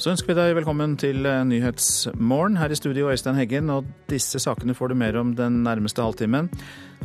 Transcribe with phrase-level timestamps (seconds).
[0.00, 2.54] Så ønsker vi deg velkommen til eh, Nyhetsmorgen.
[2.56, 6.46] Her i studio Øystein Heggen, og disse sakene får du mer om den nærmeste halvtimen.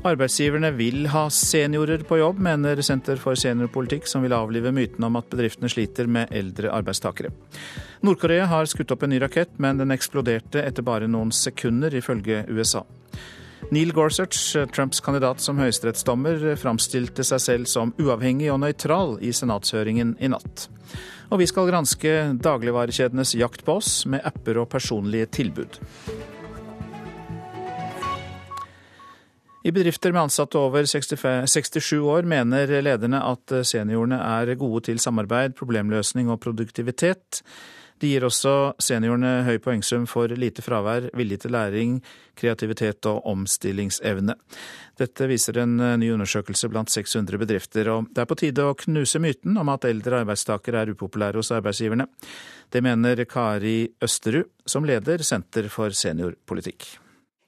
[0.07, 5.19] Arbeidsgiverne vil ha seniorer på jobb, mener Senter for seniorpolitikk, som vil avlive myten om
[5.19, 7.33] at bedriftene sliter med eldre arbeidstakere.
[8.07, 12.45] Nord-Korea har skutt opp en ny rakett, men den eksploderte etter bare noen sekunder, ifølge
[12.47, 12.85] USA.
[13.75, 14.39] Neil Gorsuch,
[14.71, 20.69] Trumps kandidat som høyesterettsdommer, framstilte seg selv som uavhengig og nøytral i senatshøringen i natt.
[21.31, 25.79] Og vi skal granske dagligvarekjedenes jakt på oss med apper og personlige tilbud.
[29.65, 35.01] I bedrifter med ansatte over 65, 67 år mener lederne at seniorene er gode til
[35.01, 37.41] samarbeid, problemløsning og produktivitet.
[38.01, 41.93] De gir også seniorene høy poengsum for lite fravær, vilje til læring,
[42.35, 44.35] kreativitet og omstillingsevne.
[44.99, 48.75] Dette viser en eh, ny undersøkelse blant 600 bedrifter, og det er på tide å
[48.83, 52.09] knuse myten om at eldre arbeidstakere er upopulære hos arbeidsgiverne.
[52.71, 56.89] Det mener Kari Østerud, som leder Senter for seniorpolitikk.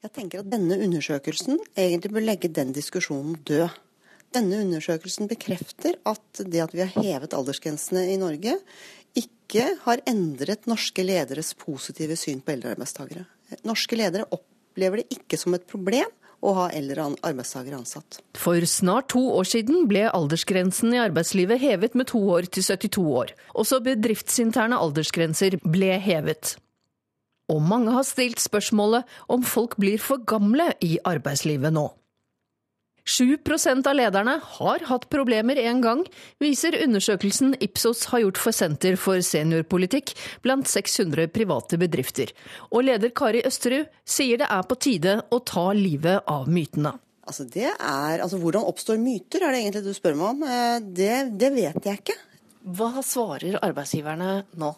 [0.06, 3.68] Jeg tenker at denne undersøkelsen egentlig bør legge den diskusjonen død.
[4.36, 8.58] Denne undersøkelsen bekrefter at det at vi har hevet aldersgrensene i Norge,
[9.18, 13.26] ikke har endret norske lederes positive syn på eldre arbeidstakere.
[13.68, 16.12] Norske ledere opplever det ikke som et problem
[16.46, 18.20] å ha eldre arbeidstakere ansatt.
[18.38, 23.06] For snart to år siden ble aldersgrensen i arbeidslivet hevet med to år til 72
[23.22, 23.34] år.
[23.58, 26.56] Også bedriftsinterne aldersgrenser ble hevet.
[27.52, 31.88] Og mange har stilt spørsmålet om folk blir for gamle i arbeidslivet nå.
[33.08, 36.04] 7% av lederne har hatt problemer en gang,
[36.44, 40.12] viser undersøkelsen Ipsos har gjort for Senter for seniorpolitikk
[40.44, 42.34] blant 600 private bedrifter.
[42.70, 46.98] Og leder Kari Østerud sier det er på tide å ta livet av mytene.
[47.28, 50.44] Altså det er, altså Hvordan oppstår myter, er det egentlig du spør meg om.
[50.48, 52.16] Eh, det, det vet jeg ikke.
[52.78, 54.74] Hva svarer arbeidsgiverne nå?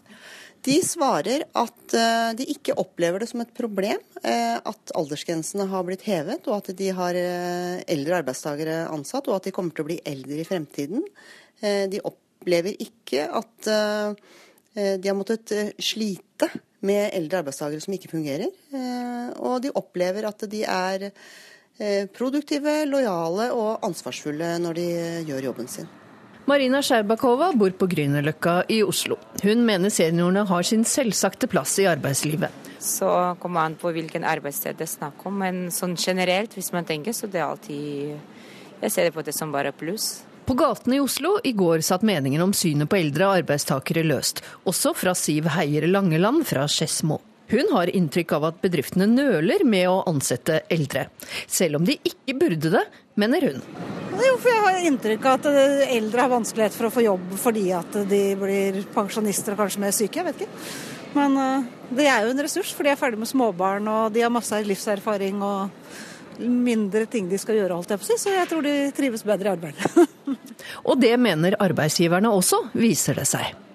[0.66, 5.86] De svarer at eh, de ikke opplever det som et problem eh, at aldersgrensene har
[5.88, 9.86] blitt hevet, og at de har eh, eldre arbeidstakere ansatt, og at de kommer til
[9.86, 11.06] å bli eldre i fremtiden.
[11.60, 15.52] De opplever ikke at de har måttet
[15.84, 16.48] slite
[16.88, 18.48] med eldre arbeidstakere som ikke fungerer.
[19.44, 21.10] Og de opplever at de er
[22.16, 24.92] produktive, lojale og ansvarsfulle når de
[25.28, 25.99] gjør jobben sin.
[26.46, 29.20] Marina Sjerbakova bor på Grünerløkka i Oslo.
[29.44, 32.68] Hun mener seniorene har sin selvsagte plass i arbeidslivet.
[32.80, 33.10] Så
[33.42, 37.14] kommer an på hvilken arbeidssted det er snakk om, men sånn generelt, hvis man tenker,
[37.14, 38.18] så det er alltid
[38.80, 40.22] Jeg ser det på det som bare pluss.
[40.48, 44.96] På gatene i Oslo i går satt meningen om synet på eldre arbeidstakere løst, også
[44.96, 47.20] fra Siv Heier Langeland fra Skedsmo.
[47.50, 51.08] Hun har inntrykk av at bedriftene nøler med å ansette eldre.
[51.50, 52.84] Selv om de ikke burde det,
[53.20, 53.64] mener hun.
[54.20, 57.70] Jo, for jeg har inntrykk av at eldre har vanskelighet for å få jobb fordi
[57.78, 60.20] at de blir pensjonister og kanskje mer syke.
[60.20, 60.66] Jeg vet ikke.
[61.16, 64.26] Men uh, det er jo en ressurs, for de er ferdig med småbarn og de
[64.26, 65.72] har masse livserfaring og
[66.40, 68.20] mindre ting de skal gjøre, holdt jeg på å si.
[68.22, 70.38] Så jeg tror de trives bedre i arbeidet.
[70.90, 73.69] og det mener arbeidsgiverne også, viser det seg.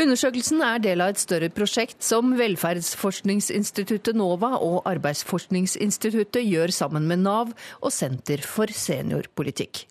[0.00, 7.20] Undersøkelsen er del av et større prosjekt som Velferdsforskningsinstituttet NOVA og Arbeidsforskningsinstituttet gjør sammen med
[7.26, 7.50] Nav
[7.82, 9.82] og Senter for seniorpolitikk.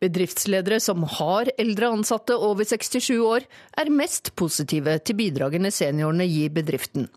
[0.00, 3.44] Bedriftsledere som har eldre ansatte over 67 år,
[3.76, 7.10] er mest positive til bidragene seniorene gir bedriften.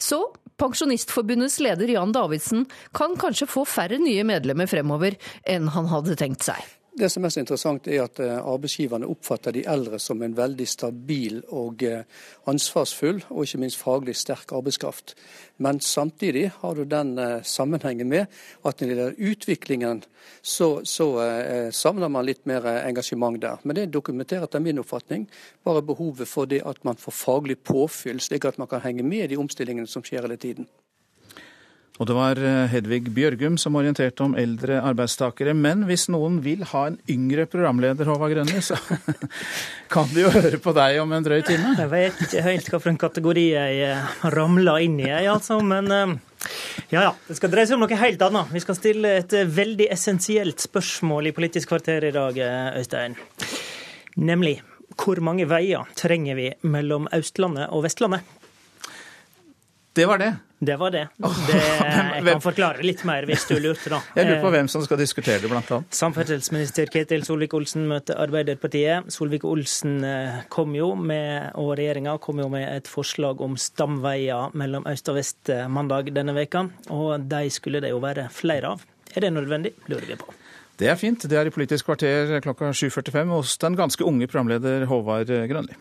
[0.00, 0.22] Så
[0.56, 2.64] Pensjonistforbundets leder Jan Davidsen
[2.96, 6.62] kan kanskje få færre nye medlemmer fremover enn han hadde tenkt seg.
[6.96, 10.64] Det som er så interessant, er at eh, arbeidsgiverne oppfatter de eldre som en veldig
[10.64, 12.06] stabil og eh,
[12.48, 15.12] ansvarsfull, og ikke minst faglig sterk arbeidskraft.
[15.60, 18.24] Men samtidig har du den eh, sammenhengen med
[18.64, 20.02] at når det gjelder utviklingen,
[20.40, 21.06] så, så
[21.70, 23.60] savner man litt mer engasjement der.
[23.62, 25.28] Men det dokumenterer etter min oppfatning
[25.68, 29.26] bare behovet for det at man får faglig påfyll, slik at man kan henge med
[29.26, 30.66] i de omstillingene som skjer hele tiden.
[31.96, 35.54] Og det var eh, Hedvig Bjørgum som orienterte om eldre arbeidstakere.
[35.56, 38.76] Men hvis noen vil ha en yngre programleder, Håvard Grønli, så
[39.94, 41.72] kan de jo høre på deg om en drøy time.
[41.80, 45.58] Jeg vet ikke helt hvilken kategori jeg eh, ramla inn i, jeg altså.
[45.64, 46.14] Men eh,
[46.92, 48.52] ja ja, det skal dreie seg om noe helt annet.
[48.52, 52.38] Vi skal stille et veldig essensielt spørsmål i Politisk kvarter i dag,
[52.76, 53.16] Øystein.
[54.20, 54.58] Nemlig
[54.96, 58.24] hvor mange veier trenger vi mellom Østlandet og Vestlandet?
[59.96, 60.34] Det var det.
[60.58, 61.06] Det var det.
[61.16, 61.56] det
[62.16, 64.00] jeg kan forklare litt mer hvis du lurte, da.
[64.16, 65.96] Jeg lurer på hvem som skal diskutere det, blant annet.
[65.96, 69.08] Samferdselsminister Ketil Solvik-Olsen møter Arbeiderpartiet.
[69.12, 74.84] Solvik-Olsen eh, kom jo med, og regjeringa kom jo med et forslag om stamveier mellom
[74.92, 78.84] øst og vest eh, mandag denne veka, og de skulle det jo være flere av.
[79.16, 80.28] Er det nødvendig, lurer vi på.
[80.76, 81.24] Det er fint.
[81.24, 85.76] Det er i Politisk kvarter klokka 7.45 hos den ganske unge programleder Håvard Grønli.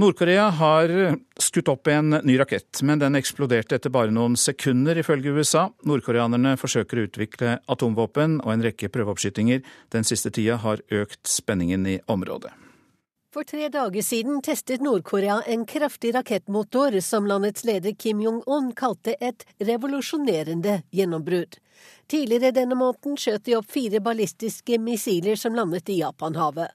[0.00, 0.90] Nord-Korea har
[1.36, 5.66] skutt opp en ny rakett, men den eksploderte etter bare noen sekunder, ifølge USA.
[5.84, 9.60] Nordkoreanerne forsøker å utvikle atomvåpen, og en rekke prøveoppskytinger
[9.92, 12.54] den siste tida har økt spenningen i området.
[13.30, 19.18] For tre dager siden testet Nord-Korea en kraftig rakettmotor som landets leder Kim Jong-un kalte
[19.20, 21.60] et revolusjonerende gjennombrudd.
[22.08, 26.72] Tidligere denne måneden skjøt de opp fire ballistiske missiler som landet i Japanhavet.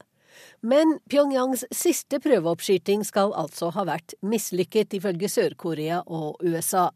[0.61, 6.89] Men Pyongyangs siste prøveoppskyting skal altså ha vært mislykket, ifølge Sør-Korea og USA.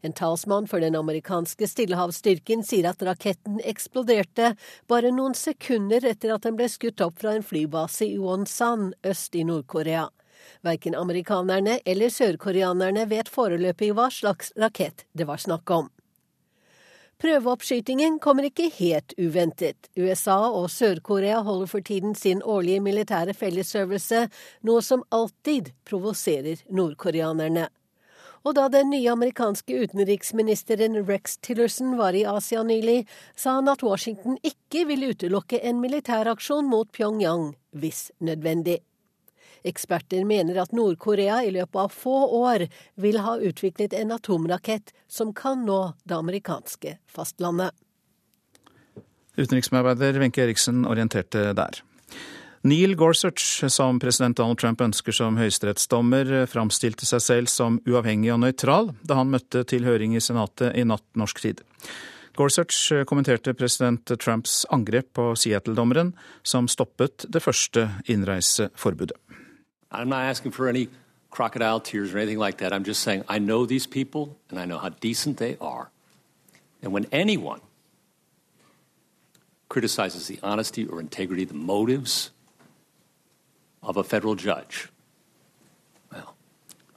[0.00, 4.54] En talsmann for den amerikanske stillehavsstyrken sier at raketten eksploderte
[4.90, 9.34] bare noen sekunder etter at den ble skutt opp fra en flybase i Wonsan øst
[9.34, 10.06] i Nord-Korea.
[10.64, 15.93] Verken amerikanerne eller sørkoreanerne vet foreløpig hva slags rakett det var snakk om.
[17.24, 19.86] Prøveoppskytingen kommer ikke helt uventet.
[19.96, 24.26] USA og Sør-Korea holder for tiden sin årlige militære fellesøvelse,
[24.68, 27.70] noe som alltid provoserer nordkoreanerne.
[28.44, 33.86] Og da den nye amerikanske utenriksministeren Rex Tillerson var i Asia nylig, sa han at
[33.86, 38.82] Washington ikke vil utelukke en militæraksjon mot Pyongyang hvis nødvendig.
[39.64, 42.66] Eksperter mener at Nord-Korea i løpet av få år
[43.00, 47.72] vil ha utviklet en atomrakett som kan nå det amerikanske fastlandet.
[49.34, 51.80] Utenriksmedarbeider Wenche Eriksen orienterte der.
[52.64, 58.40] Neil Gorsuch, som president Donald Trump ønsker som høyesterettsdommer, framstilte seg selv som uavhengig og
[58.40, 61.60] nøytral da han møtte til høring i Senatet i natt norsk tid.
[62.34, 69.20] Gorsuch kommenterte president Trumps angrep på Seattle-dommeren, som stoppet det første innreiseforbudet.
[69.94, 70.88] I'm not asking for any
[71.30, 72.72] crocodile tears or anything like that.
[72.72, 75.90] I'm just saying I know these people and I know how decent they are.
[76.82, 77.60] And when anyone
[79.68, 82.30] criticizes the honesty or integrity, the motives
[83.82, 84.88] of a federal judge,
[86.12, 86.36] well,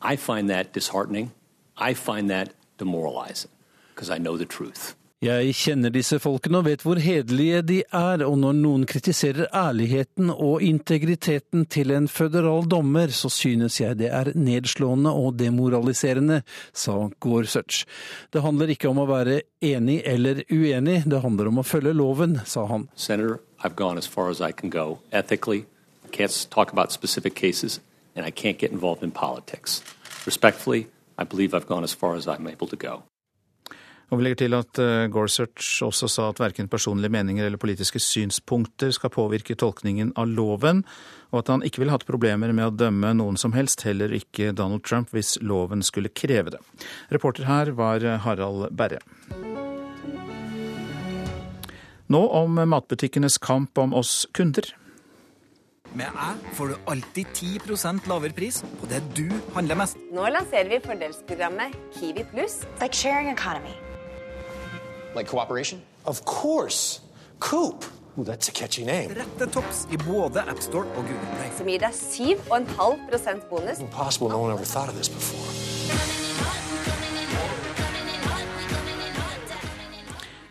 [0.02, 1.32] I find that disheartening.
[1.78, 3.52] I find that demoralizing
[3.96, 4.96] because I know the truth.
[5.18, 10.30] Jeg kjenner disse folkene og vet hvor hederlige de er, og når noen kritiserer ærligheten
[10.30, 17.10] og integriteten til en føderal dommer, så synes jeg det er nedslående og demoraliserende, sa
[17.18, 17.88] Gorsuch.
[18.30, 22.38] Det handler ikke om å være enig eller uenig, det handler om å følge loven,
[22.46, 22.86] sa han.
[22.94, 25.66] Senator, I've gone as far as I can go ethically.
[26.06, 27.82] I can't talk about specific cases,
[28.16, 29.82] and I can't get involved in politics.
[30.28, 30.86] Respectfully,
[31.18, 33.02] I believe I've gone as far as I'm able to go.
[34.08, 38.00] Og vi legger til at eh, Gorsuch også sa at verken personlige meninger eller politiske
[38.00, 40.86] synspunkter skal påvirke tolkningen av loven,
[41.34, 44.54] og at han ikke ville hatt problemer med å dømme noen som helst, heller ikke
[44.56, 46.64] Donald Trump, hvis loven skulle kreve det.
[47.12, 49.04] Reporter her var Harald Berre.
[52.08, 54.70] Nå om matbutikkenes kamp om oss kunder.
[55.98, 60.00] Med Æ får du alltid 10 lavere pris på det du handler mest.
[60.12, 62.64] Nå lanserer vi fordelsprogrammet Kiwi pluss.
[62.80, 63.76] Like sharing economy.
[65.18, 65.82] Like cooperation?
[66.06, 67.02] Of course!
[67.40, 67.86] Coop!
[68.20, 69.10] Ooh, that's a catchy name.
[69.18, 71.50] Rette topps i både AppStore og Google Play.
[71.58, 73.82] Som gir deg 7,5 bonus.
[73.82, 74.30] Impossible.
[74.30, 75.50] No one ever thought of this before.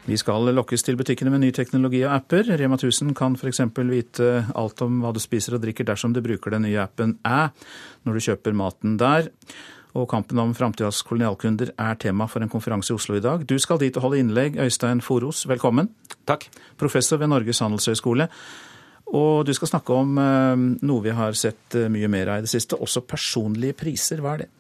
[0.07, 2.51] Vi skal lokkes til butikkene med ny teknologi og apper.
[2.59, 3.63] Rema 1000 kan f.eks.
[3.87, 7.49] vite alt om hva du spiser og drikker dersom du bruker den nye appen Æ
[8.07, 9.31] når du kjøper maten der.
[9.97, 13.47] Og kampen om framtidas kolonialkunder er tema for en konferanse i Oslo i dag.
[13.49, 14.59] Du skal dit og holde innlegg.
[14.61, 15.89] Øystein Foros, velkommen.
[16.29, 16.45] Takk.
[16.77, 18.27] Professor ved Norges handelshøyskole.
[19.17, 20.19] Og du skal snakke om
[20.85, 24.21] noe vi har sett mye mer av i det siste, også personlige priser.
[24.21, 24.51] Hva er det?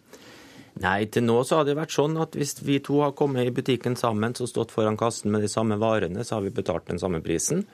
[0.80, 3.52] Nei, til nå så har det vært sånn at hvis vi to har kommet i
[3.52, 7.00] butikken sammen og stått foran kassen med de samme varene, så har vi betalt den
[7.00, 7.64] samme prisen.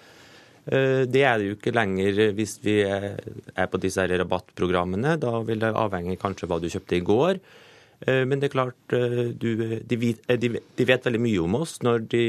[0.63, 5.17] Det er det jo ikke lenger hvis vi er på disse rabattprogrammene.
[5.19, 7.41] Da vil det avhenge kanskje hva du kjøpte i går.
[8.07, 8.95] Men det er klart,
[9.43, 12.23] du, de, de, de, vet veldig mye om oss når de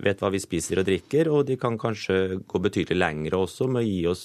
[0.00, 3.82] vet hva vi spiser og drikker, og de kan kanskje gå betydelig lengre også med
[3.82, 4.24] å gi oss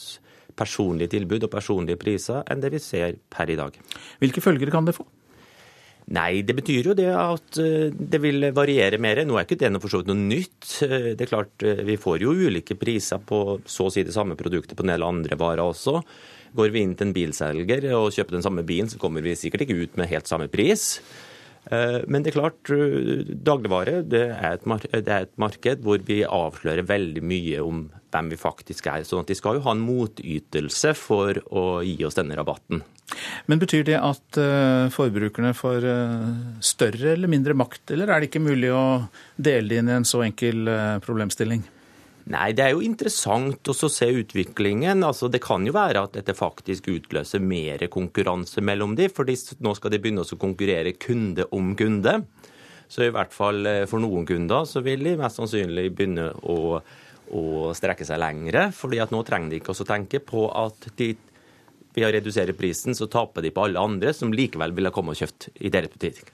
[0.55, 3.75] personlige tilbud og personlige priser enn det vi ser per i dag.
[4.21, 5.07] Hvilke følger kan det få?
[6.13, 9.23] Nei, det betyr jo det at det vil variere mer.
[9.25, 10.67] Nå er ikke det for så vidt noe nytt.
[11.17, 14.77] Det er klart, Vi får jo ulike priser på så å si det samme produktet
[14.77, 16.03] på en del andre varer også.
[16.55, 19.65] Går vi inn til en bilselger og kjøper den samme bilen, så kommer vi sikkert
[19.65, 21.01] ikke ut med helt samme pris.
[21.65, 22.69] Men det er klart,
[23.47, 27.79] dagligvare det er, det er, et marked hvor vi avslører veldig mye om
[28.13, 29.01] hvem vi faktisk er.
[29.03, 32.83] sånn at de skal jo ha en motytelse for å gi oss denne rabatten.
[33.49, 34.39] Men betyr det at
[34.93, 35.89] forbrukerne får
[36.61, 38.85] større eller mindre makt, eller er det ikke mulig å
[39.35, 40.69] dele det inn i en så enkel
[41.05, 41.65] problemstilling?
[42.33, 45.03] Nei, Det er jo interessant å se utviklingen.
[45.05, 49.75] Altså, Det kan jo være at dette faktisk utløser mer konkurranse mellom de, for nå
[49.75, 52.23] skal de begynne å konkurrere kunde om kunde.
[52.87, 56.81] Så i hvert fall eh, for noen kunder så vil de mest sannsynlig begynne å,
[57.33, 58.71] å strekke seg lengre.
[58.71, 61.15] fordi at nå trenger de ikke å tenke på at de,
[61.95, 65.21] ved å redusere prisen, så taper de på alle andre som likevel ville komme og
[65.21, 66.29] kjøpt i deres butikk.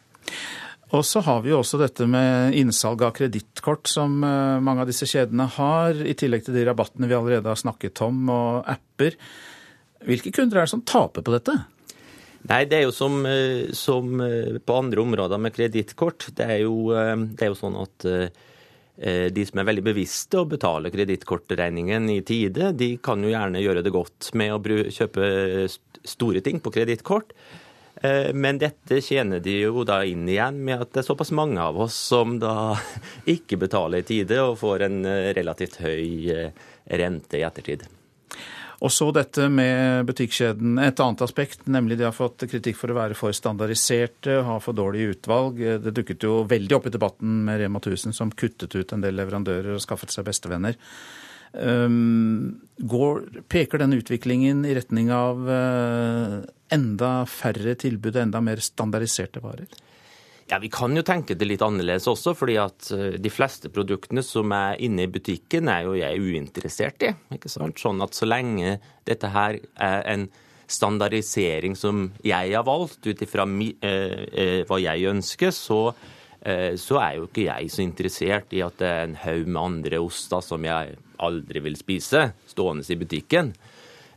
[0.91, 4.89] Og så har vi jo også dette med innsalg av kredittkort som eh, mange av
[4.89, 9.15] disse kjedene har, i tillegg til de rabattene vi allerede har snakket om, og apper.
[10.03, 11.55] Hvilke kunder er det som taper på dette?
[12.50, 16.27] Nei, det er jo som, eh, som eh, på andre områder med kredittkort.
[16.33, 18.10] Det, det, er jo sånn at
[19.01, 23.81] de som er veldig bevisste og betaler kredittkortregningen i tide, de kan jo gjerne gjøre
[23.81, 25.29] det godt med å kjøpe
[26.05, 27.31] store ting på kredittkort.
[28.01, 31.62] Eh, men dette tjener de jo da inn igjen med at det er såpass mange
[31.62, 32.74] av oss som da
[33.36, 37.86] ikke betaler i tide og får en eh, relativt høy eh, rente i ettertid.
[38.81, 40.79] Og så dette med butikkjeden.
[40.81, 44.74] Et annet aspekt, nemlig de har fått kritikk for å være for standardiserte, ha for
[44.74, 45.62] dårlig utvalg.
[45.84, 49.20] Det dukket jo veldig opp i debatten med Rema 1000, som kuttet ut en del
[49.22, 50.79] leverandører og skaffet seg bestevenner.
[51.51, 53.17] Går,
[53.51, 55.50] peker denne utviklingen i retning av
[56.72, 59.67] enda færre tilbud og enda mer standardiserte varer?
[60.51, 64.20] Ja, Vi kan jo tenke det litt annerledes også, fordi at eh, de fleste produktene
[64.25, 67.13] som er inne i butikken, er jo jeg uinteressert i.
[67.38, 67.79] ikke sant?
[67.79, 68.74] Sånn at så lenge
[69.08, 70.25] dette her er en
[70.72, 75.79] standardisering som jeg har valgt ut ifra eh, hva jeg ønsker, så,
[76.41, 80.00] så, er jo ikke jeg så interessert i at det er en haug med andre
[80.03, 83.54] oster som jeg aldri vil spise, stående i butikken.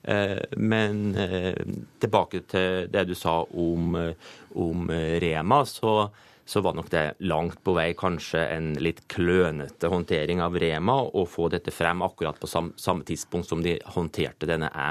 [0.04, 1.54] Eh, men eh,
[1.98, 6.10] tilbake til det du sa om, eh, om Rema, så,
[6.44, 11.24] så, var nok det langt på vei kanskje en litt klønete håndtering av Rema å
[11.24, 14.90] få dette frem akkurat på samme, tidspunkt som de håndterte denne æ.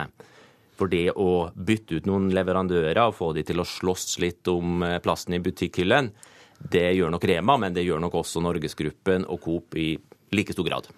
[0.74, 4.82] For det å bytte ut noen leverandører og få de til å slåss litt om
[5.06, 6.10] plassen i butikkhyllen,
[6.58, 9.92] det gjør nok Rema, men det gjør nok også Norgesgruppen og Coop i
[10.34, 10.90] like stor grad.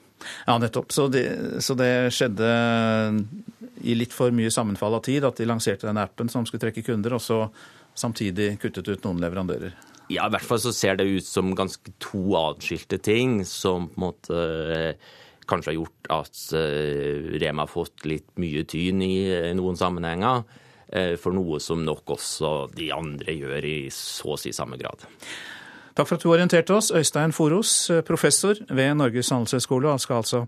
[0.46, 0.92] Ja, nettopp.
[0.96, 1.26] Så det,
[1.64, 2.50] så det, skjedde
[3.86, 6.86] i litt for mye sammenfall av tid at de lanserte den appen som skulle trekke
[6.86, 7.44] kunder, og så
[7.96, 9.76] samtidig kuttet ut noen leverandører?
[10.12, 13.98] Ja, i hvert fall så ser det ut som ganske to atskilte ting som på
[13.98, 14.42] en måte
[14.76, 15.16] eh,
[15.50, 19.16] kanskje har gjort at eh, Rema har fått litt mye tyn i
[19.58, 20.46] noen sammenhenger.
[20.88, 25.02] Eh, for noe som nok også de andre gjør i så å si samme grad.
[25.96, 30.42] Takk for at du orienterte oss, Øystein Foros, professor ved Norges handelshøyskole, og skal altså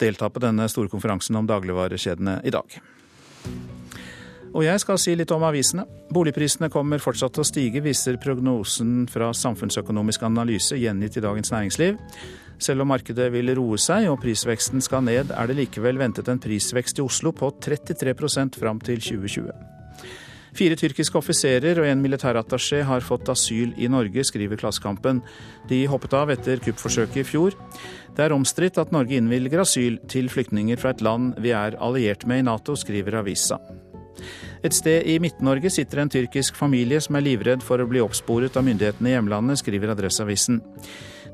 [0.00, 2.78] delta på denne store konferansen om dagligvarekjedene i dag.
[4.56, 5.84] Og jeg skal si litt om avisene.
[6.14, 11.98] Boligprisene kommer fortsatt til å stige, viser prognosen fra Samfunnsøkonomisk analyse gjengitt i Dagens Næringsliv.
[12.58, 16.40] Selv om markedet vil roe seg og prisveksten skal ned, er det likevel ventet en
[16.42, 19.52] prisvekst i Oslo på 33% fram til 2020.
[20.58, 25.20] Fire tyrkiske offiserer og en militærattaché har fått asyl i Norge, skriver Klassekampen.
[25.70, 27.54] De hoppet av etter kuppforsøket i fjor.
[28.16, 32.26] Det er omstridt at Norge innvilger asyl til flyktninger fra et land vi er alliert
[32.26, 33.60] med i Nato, skriver avisa.
[34.66, 38.58] Et sted i Midt-Norge sitter en tyrkisk familie som er livredd for å bli oppsporet
[38.58, 40.58] av myndighetene i hjemlandet, skriver Adresseavisen.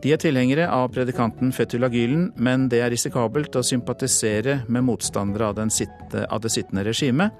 [0.04, 5.48] De er tilhengere av predikanten Fethullah Gülen, men det er risikabelt å sympatisere med motstandere
[5.48, 7.32] av, sitte, av det sittende regimet,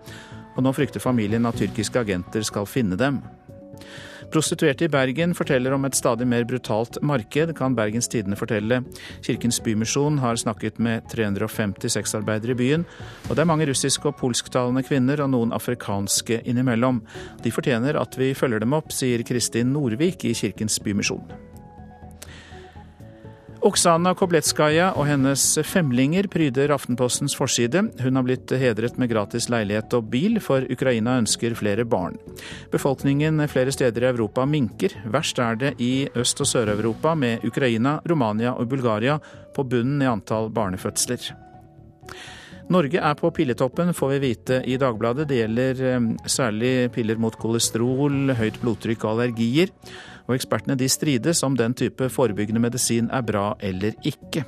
[0.54, 3.22] og nå frykter familien at tyrkiske agenter skal finne dem.
[4.32, 8.80] Prostituerte i Bergen forteller om et stadig mer brutalt marked, kan Bergens Tidende fortelle.
[9.22, 12.86] Kirkens Bymisjon har snakket med 350 sexarbeidere i byen,
[13.28, 17.02] og det er mange russiske og polsktalende kvinner og noen afrikanske innimellom.
[17.44, 21.53] De fortjener at vi følger dem opp, sier Kristin Norvik i Kirkens Bymisjon.
[23.64, 27.80] Oksana Kobletskaja og hennes femlinger pryder Aftenpostens forside.
[28.04, 32.18] Hun har blitt hedret med gratis leilighet og bil, for Ukraina ønsker flere barn.
[32.74, 34.92] Befolkningen flere steder i Europa minker.
[35.08, 39.16] Verst er det i Øst- og Sør-Europa, med Ukraina, Romania og Bulgaria
[39.56, 41.32] på bunnen i antall barnefødsler.
[42.72, 45.28] Norge er på pilletoppen, får vi vite i Dagbladet.
[45.28, 49.72] Det gjelder eh, særlig piller mot kolesterol, høyt blodtrykk og allergier
[50.26, 54.44] og ekspertene de strides om den type forebyggende medisin er bra eller ikke.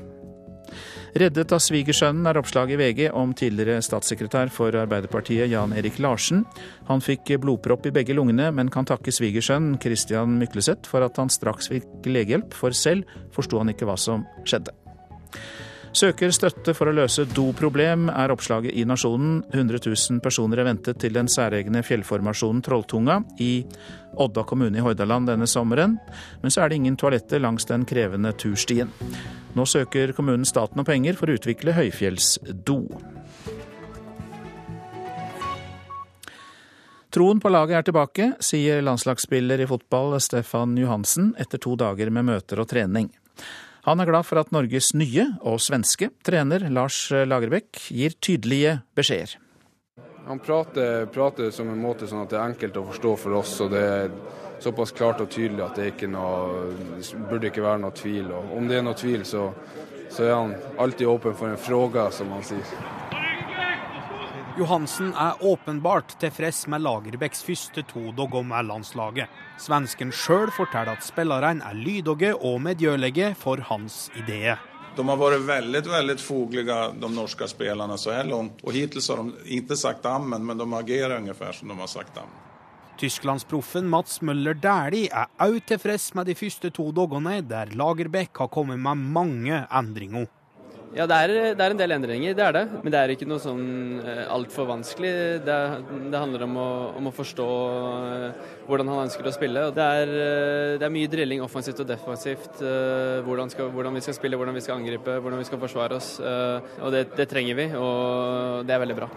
[1.16, 6.42] Reddet av svigersønnen er oppslaget i VG om tidligere statssekretær for Arbeiderpartiet Jan Erik Larsen.
[6.90, 11.32] Han fikk blodpropp i begge lungene, men kan takke svigersønnen Christian Mykleseth for at han
[11.32, 14.76] straks fikk legehjelp, for selv forsto han ikke hva som skjedde.
[15.96, 19.38] Søker støtte for å løse doproblem, er oppslaget i Nasjonen.
[19.48, 23.64] 100 000 personer er ventet til den særegne fjellformasjonen Trolltunga i
[24.20, 25.96] Odda kommune i Hordaland denne sommeren.
[26.42, 28.92] Men så er det ingen toaletter langs den krevende turstien.
[29.56, 32.80] Nå søker kommunen staten om penger for å utvikle høyfjellsdo.
[37.16, 42.28] Troen på laget er tilbake, sier landslagsspiller i fotball Stefan Johansen etter to dager med
[42.28, 43.08] møter og trening.
[43.86, 49.36] Han er glad for at Norges nye og svenske trener Lars Lagerbäck gir tydelige beskjeder.
[50.26, 53.52] Han prater, prater, som en måte sånn at det er enkelt å forstå for oss.
[53.62, 54.10] og det er
[54.58, 56.72] såpass klart og tydelig at det ikke noe,
[57.30, 58.32] burde ikke være noe tvil.
[58.34, 59.52] Og om det er noe tvil, så,
[60.10, 62.74] så er han alltid åpen for en fråga, som han sier.
[64.56, 69.28] Johansen er åpenbart tilfreds med Lagerbäcks første to dager med landslaget.
[69.60, 74.56] Svensken sjøl forteller at spillerne er lydige og medgjørlige for hans ideer.
[74.96, 78.64] De har vært veldig veldig foglige, de norske spillerne, så her langt.
[78.64, 82.16] Og hittil har de ikke sagt ammen, men de agerer ungefær som de har sagt
[82.16, 82.40] ammen.
[82.96, 88.48] Tysklandsproffen Mats Møller Dæhlie er òg tilfreds med de første to dagene, der Lagerbäck har
[88.48, 90.30] kommet med mange endringer.
[90.96, 92.62] Ja, det er, det er, en del endringer, det er det.
[92.80, 95.10] Men det er ikke noe sånn eh, altfor vanskelig.
[95.44, 95.56] Det,
[96.06, 97.48] det, handler om å, om å forstå
[98.06, 99.66] eh, hvordan han ønsker å spille.
[99.76, 102.62] Det er, eh, det er mye drilling offensivt og defensivt.
[103.26, 106.14] Hvordan, skal, hvordan, vi skal spille, hvordan vi skal angripe, hvordan vi skal forsvare oss.
[106.22, 109.10] Og det, det trenger vi, og det er veldig bra.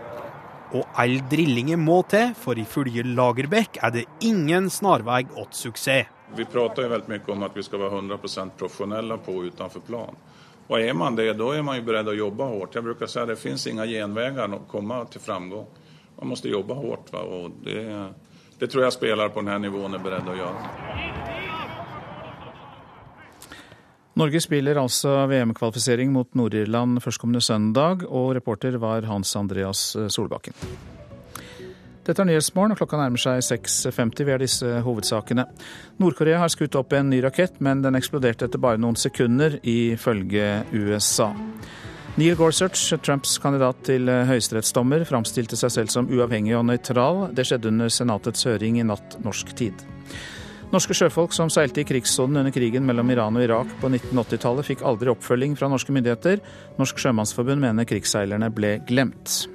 [0.75, 6.11] Og all drillinger må til, for ifølge Lagerbäck er det ingen snarvei til suksess.
[6.35, 10.19] Vi prater jo veldig mye om at vi skal være 100% profesjonelle på utenfor plan.
[10.69, 12.75] Og er man det, da er man jo beredt å jobbe hardt.
[12.77, 15.65] Jeg bruker si at det finnes ingen genveier å komme til framgang.
[16.19, 17.09] Man må jobbe hardt.
[17.17, 17.81] Og det,
[18.59, 20.75] det, tror jeg spiller på denne nivåen er beredt å gjøre.
[24.19, 30.57] Norge spiller altså VM-kvalifisering mot Nord-Irland førstkommende søndag, og reporter var Hans Andreas Solbakken.
[32.09, 34.23] Dette er Nyhetsmorgen, og klokka nærmer seg 6.50.
[34.25, 35.43] Vi har disse hovedsakene.
[36.01, 40.63] Nord-Korea har skutt opp en ny rakett, men den eksploderte etter bare noen sekunder, ifølge
[40.73, 41.27] USA.
[42.17, 47.27] Neil Gorsuch, Trumps kandidat til høyesterettsdommer, framstilte seg selv som uavhengig og nøytral.
[47.37, 49.85] Det skjedde under Senatets høring i natt norsk tid.
[50.73, 54.81] Norske sjøfolk som seilte i krigssonen under krigen mellom Iran og Irak på 1980-tallet, fikk
[54.81, 56.41] aldri oppfølging fra norske myndigheter.
[56.81, 59.45] Norsk Sjømannsforbund mener krigsseilerne ble glemt.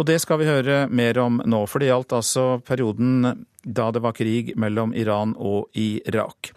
[0.00, 4.00] Og det skal vi høre mer om nå, for det gjaldt altså perioden da det
[4.00, 6.54] var krig mellom Iran og Irak.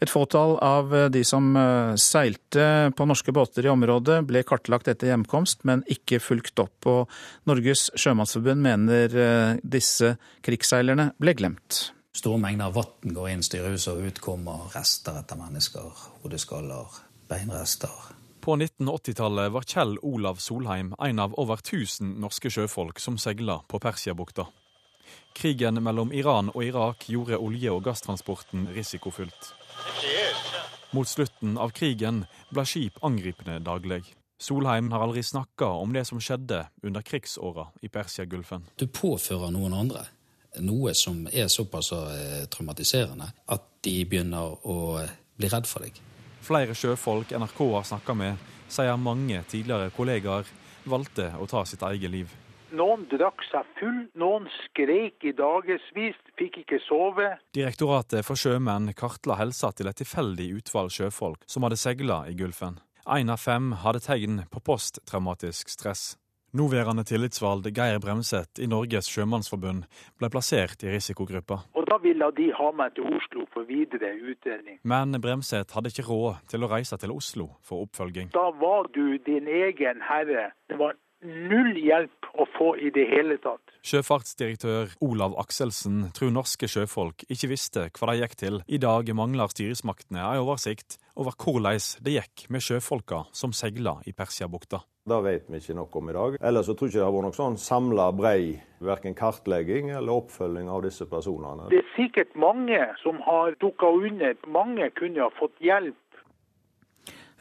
[0.00, 5.10] Et fåtall av de som eh, seilte på norske båter i området, ble kartlagt etter
[5.10, 6.86] hjemkomst, men ikke fulgt opp.
[6.86, 10.14] Og Norges sjømannsforbund mener eh, disse
[10.46, 11.88] krigsseilerne ble glemt.
[12.14, 16.06] Store mengder vann går inn styrehuset, og ut kommer rester etter mennesker.
[16.22, 18.14] Hodeskaller, beinrester,
[18.48, 23.76] på 1980-tallet var Kjell Olav Solheim en av over 1000 norske sjøfolk som seila på
[23.76, 24.46] Persiabukta.
[25.36, 29.50] Krigen mellom Iran og Irak gjorde olje- og gasstransporten risikofylt.
[30.96, 34.00] Mot slutten av krigen ble skip angripende daglig.
[34.40, 38.64] Solheim har aldri snakka om det som skjedde under krigsåra i Persiagulfen.
[38.80, 40.08] Du påfører noen andre
[40.64, 45.02] noe som er såpass eh, traumatiserende at de begynner å
[45.36, 46.07] bli redd for deg.
[46.48, 50.48] Flere sjøfolk NRK har snakka med, sier mange tidligere kollegaer
[50.88, 52.30] valgte å ta sitt eget liv.
[52.72, 57.34] Noen drakk seg full, noen skrek i dagevis, fikk ikke sove.
[57.56, 62.80] Direktoratet for sjømenn kartla helsa til et tilfeldig utvalg sjøfolk som hadde seila i Gulfen.
[63.04, 66.14] Én av fem hadde tegn på posttraumatisk stress.
[66.56, 69.82] Nåværende tillitsvalgt Geir Bremseth i Norges sjømannsforbund
[70.16, 71.58] ble plassert i risikogruppa.
[71.76, 74.78] Og Da ville de ha meg til Oslo for videre utredning.
[74.82, 78.32] Men Bremseth hadde ikke råd til å reise til Oslo for oppfølging.
[78.32, 80.52] Da var du din egen herre.
[80.68, 83.60] Det var null hjelp å få i det hele tatt.
[83.84, 88.60] Sjøfartsdirektør Olav Akselsen tror norske sjøfolk ikke visste hva de gikk til.
[88.68, 94.14] I dag mangler styresmaktene en oversikt over hvordan det gikk med sjøfolka som seila i
[94.16, 94.84] Persiabukta.
[95.08, 96.38] Det vet vi ikke nok om i dag.
[96.50, 98.42] Ellers så tror jeg ikke det har vært noen sånn samla brei
[98.84, 101.70] verken kartlegging eller oppfølging av disse personene.
[101.72, 104.36] Det er sikkert mange som har dukka under.
[104.52, 105.96] Mange kunne ha fått hjelp.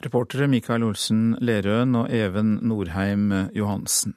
[0.06, 4.14] Reportere Mikael Olsen Lerøen og Even Norheim Johansen.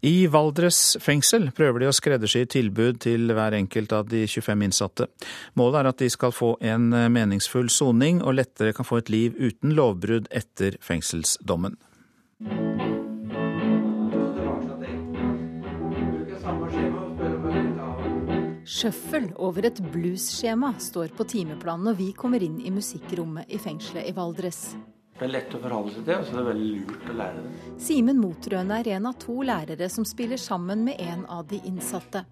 [0.00, 5.10] I Valdres fengsel prøver de å skreddersy tilbud til hver enkelt av de 25 innsatte.
[5.60, 9.36] Målet er at de skal få en meningsfull soning og lettere kan få et liv
[9.36, 11.76] uten lovbrudd etter fengselsdommen.
[18.64, 24.08] Sjøffel over et bluesskjema står på timeplanen når vi kommer inn i musikkrommet i fengselet
[24.08, 24.62] i Valdres.
[25.18, 27.50] Det er lett å forholde seg til, og så er veldig lurt å lære det.
[27.84, 32.24] Simen Motrøen er en av to lærere som spiller sammen med en av de innsatte.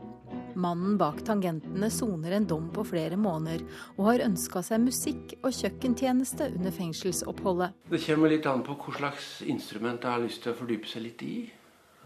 [0.54, 3.64] Mannen bak tangentene soner en dom på flere måneder,
[3.98, 7.76] og har ønska seg musikk og kjøkkentjeneste under fengselsoppholdet.
[7.90, 11.04] Det kommer litt an på hva slags instrument jeg har lyst til å fordype seg
[11.04, 11.36] litt i.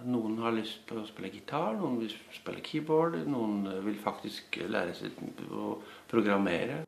[0.03, 4.97] Noen har lyst til å spille gitar, noen vil spille keyboard, noen vil faktisk lære
[4.99, 5.21] seg
[5.55, 5.77] å
[6.11, 6.83] programmere.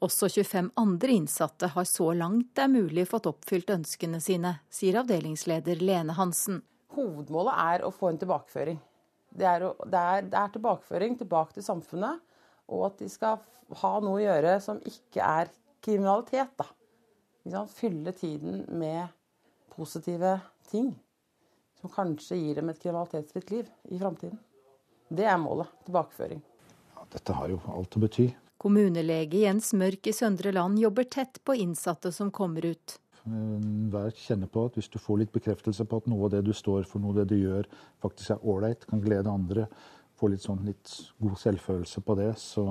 [0.00, 5.02] Også 25 andre innsatte har så langt det er mulig fått oppfylt ønskene sine, sier
[5.02, 6.62] avdelingsleder Lene Hansen.
[6.96, 8.78] Hovedmålet er å få en tilbakeføring.
[9.30, 12.18] Det er, det, er, det er, tilbakeføring tilbake til samfunnet,
[12.70, 13.38] og at de skal
[13.80, 15.52] ha noe å gjøre som ikke er
[15.84, 16.52] kriminalitet.
[16.58, 17.64] Da.
[17.70, 19.06] Fylle tiden med
[19.74, 20.38] positive
[20.70, 20.92] ting
[21.80, 24.38] som kanskje gir dem et kriminalitetsfritt liv i framtiden.
[25.08, 25.70] Det er målet.
[25.86, 26.42] Tilbakeføring.
[26.94, 28.28] Ja, dette har jo alt å bety.
[28.60, 32.98] Kommunelege Jens Mørk i Søndre Land jobber tett på innsatte som kommer ut.
[33.24, 36.52] Hver kjenner på at hvis du får litt bekreftelse på at noe av det du
[36.56, 37.68] står for, noe av det du gjør,
[38.00, 39.66] faktisk er ålreit, kan glede andre,
[40.20, 42.64] få litt, sånn, litt god selvfølelse på det, så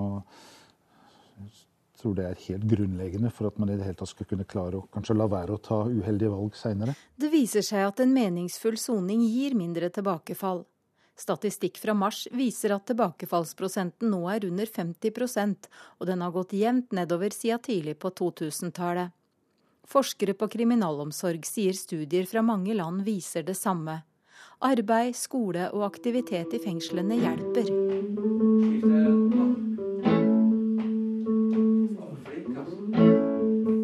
[1.39, 4.47] jeg tror det er helt grunnleggende for at man i det hele tatt skal kunne
[4.47, 6.95] klare å kanskje la være å ta uheldige valg seinere.
[7.19, 10.63] Det viser seg at en meningsfull soning gir mindre tilbakefall.
[11.19, 15.67] Statistikk fra mars viser at tilbakefallsprosenten nå er under 50%
[15.99, 19.11] og den har gått jevnt nedover siden tidlig på 2000-tallet.
[19.89, 24.03] Forskere på kriminalomsorg sier studier fra mange land viser det samme.
[24.61, 27.71] Arbeid, skole og aktivitet i fengslene hjelper.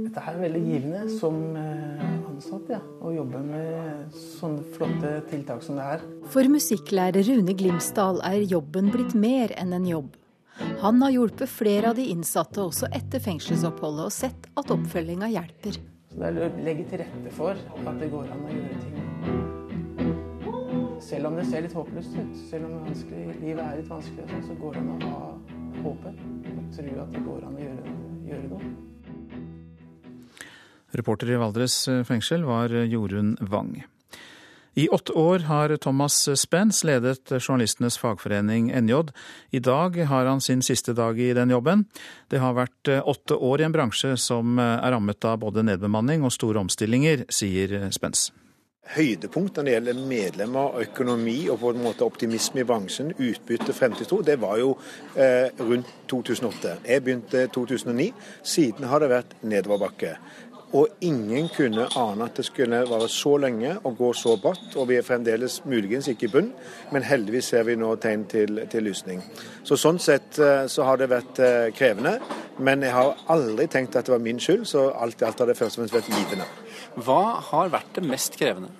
[0.05, 5.81] Dette er veldig givende som eh, ansatt ja, å jobbe med sånne flotte tiltak som
[5.81, 6.05] det er.
[6.29, 10.13] For musikklærer Rune Glimsdal er jobben blitt mer enn en jobb.
[10.85, 15.81] Han har hjulpet flere av de innsatte også etter fengselsoppholdet, og sett at oppfølginga hjelper.
[16.15, 18.95] Så det er å legge til rette for at det går an å gjøre ting.
[21.03, 24.77] Selv om det ser litt håpløst ut, selv om livet er litt vanskelig, så går
[24.77, 25.25] det an å ha
[25.83, 26.21] håpet
[26.53, 27.95] og tro at det går an å gjøre,
[28.29, 28.71] gjøre noe.
[30.95, 33.75] Reporter i Valdres eh, fengsel var eh, Jorunn Wang.
[34.77, 38.93] I åtte år har Thomas Spence ledet journalistenes fagforening NJ.
[39.49, 41.85] I dag har han sin siste dag i den jobben.
[42.27, 46.27] Det har vært eh, åtte år i en bransje som er rammet av både nedbemanning
[46.27, 48.35] og store omstillinger, sier Spence.
[48.85, 54.19] Høydepunkt når det gjelder medlemmer, økonomi og på en måte optimisme i bransjen, utbytte, fremtidstro,
[54.21, 54.75] det var jo
[55.17, 56.75] eh, rundt 2008.
[56.85, 58.11] Jeg begynte 2009.
[58.45, 60.11] Siden har det vært nedoverbakke.
[60.73, 64.73] Og ingen kunne ane at det skulle vare så lenge og gå så bratt.
[64.75, 66.49] Og vi er fremdeles muligens ikke i bunn,
[66.91, 69.21] men heldigvis ser vi nå tegn til, til lysning.
[69.63, 72.17] Så Sånn sett eh, så har det vært eh, krevende,
[72.57, 75.51] men jeg har aldri tenkt at det var min skyld, så alt i alt har
[75.51, 76.49] det først og fremst vært givende.
[77.05, 78.73] Hva har vært det mest krevende?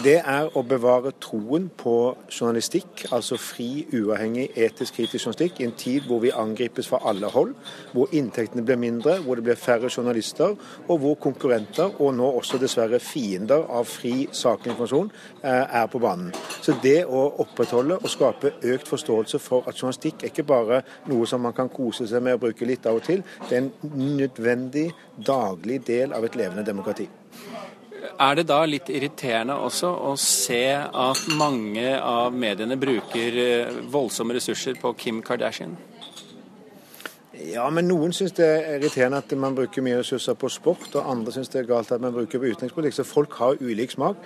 [0.00, 1.94] Det er å bevare troen på
[2.32, 7.28] journalistikk, altså fri, uavhengig, etisk kritisk journalistikk, i en tid hvor vi angripes fra alle
[7.30, 7.52] hold,
[7.92, 12.60] hvor inntektene blir mindre, hvor det blir færre journalister, og hvor konkurrenter, og nå også
[12.62, 16.32] dessverre fiender av fri, saklig informasjon, eh, er på banen.
[16.64, 21.28] Så det å opprettholde og skape økt forståelse for at journalistikk er ikke bare noe
[21.28, 23.72] som man kan kose seg med og bruke litt av og til, det er en
[24.16, 24.88] nødvendig
[25.20, 27.10] daglig del av et levende demokrati.
[28.02, 34.34] Er det da litt irriterende også å se at mange av mediene bruker eh, voldsomme
[34.34, 35.76] ressurser på Kim Kardashian?
[37.42, 41.08] Ja, men noen syns det er irriterende at man bruker mye ressurser på sport, og
[41.10, 42.96] andre syns det er galt at man bruker på utenrikspolitikk.
[42.98, 44.20] Så folk har ulik smak.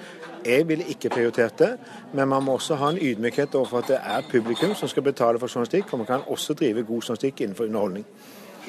[0.44, 1.70] Jeg ville ikke prioritert det,
[2.12, 5.40] men man må også ha en ydmykhet overfor at det er publikum som skal betale
[5.40, 8.06] for journalistikk, og man kan også drive god journalistikk innenfor underholdning.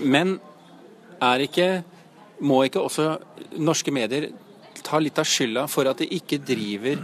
[0.06, 0.38] Men
[1.22, 1.70] er ikke,
[2.40, 3.16] må ikke også
[3.58, 4.30] norske medier
[4.86, 7.02] ta litt av skylda for at det ikke driver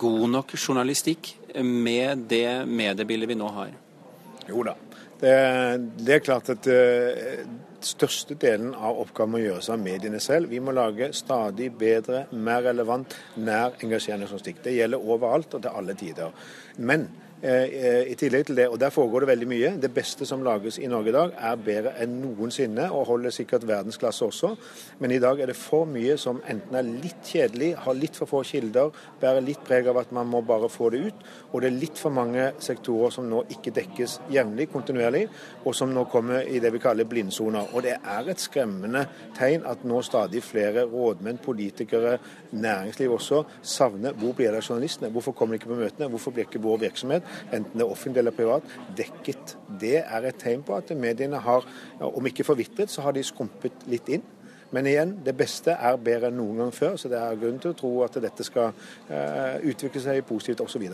[0.00, 3.74] god nok journalistikk med det mediebildet vi nå har?
[4.48, 4.74] Jo da.
[5.20, 5.34] Det,
[6.04, 7.44] det er klart at uh,
[7.84, 10.50] største delen av oppgaven må gjøres av mediene selv.
[10.52, 14.62] Vi må lage stadig bedre, mer relevant, nær engasjerende journalistikk.
[14.64, 16.34] Det gjelder overalt og til alle tider.
[16.76, 17.06] Men
[17.44, 19.70] i tillegg til det, og Der foregår det veldig mye.
[19.80, 23.66] Det beste som lages i Norge i dag er bedre enn noensinne, og holder sikkert
[23.68, 24.54] verdensklasse også.
[24.98, 28.30] Men i dag er det for mye som enten er litt kjedelig, har litt for
[28.30, 31.26] få kilder, bærer litt preg av at man må bare få det ut.
[31.52, 35.26] Og det er litt for mange sektorer som nå ikke dekkes jevnlig, kontinuerlig,
[35.64, 37.68] og som nå kommer i det vi kaller blindsoner.
[37.74, 39.04] Og det er et skremmende
[39.36, 42.16] tegn at nå stadig flere rådmenn, politikere,
[42.56, 45.12] næringsliv også, savner hvor blir det av journalistene?
[45.12, 46.08] Hvorfor kommer de ikke på møtene?
[46.08, 49.56] Hvorfor blir ikke vår virksomhet enten det er offentlig eller privat, dekket.
[49.80, 51.66] Det er et tegn på at mediene har,
[52.00, 54.24] om ikke forvitret, så har de skrumpet litt inn.
[54.74, 57.70] Men igjen, det beste er bedre enn noen gang før, så det er grunn til
[57.70, 60.88] å tro at dette skal uh, utvikle seg positivt osv.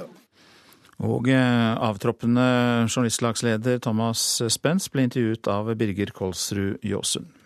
[1.00, 2.44] Og uh, avtroppende
[2.90, 7.39] journalistlagsleder Thomas Spence ble intervjuet av Birger Kolsrud Jåsund.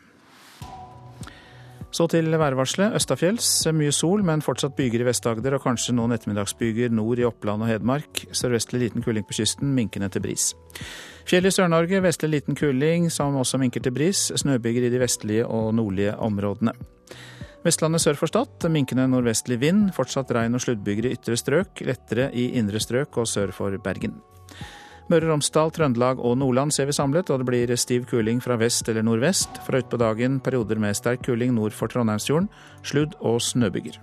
[1.95, 2.97] Så til værvarselet.
[2.99, 7.63] Østafjells mye sol, men fortsatt byger i Vest-Agder og kanskje noen ettermiddagsbyger nord i Oppland
[7.63, 8.25] og Hedmark.
[8.35, 10.49] Sørvestlig liten kuling på kysten, minkende til bris.
[11.29, 14.27] Fjell i Sør-Norge vestlig liten kuling, som også minker til bris.
[14.43, 16.75] Snøbyger i de vestlige og nordlige områdene.
[17.65, 19.87] Vestlandet sør for Stad minkende nordvestlig vind.
[19.95, 24.19] Fortsatt regn og sluddbyger i ytre strøk, lettere i indre strøk og sør for Bergen.
[25.13, 28.57] Møre og Romsdal, Trøndelag og Nordland ser vi samlet, og det blir stiv kuling fra
[28.57, 29.61] vest eller nordvest.
[29.67, 32.49] Fra utpå dagen perioder med sterk kuling nord for Trondheimsfjorden,
[32.83, 34.01] sludd og snøbyger.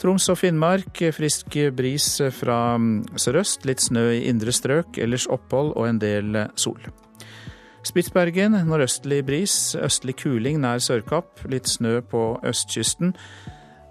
[0.00, 2.78] Troms og Finnmark frisk bris fra
[3.18, 6.78] sørøst, litt snø i indre strøk, ellers opphold og en del sol.
[7.84, 13.16] Spitsbergen nordøstlig bris, østlig kuling nær Sørkapp, litt snø på østkysten.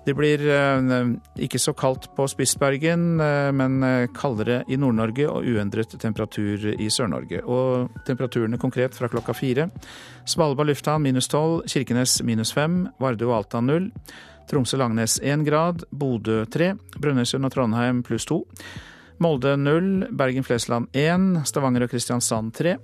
[0.10, 1.10] Det blir eh,
[1.45, 6.88] ikke så kaldt på Spitsbergen, eh, men eh, kaldere i Nord-Norge og uendret temperatur i
[6.89, 7.43] Sør-Norge.
[7.45, 9.67] Og temperaturene konkret fra klokka fire.
[10.26, 13.91] Svalbard lufthavn minus tolv, Kirkenes minus fem, Vardø og Alta null.
[14.50, 18.41] Tromsø-Langnes én grad, Bodø tre, Brønnøysund og Trondheim pluss to.
[19.22, 22.80] Molde null, Bergen-Flesland én, Stavanger og Kristiansand tre.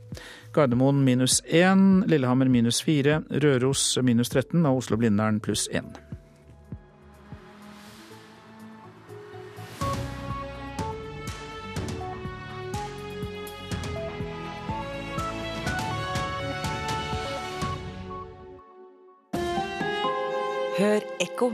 [0.54, 5.90] Gardermoen minus én, Lillehammer minus fire, Røros minus 13 og Oslo-Blindern pluss én.
[20.76, 21.54] Hør ekko.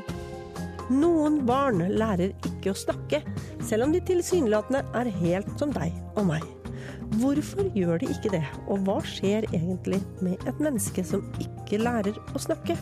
[0.89, 3.19] Noen barn lærer ikke å snakke,
[3.61, 6.47] selv om de tilsynelatende er helt som deg og meg.
[7.21, 12.17] Hvorfor gjør de ikke det, og hva skjer egentlig med et menneske som ikke lærer
[12.33, 12.79] å snakke?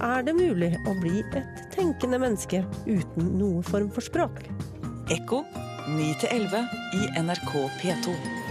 [0.00, 4.46] Er det mulig å bli et tenkende menneske uten noe form for språk?
[5.12, 5.42] Ekko
[5.92, 6.64] 9 11
[6.96, 7.52] i NRK
[7.82, 8.43] P2.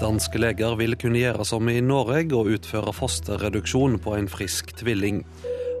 [0.00, 5.18] Danske leger vil kunne gjøre som i Norge og utføre fosterreduksjon på en frisk tvilling.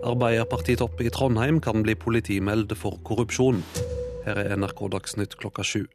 [0.04, 3.62] Arbeiderpartitopp i Trondheim kan bli politimeldt for korrupsjon.
[4.26, 5.86] Her er NRK Dagsnytt klokka sju.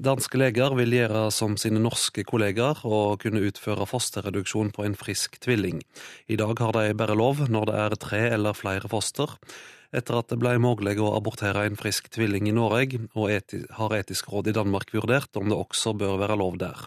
[0.00, 5.36] Danske leger vil gjøre som sine norske kollegaer og kunne utføre fosterreduksjon på en frisk
[5.44, 5.84] tvilling.
[6.32, 9.36] I dag har de bare lov når det er tre eller flere foster.
[9.94, 13.94] Etter at det ble mulig å abortere en frisk tvilling i Norge, og eti har
[13.94, 16.86] Etisk råd i Danmark vurdert om det også bør være lov der.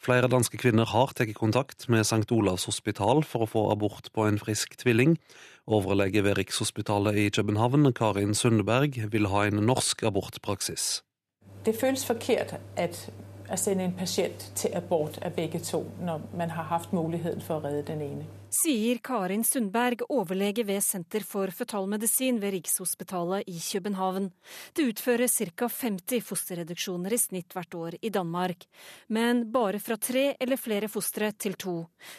[0.00, 2.24] Flere danske kvinner har tatt kontakt med St.
[2.32, 5.18] Olavs hospital for å få abort på en frisk tvilling.
[5.68, 11.02] Overlege ved Rikshospitalet i København, Karin Sundberg, vil ha en norsk abortpraksis.
[11.66, 12.96] Det føles at
[13.50, 17.58] å sende en pasient til abort av begge to, når man har hatt muligheten for
[17.58, 18.39] å redde den ene.
[18.50, 24.24] Sier Karin Sundberg, overlege ved Senter for føtalmedisin ved Rikshospitalet i København.
[24.74, 25.68] Det utføres ca.
[25.70, 28.66] 50 fosterreduksjoner i snitt hvert år i Danmark,
[29.06, 31.74] men bare fra tre eller flere fostre til to.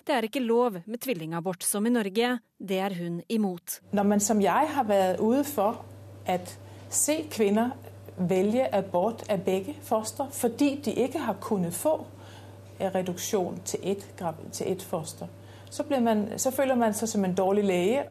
[0.08, 3.82] Det er ikke lov med tvillingabort som i Norge, det er hun imot.
[3.92, 5.84] Når man som jeg har vært ute for
[6.32, 6.40] å
[6.88, 7.76] se kvinner
[8.16, 11.98] velge abort av begge foster fordi de ikke har kunnet få
[12.80, 14.08] reduksjon til ett,
[14.56, 15.28] til foster.
[15.72, 18.04] Så, man, så, føler man seg som en dårlig lege.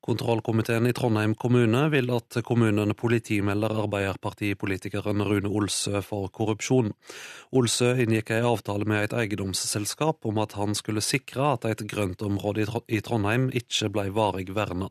[0.00, 6.92] Kontrollkomiteen i Trondheim kommune vil at kommunene politimelder Arbeiderpartipolitikeren Rune Olsø for korrupsjon.
[7.58, 12.68] Olsø inngikk en avtale med et eiendomsselskap om at han skulle sikre at et grøntområde
[12.86, 14.88] i Trondheim ikke ble varig verna.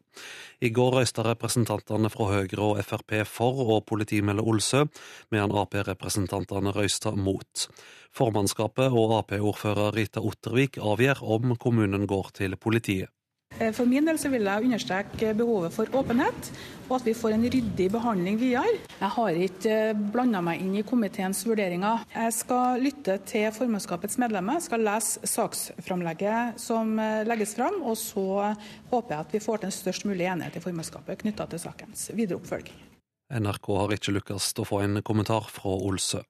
[0.59, 4.85] I går røysta representantene fra Høyre og Frp for å politimelde Olsø,
[5.31, 7.69] medan Ap-representantene røysta mot.
[8.11, 13.13] Formannskapet og Ap-ordfører Rita Ottervik avgjør om kommunen går til politiet.
[13.59, 16.51] Eh, for min del så vil jeg understreke behovet for åpenhet,
[16.87, 18.77] og at vi får en ryddig behandling videre.
[18.99, 22.05] Jeg har ikke eh, blanda meg inn i komiteens vurderinger.
[22.13, 28.53] Jeg skal lytte til formannskapets medlemmer, skal lese saksframlegget som eh, legges fram, og så
[28.91, 32.09] håper jeg at vi får til en størst mulig enighet i formannskapet knytta til sakens
[32.13, 32.85] videre oppfølging.
[33.27, 36.21] NRK har ikke lykkes å få en kommentar fra Olsø.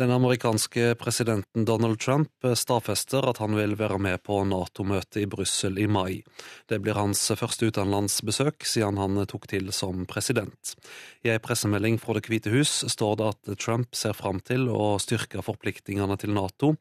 [0.00, 5.76] Den amerikanske presidenten Donald Trump stadfester at han vil være med på Nato-møtet i Brussel
[5.76, 6.22] i mai.
[6.72, 10.72] Det blir hans første utenlandsbesøk siden han tok til som president.
[11.20, 14.94] I ei pressemelding fra Det hvite hus står det at Trump ser fram til å
[14.96, 16.78] styrke forpliktingene til Nato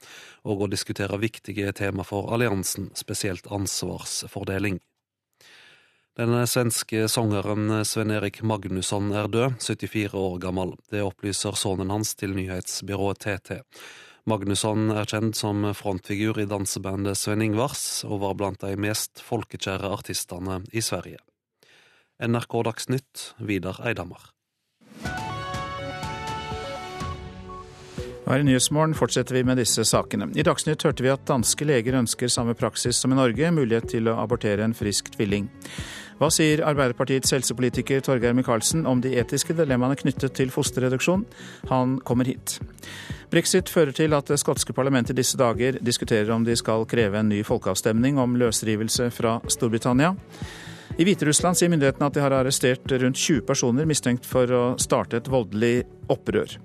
[0.47, 4.79] og å diskutere viktige tema for alliansen, spesielt ansvarsfordeling.
[6.19, 10.73] Den svenske sangeren Sven Erik Magnusson er død, 74 år gammel.
[10.91, 13.61] Det opplyser sønnen hans til nyhetsbyrået TT.
[14.27, 19.93] Magnusson er kjent som frontfigur i dansebandet Sven Ingvars, og var blant de mest folkekjære
[19.95, 21.23] artistene i Sverige.
[22.19, 24.27] NRK Dagsnytt, Vidar Eidhammer.
[28.27, 30.27] Her i Nyhetsmorgen fortsetter vi med disse sakene.
[30.37, 34.11] I Dagsnytt hørte vi at danske leger ønsker samme praksis som i Norge, mulighet til
[34.11, 35.47] å abortere en frisk tvilling.
[36.19, 41.21] Hva sier Arbeiderpartiets helsepolitiker Torgeir Micaelsen om de etiske dilemmaene knyttet til fosterreduksjon?
[41.69, 42.57] Han kommer hit.
[43.31, 47.21] Brexit fører til at det skotske parlamentet i disse dager diskuterer om de skal kreve
[47.21, 50.11] en ny folkeavstemning om løsrivelse fra Storbritannia.
[50.99, 55.21] I Hviterussland sier myndighetene at de har arrestert rundt 20 personer mistenkt for å starte
[55.21, 56.57] et voldelig opprør.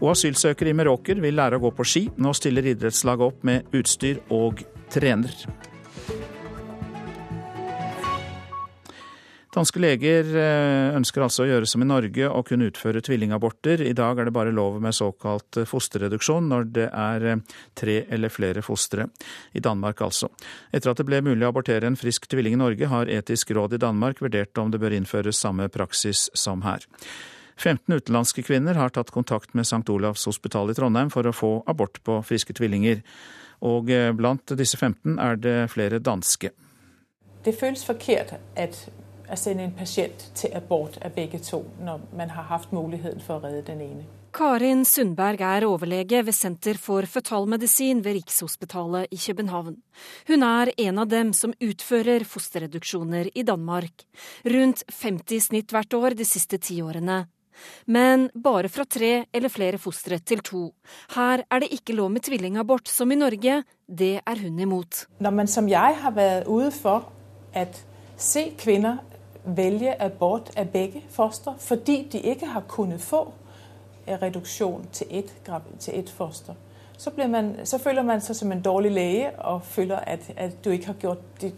[0.00, 2.04] Og asylsøkere i Meråker vil lære å gå på ski.
[2.18, 5.30] Nå stiller idrettslaget opp med utstyr og trener.
[9.56, 13.80] Danske leger eh, ønsker altså å gjøre som i Norge og kunne utføre tvillingaborter.
[13.88, 18.32] I dag er det bare lov med såkalt fosterreduksjon når det er eh, tre eller
[18.32, 19.06] flere fostre.
[19.56, 20.28] I Danmark altså.
[20.76, 23.78] Etter at det ble mulig å abortere en frisk tvilling i Norge, har Etisk råd
[23.78, 26.84] i Danmark vurdert om det bør innføres samme praksis som her.
[27.56, 29.86] 15 utenlandske kvinner har tatt kontakt med St.
[29.88, 33.00] Olavs hospital i Trondheim for å få abort på friske tvillinger.
[33.64, 36.52] Og eh, blant disse 15 er det flere danske.
[37.40, 38.84] Det føles forkert at
[39.30, 43.38] å sende en pasient til abort av begge to, når man har hatt muligheten for
[43.38, 44.06] å redde den ene.
[44.36, 49.78] Karin Sundberg er overlege ved Senter for føtalmedisin ved Rikshospitalet i København.
[50.28, 54.04] Hun er en av dem som utfører fosterreduksjoner i Danmark.
[54.44, 57.22] Rundt 50 snitt hvert år de siste ti årene.
[57.88, 60.66] Men bare fra tre eller flere fostre til to.
[61.16, 63.62] Her er det ikke lov med tvillingabort som i Norge.
[63.88, 65.06] Det er hun imot.
[65.24, 67.08] Når man som jeg har vært ute for
[67.56, 67.80] at
[68.20, 69.00] se kvinner
[69.46, 73.26] velge abort av begge foster fordi de ikke har kunnet få
[74.06, 75.32] reduksjon til ett,
[75.80, 76.54] til et foster.
[76.98, 80.70] Så, man, så, føler man seg som en dårlig lege og føler at, at du
[80.70, 81.52] ikke har gjort det,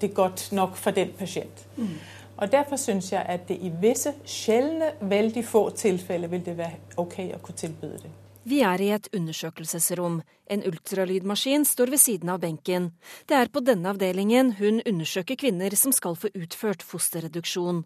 [0.00, 1.66] det, godt nok for den pasient.
[1.76, 1.88] Mm.
[2.36, 6.96] Og Derfor syns jeg at det i visse sjeldne, veldig få tilfeller vil det være
[6.96, 8.10] ok å kunne tilby det.
[8.42, 10.16] Vi er i et undersøkelsesrom.
[10.50, 12.88] En ultralydmaskin står ved siden av benken.
[13.30, 17.84] Det er på denne avdelingen hun undersøker kvinner som skal få utført fosterreduksjon.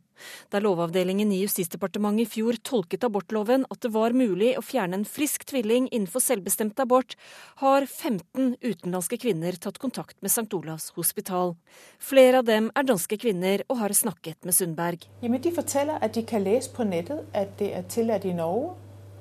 [0.49, 5.05] Da Lovavdelingen i Justisdepartementet i fjor tolket abortloven at det var mulig å fjerne en
[5.05, 7.19] frisk tvilling innenfor selvbestemt abort,
[7.61, 10.49] har 15 utenlandske kvinner tatt kontakt med St.
[10.57, 11.53] Olavs hospital.
[12.01, 15.05] Flere av dem er danske kvinner og har snakket med Sundberg.
[15.21, 18.73] Jamen, de forteller at de kan lese på nettet at det er tillatt i Norge.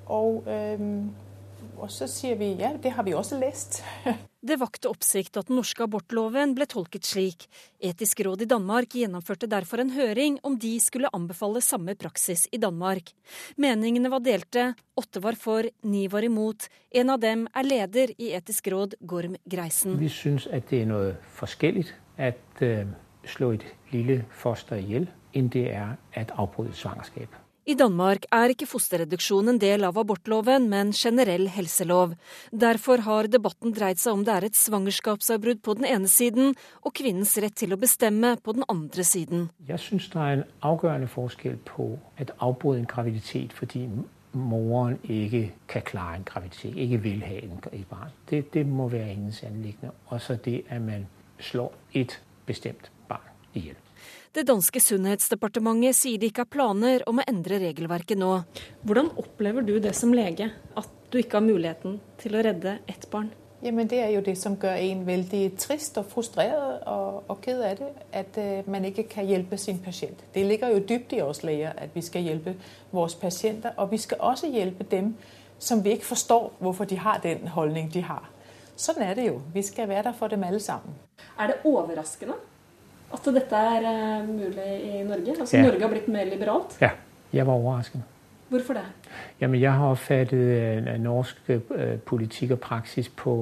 [0.05, 1.24] Og øhm
[1.79, 3.81] og så sier vi ja, det har vi også lest.
[4.49, 7.47] det vakte oppsikt at den norske abortloven ble tolket slik.
[7.83, 12.61] Etisk råd i Danmark gjennomførte derfor en høring om de skulle anbefale samme praksis i
[12.61, 13.11] Danmark.
[13.61, 14.73] Meningene var delte.
[14.95, 16.69] Åtte var for, ni var imot.
[16.95, 19.99] En av dem er leder i Etisk råd, Gorm Greisen.
[19.99, 21.89] Vi syns at det er noe forskjellig
[22.21, 22.85] at uh,
[23.27, 27.44] slå et lille foster i hjel enn det er å avbryte svangerskap.
[27.65, 32.11] I Danmark er ikke fosterreduksjon en del av abortloven, men generell helselov.
[32.53, 36.53] Derfor har debatten dreid seg om det er et svangerskapsavbrudd på den ene siden,
[36.85, 39.47] og kvinnens rett til å bestemme på den andre siden.
[39.65, 41.87] Jeg syns det er en avgjørende forskjell på
[42.21, 43.87] et avbrudd en graviditet fordi
[44.35, 48.13] moren ikke kan klare en graviditet, ikke vil ha et barn.
[48.29, 49.95] Det, det må være hennes anliggende.
[50.13, 53.84] Og så det at man slår et bestemt barn i hjel.
[54.35, 58.33] Det danske sunnhetsdepartementet sier de ikke har planer om å endre regelverket nå.
[58.83, 63.05] Hvordan opplever du det som lege, at du ikke har muligheten til å redde ett
[63.13, 63.29] barn?
[63.63, 67.61] Jamen, det er jo det som gjør en veldig trist og frustrert og, og ked
[67.63, 67.87] av det.
[68.11, 70.25] At uh, man ikke kan hjelpe sin pasient.
[70.33, 72.57] Det ligger jo dypt i oss leger at vi skal hjelpe
[72.91, 73.71] våre pasienter.
[73.79, 75.13] Og vi skal også hjelpe dem
[75.59, 78.27] som vi ikke forstår hvorfor de har den holdning de har.
[78.75, 79.39] Sånn er det jo.
[79.55, 80.99] Vi skal være der for dem alle sammen.
[81.39, 82.35] Er det overraskende
[83.15, 85.35] at dette er uh, mulig i Norge?
[85.39, 85.63] Altså ja.
[85.67, 86.77] Norge har blitt mer liberalt?
[86.81, 86.91] Ja,
[87.33, 88.03] jeg var overrasket.
[88.49, 88.85] Hvorfor det?
[89.41, 93.33] Jamen, jeg har oppfattet uh, norsk uh, politikk og praksis på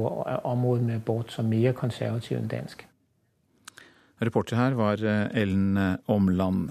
[0.43, 2.85] området med abort som mer konservativ enn dansk.
[4.23, 5.01] Reporter her var
[5.35, 6.69] Ellen Omland.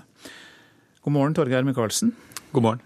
[1.04, 2.14] God morgen, Torgeir Micaelsen.
[2.52, 2.80] God morgen.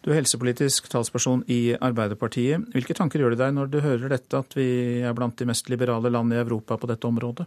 [0.00, 2.70] Du er helsepolitisk talsperson i Arbeiderpartiet.
[2.74, 5.68] Hvilke tanker gjør det deg når du hører dette, at vi er blant de mest
[5.68, 7.46] liberale land i Europa på dette området?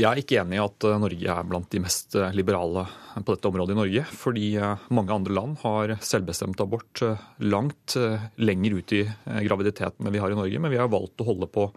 [0.00, 2.86] Jeg er ikke enig i at eh, Norge er blant de mest eh, liberale
[3.20, 4.04] på dette området i Norge.
[4.16, 7.02] Fordi eh, mange andre land har selvbestemt abort
[7.44, 7.96] langt
[8.40, 9.02] lenger ut i
[9.44, 10.62] graviditeten enn vi har i Norge.
[10.62, 11.68] Men vi har valgt å holde på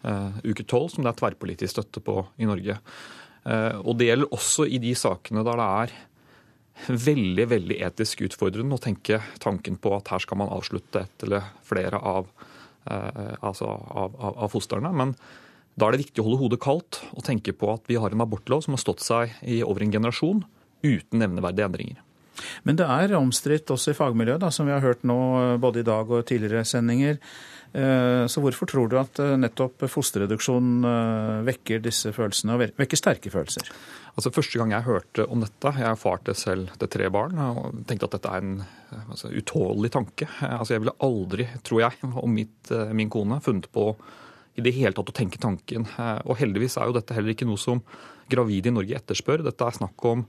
[0.00, 2.78] uke tolv, som det er tverrpolitisk støtte på i Norge.
[3.84, 5.92] Og det gjelder også i de sakene der det er
[7.04, 11.50] veldig veldig etisk utfordrende å tenke tanken på at her skal man avslutte et eller
[11.68, 12.32] flere av,
[12.88, 14.94] altså av, av, av fostrene.
[15.02, 15.12] Men
[15.80, 18.24] da er det viktig å holde hodet kaldt og tenke på at vi har en
[18.24, 20.44] abortlov som har stått seg i over en generasjon
[20.84, 22.00] uten nevneverdige endringer.
[22.64, 25.20] Men det er omstridt også i fagmiljøet, da, som vi har hørt nå
[25.60, 27.18] både i dag og tidligere sendinger.
[27.70, 32.98] Eh, så hvorfor tror du at eh, nettopp fosterreduksjon eh, vekker disse følelsene, og vekker
[32.98, 33.68] sterke følelser?
[34.10, 37.38] Altså Første gang jeg hørte om dette, jeg er far til selv til tre barn,
[37.38, 38.56] og tenkte at dette er en
[39.04, 40.26] altså, utålelig tanke.
[40.48, 43.92] Altså Jeg ville aldri, tror jeg, og mitt, min kone funnet på
[44.60, 45.88] i det hele tatt å tenke tanken.
[46.28, 47.82] Og heldigvis er jo dette heller ikke noe som
[48.30, 49.44] gravide i Norge etterspør.
[49.46, 50.26] Dette er snakk om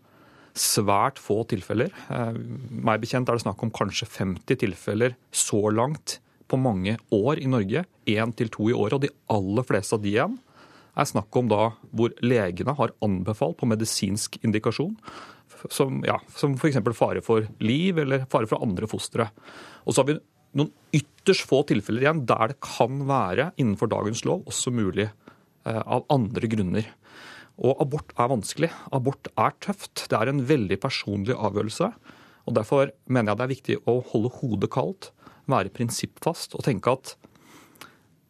[0.57, 1.93] svært få tilfeller.
[2.11, 2.35] Eh,
[2.83, 6.19] meg bekjent er det snakk om kanskje 50 tilfeller så langt
[6.51, 7.85] på mange år i Norge.
[8.11, 8.97] Én til to i året.
[8.97, 10.39] Og de aller fleste av de igjen
[10.99, 14.97] er snakk om da hvor legene har anbefalt på medisinsk indikasjon,
[15.71, 16.81] som, ja, som f.eks.
[16.97, 19.29] fare for liv eller fare for andre fostre.
[19.85, 20.19] Og så har vi
[20.57, 25.81] noen ytterst få tilfeller igjen der det kan være innenfor dagens lov også mulig eh,
[25.81, 26.89] av andre grunner.
[27.61, 28.71] Og abort er vanskelig.
[28.95, 30.07] Abort er tøft.
[30.09, 31.91] Det er en veldig personlig avgjørelse.
[32.49, 35.11] Og Derfor mener jeg det er viktig å holde hodet kaldt,
[35.51, 37.15] være prinsippfast og tenke at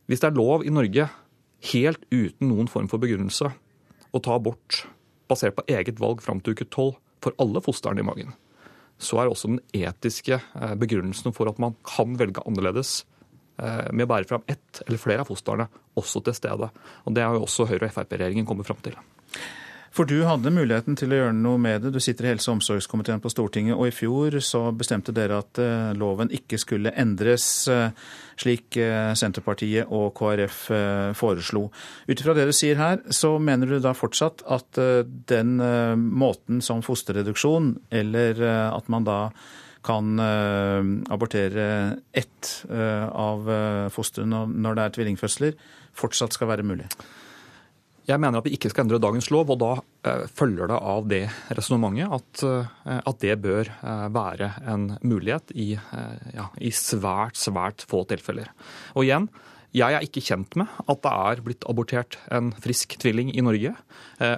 [0.09, 1.05] hvis det er lov i Norge,
[1.71, 3.51] helt uten noen form for begrunnelse,
[4.11, 4.81] å ta abort
[5.31, 8.33] basert på eget valg fram til uke tolv for alle fostrene i magen,
[9.01, 13.01] så er også den etiske eh, begrunnelsen for at man kan velge annerledes
[13.61, 16.69] eh, med å bære fram ett eller flere av fostrene, også til stede.
[17.05, 18.97] Og Det har jo også Høyre- og Frp-regjeringen kommet fram til.
[19.91, 21.89] For du hadde muligheten til å gjøre noe med det.
[21.91, 25.59] Du sitter i helse- og omsorgskomiteen på Stortinget, og i fjor så bestemte dere at
[25.59, 27.91] eh, loven ikke skulle endres eh,
[28.39, 30.61] slik eh, Senterpartiet og KrF
[31.19, 31.65] foreslo.
[32.07, 34.79] Ut ifra det du sier her, så mener du da fortsatt at
[35.29, 35.57] den
[35.99, 38.39] måten som fosterreduksjon, eller
[38.71, 39.19] at man da
[39.85, 40.19] kan
[41.11, 41.67] abortere
[42.13, 43.49] ett av
[43.93, 45.57] fostrene når det er tvillingfødsler,
[45.97, 46.89] fortsatt skal være mulig?
[48.11, 49.69] Jeg mener at vi ikke skal endre dagens lov, og da
[50.09, 51.21] eh, følger det av det
[51.55, 55.69] resonnementet at, eh, at, det bør eh, være en mulighet i,
[56.35, 58.51] ja, i, svært, svært få tilfeller.
[58.97, 59.29] Og igjen,
[59.71, 63.71] jeg er ikke kjent med at det er blitt abortert en frisk tvilling i Norge.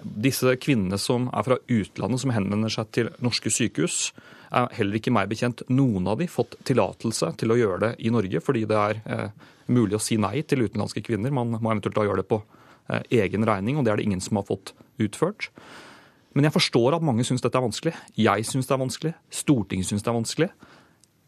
[0.03, 4.11] Disse kvinnene som er fra utlandet, som henvender seg til norske sykehus,
[4.53, 8.13] er heller ikke meg bekjent noen av de fått tillatelse til å gjøre det i
[8.13, 9.31] Norge, fordi det er
[9.73, 11.33] mulig å si nei til utenlandske kvinner.
[11.33, 12.43] Man må eventuelt da gjøre det på
[13.13, 15.49] egen regning, og det er det ingen som har fått utført.
[16.33, 17.93] Men jeg forstår at mange syns dette er vanskelig.
[18.17, 19.13] Jeg syns det er vanskelig.
[19.33, 20.49] Stortinget syns det er vanskelig.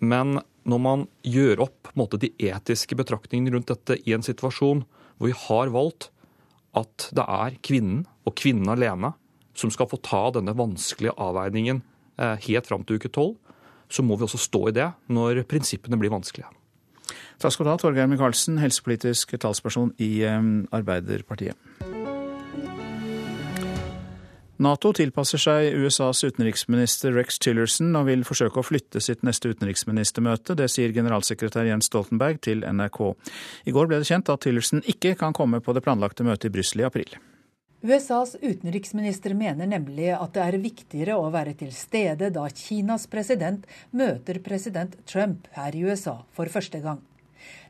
[0.03, 4.83] Men når man gjør opp måte, de etiske betraktningene rundt dette i en situasjon
[5.15, 6.09] hvor vi har valgt
[6.75, 9.13] at det er kvinnen, og kvinnen alene,
[9.55, 11.79] som skal få ta denne vanskelige avveiningen
[12.19, 13.37] eh, helt fram til uke tolv,
[13.87, 16.49] så må vi også stå i det når prinsippene blir vanskelige.
[17.41, 21.59] Takk skal du ha, Torgeir Micaelsen, helsepolitisk talsperson i Arbeiderpartiet.
[24.55, 30.55] Nato tilpasser seg USAs utenriksminister Rex Tillerson og vil forsøke å flytte sitt neste utenriksministermøte.
[30.55, 32.99] Det sier generalsekretær Jens Stoltenberg til NRK.
[33.67, 36.53] I går ble det kjent at Tillerson ikke kan komme på det planlagte møtet i
[36.55, 37.17] Brussel i april.
[37.85, 43.67] USAs utenriksminister mener nemlig at det er viktigere å være til stede da Kinas president
[43.91, 47.03] møter president Trump her i USA for første gang.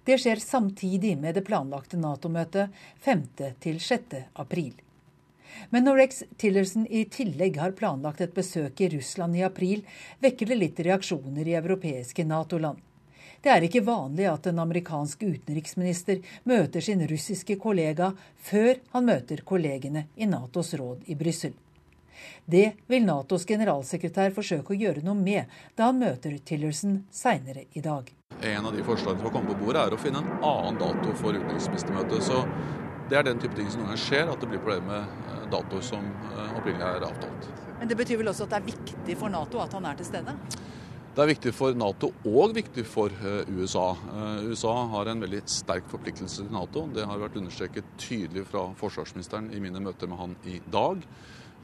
[0.05, 2.69] Det skjer samtidig med det planlagte Nato-møtet
[3.05, 4.19] 5.-6.
[4.33, 4.73] april.
[5.69, 9.81] Men når Rex Tillerson i tillegg har planlagt et besøk i Russland i april,
[10.21, 12.77] vekker det litt reaksjoner i europeiske Nato-land.
[13.41, 18.11] Det er ikke vanlig at en amerikansk utenriksminister møter sin russiske kollega
[18.45, 21.53] før han møter kollegene i Natos råd i Brussel.
[22.45, 27.83] Det vil Natos generalsekretær forsøke å gjøre noe med da han møter Tillerson seinere i
[27.85, 28.11] dag.
[28.41, 31.13] En av de forslagene som har kommet på bordet, er å finne en annen dato
[31.19, 32.25] for utenriksministermøtet.
[32.25, 32.41] Så
[33.09, 35.41] det er den type ting som noen ganger skjer, at det blir problemer med eh,
[35.53, 37.49] datoer som eh, opprinnelig er avtalt.
[37.79, 40.09] Men det betyr vel også at det er viktig for Nato at han er til
[40.09, 40.33] stede?
[41.15, 43.85] Det er viktig for Nato og viktig for eh, USA.
[44.49, 46.87] USA har en veldig sterk forpliktelse til Nato.
[46.91, 51.05] Det har vært understreket tydelig fra forsvarsministeren i mine møter med han i dag.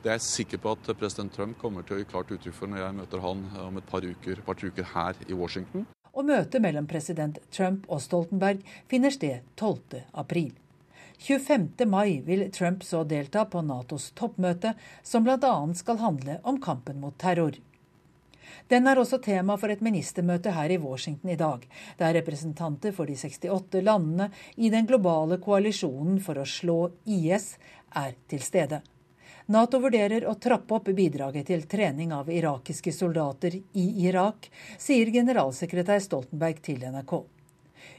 [0.02, 2.72] Det er jeg sikker på at president Trump kommer til å gi klart uttrykk for
[2.72, 5.84] når jeg møter han om et par uker, par uker her i Washington.
[6.18, 10.02] Og møtet mellom president Trump og Stoltenberg finner sted 12.
[10.18, 10.56] april.
[11.22, 11.86] 25.
[11.86, 14.74] mai vil Trump så delta på Natos toppmøte,
[15.06, 15.54] som bl.a.
[15.78, 17.60] skal handle om kampen mot terror.
[18.74, 21.68] Den er også tema for et ministermøte her i Washington i dag,
[22.02, 27.54] der representanter for de 68 landene i den globale koalisjonen for å slå IS
[28.02, 28.82] er til stede.
[29.48, 36.02] Nato vurderer å trappe opp bidraget til trening av irakiske soldater i Irak, sier generalsekretær
[36.04, 37.16] Stoltenberg til NRK.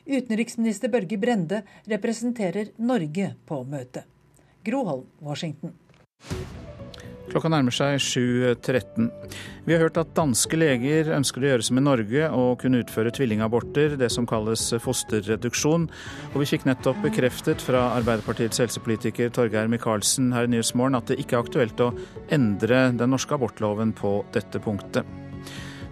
[0.07, 4.07] Utenriksminister Børge Brende representerer Norge på møtet.
[4.63, 5.75] Groholm, Washington.
[7.33, 9.07] Klokka nærmer seg 7.13.
[9.65, 13.13] Vi har hørt at danske leger ønsker å gjøre som i Norge og kunne utføre
[13.17, 15.89] tvillingaborter, det som kalles fosterreduksjon.
[16.35, 21.23] Og vi fikk nettopp bekreftet fra Arbeiderpartiets helsepolitiker Torgeir Micaelsen her i Nyhetsmorgen at det
[21.25, 21.93] ikke er aktuelt å
[22.37, 25.09] endre den norske abortloven på dette punktet.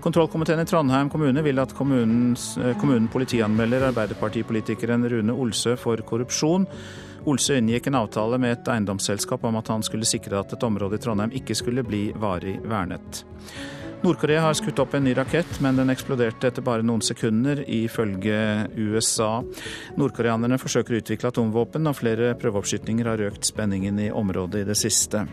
[0.04, 6.68] Kontrollkomiteen i Trondheim kommune vil at kommunen politianmelder Arbeiderpartipolitikeren Rune Olsø for korrupsjon.
[7.28, 10.96] Olsø inngikk en avtale med et eiendomsselskap om at han skulle sikre at et område
[10.96, 13.24] i Trondheim ikke skulle bli varig vernet.
[14.00, 18.40] Nord-Korea har skutt opp en ny rakett, men den eksploderte etter bare noen sekunder, ifølge
[18.78, 19.42] USA.
[20.00, 24.78] Nordkoreanerne forsøker å utvikle atomvåpen, og flere prøveoppskytninger har økt spenningen i området i det
[24.80, 25.26] siste.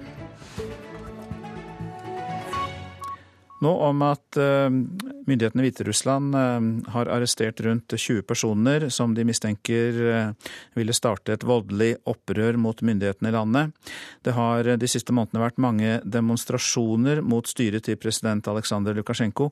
[3.64, 9.26] Nå om at eh, myndighetene i Hviterussland eh, har arrestert rundt 20 personer som de
[9.26, 13.94] mistenker eh, ville starte et voldelig opprør mot myndighetene i landet.
[14.22, 19.50] Det har de siste månedene vært mange demonstrasjoner mot styret til president Aleksandr Lukasjenko.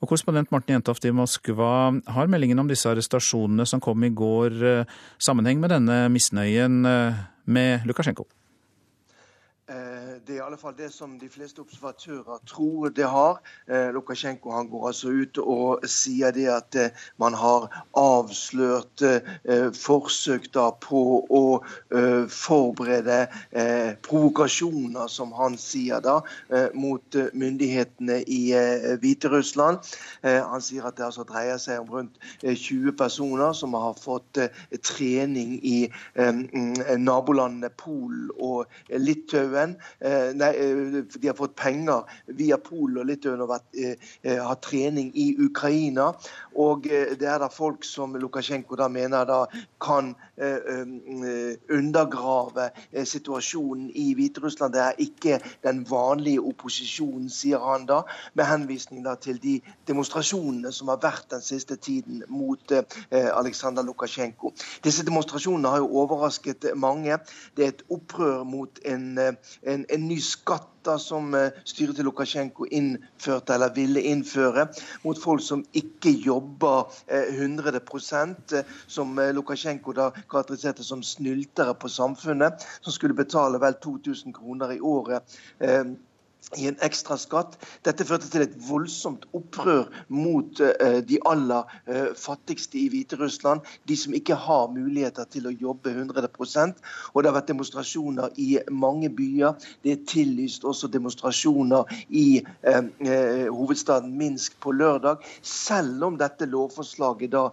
[0.00, 4.56] Og Korrespondent Morten Jentoft i Moskva, har meldingen om disse arrestasjonene som kom i går,
[5.22, 8.26] sammenheng med denne misnøyen med Lukasjenko?
[10.26, 13.40] Det er i alle fall det som de fleste observatører tror det har.
[13.68, 17.66] Eh, Lukasjenko han går altså ut og sier det at eh, man har
[17.98, 21.42] avslørt eh, forsøk da på å
[22.30, 23.16] forberede
[24.04, 26.16] provokasjoner, som han sier da,
[26.76, 28.40] mot myndighetene i
[29.00, 29.78] Hviterussland.
[30.24, 34.40] han sier at det altså dreier seg om rundt 20 personer som har fått
[34.86, 35.78] trening i
[36.98, 39.76] nabolandene Polen og Litauen.
[40.14, 42.02] Eh, nei, eh, de har fått penger
[42.38, 46.12] via Polen og Litauen og eh, har trening i Ukraina.
[46.60, 49.40] Og det er da folk som Lukasjenko da mener da
[49.82, 50.14] kan
[51.74, 52.68] undergrave
[53.06, 54.74] situasjonen i Hviterussland.
[54.74, 58.00] Det er ikke den vanlige opposisjonen, sier han da,
[58.34, 59.56] med henvisning da til de
[59.88, 62.72] demonstrasjonene som har vært den siste tiden mot
[63.10, 64.54] Aleksandr Lukasjenko.
[64.86, 67.18] Disse demonstrasjonene har jo overrasket mange.
[67.56, 72.66] Det er et opprør mot en, en, en ny skatt som eh, styret til Lukasjenko
[72.76, 74.66] innførte eller ville innføre,
[75.04, 77.80] mot folk som ikke jobber 100 eh,
[78.58, 84.76] eh, som Lukasjenko da karakteriserte som snyltere på samfunnet, som skulle betale vel 2000 kroner
[84.76, 85.38] i året
[86.56, 87.56] i en ekstra skatt.
[87.86, 93.64] Dette førte til et voldsomt opprør mot uh, de aller uh, fattigste i Hviterussland.
[93.88, 96.82] De som ikke har muligheter til å jobbe 100%
[97.12, 99.54] Og Det har vært demonstrasjoner i mange byer.
[99.84, 107.32] Det er tillyst også demonstrasjoner i uh, hovedstaden Minsk på lørdag, selv om dette lovforslaget
[107.32, 107.44] da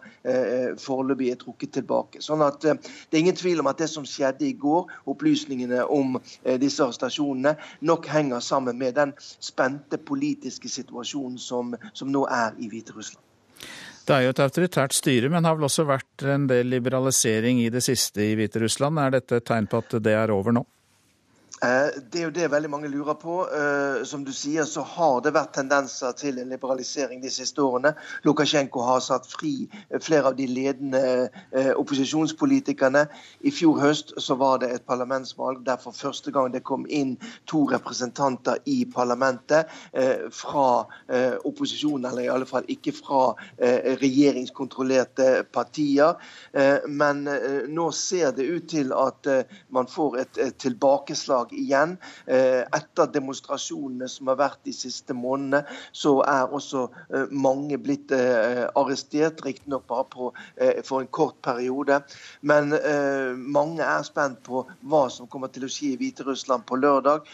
[0.80, 2.22] foreløpig er trukket tilbake.
[2.22, 6.18] Sånn at Det er ingen tvil om at det som skjedde i går, opplysningene om
[6.62, 7.56] disse arrestasjonene,
[7.88, 13.28] nok henger sammen med den spente politiske situasjonen som, som nå er i Hviterussland.
[14.02, 17.70] Det er jo et autoritært styre, men har vel også vært en del liberalisering i
[17.70, 18.98] det siste i Hviterussland.
[18.98, 20.66] Er dette et tegn på at det er over nå?
[21.64, 23.36] Eh, det er jo det veldig mange lurer på.
[23.46, 27.94] Eh, som du sier, så har det vært tendenser til en liberalisering de siste årene.
[28.26, 29.68] Lukasjenko har satt fri
[30.02, 31.04] flere av de ledende
[31.54, 33.06] eh, opposisjonspolitikerne.
[33.46, 37.14] I fjor høst så var det et parlamentsvalg der for første gang det kom inn
[37.46, 39.70] to representanter i parlamentet
[40.34, 40.86] fra
[41.46, 43.20] opposisjonen, eller i alle fall ikke fra
[44.02, 46.18] regjeringskontrollerte partier.
[46.88, 47.24] Men
[47.72, 49.30] nå ser det ut til at
[49.74, 51.98] man får et tilbakeslag igjen.
[52.26, 58.14] Eh, etter demonstrasjonene som har vært de siste månedene, så er også eh, mange blitt
[58.16, 60.30] eh, arrestert, riktignok bare på,
[60.86, 62.02] for en kort periode.
[62.48, 62.74] Men
[63.52, 67.28] mange er spent på hva som kommer til å skje i Hviterussland på lørdag.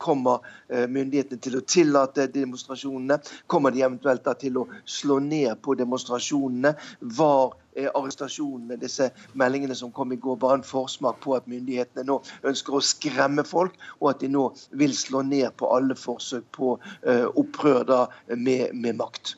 [0.00, 3.20] Kommer myndighetene til å tillate demonstrasjonene?
[3.50, 6.74] Kommer de eventuelt til å slå ned på demonstrasjonene?
[7.18, 7.56] Var
[7.86, 12.78] arrestasjonene, disse meldingene som kom i går, bare en forsmak på at myndighetene nå ønsker
[12.78, 14.48] å skremme folk, og at de nå
[14.80, 18.00] vil slå ned på alle forsøk på uh, opprør da,
[18.34, 19.36] med, med makt.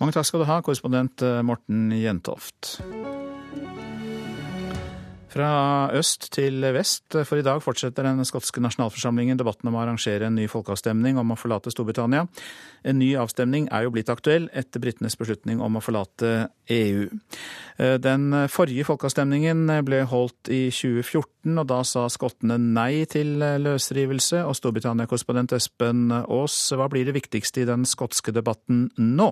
[0.00, 2.78] Mange takk skal du ha, korrespondent eh, Morten Jentoft.
[5.30, 10.26] Fra øst til vest, for i dag fortsetter den skotske nasjonalforsamlingen debatten om å arrangere
[10.26, 12.24] en ny folkeavstemning om å forlate Storbritannia.
[12.82, 17.06] En ny avstemning er jo blitt aktuell etter britenes beslutning om å forlate EU.
[17.78, 24.42] Eh, den forrige folkeavstemningen ble holdt i 2014, og da sa skottene nei til løsrivelse.
[24.42, 29.30] Og Storbritannia-korrespondent Espen Aas, hva blir det viktigste i den skotske debatten nå?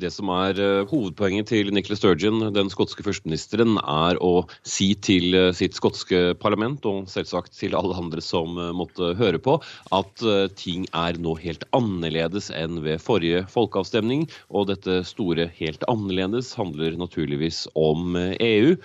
[0.00, 5.36] Det som er uh, hovedpoenget til Nicola Sturgeon, den skotske førsteministeren, er å si til
[5.36, 9.58] uh, sitt skotske parlament, og selvsagt til alle andre som uh, måtte høre på,
[9.96, 10.24] at
[10.56, 14.26] ting er nå helt annerledes enn ved forrige folkeavstemning.
[14.48, 18.76] Og dette store helt annerledes handler naturligvis om EU.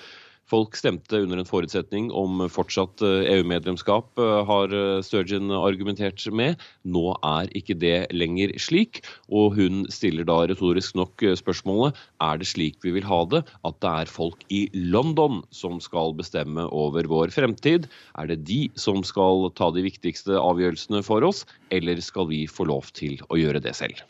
[0.46, 6.22] Folk stemte under en forutsetning om fortsatt EU-medlemskap, eh, e eh, har eh, Sturgeon argumentert
[6.30, 6.62] med.
[6.86, 9.02] Nå er ikke det lenger slik,
[9.34, 13.82] og hun stiller da retorisk nok spørsmålet er det slik vi vil ha det, at
[13.82, 17.89] det er folk i London som skal bestemme over vår fremtid?
[18.14, 21.41] Er det de som skal ta de viktigste avgjørelsene for oss,
[21.74, 24.06] eller skal vi få lov til å gjøre det selv?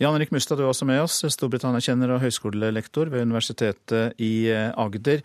[0.00, 5.20] Jan Erik Mustad, du er også med oss, Storbritannia-kjenner og høyskolelektor ved Universitetet i Agder.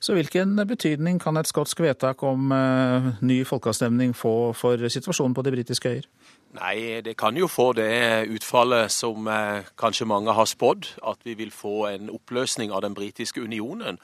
[0.00, 5.44] Så hvilken betydning kan et skotsk vedtak om uh, ny folkeavstemning få for situasjonen på
[5.44, 6.06] de britiske øyer?
[6.50, 11.36] Nei, det kan jo få det utfallet som eh, kanskje mange har spådd, at vi
[11.38, 14.00] vil få en oppløsning av den britiske unionen.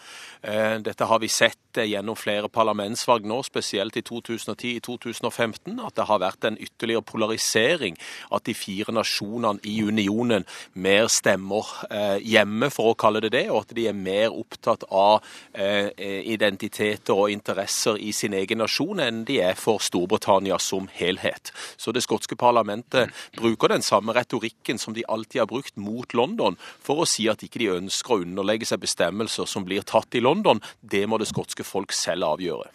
[0.46, 6.06] Eh, dette har vi sett eh, gjennom flere parlamentsvalg nå, spesielt i 2010-2015, at det
[6.06, 7.98] har vært en ytterligere polarisering.
[8.30, 10.46] At de fire nasjonene i unionen
[10.78, 14.86] mer stemmer eh, hjemme, for å kalle det det, og at de er mer opptatt
[14.86, 15.18] av
[15.50, 15.90] eh,
[16.30, 21.50] identiteter og interesser i sin egen nasjon enn de er for Storbritannia som helhet.
[21.74, 26.58] Så det skotske parlamentet bruker den samme retorikken som de alltid har brukt mot London,
[26.82, 30.24] for å si at ikke de ønsker å underlegge seg bestemmelser som blir tatt i
[30.24, 30.62] London.
[30.80, 32.70] Det må det skotske folk selv avgjøre.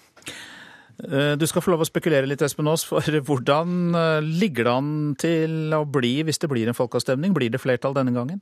[1.01, 4.73] Eh, du skal få lov å spekulere litt, Espen Aas, for hvordan eh, ligger det
[4.77, 7.33] an til å bli hvis det blir en folkeavstemning?
[7.37, 8.41] Blir det flertall denne gangen?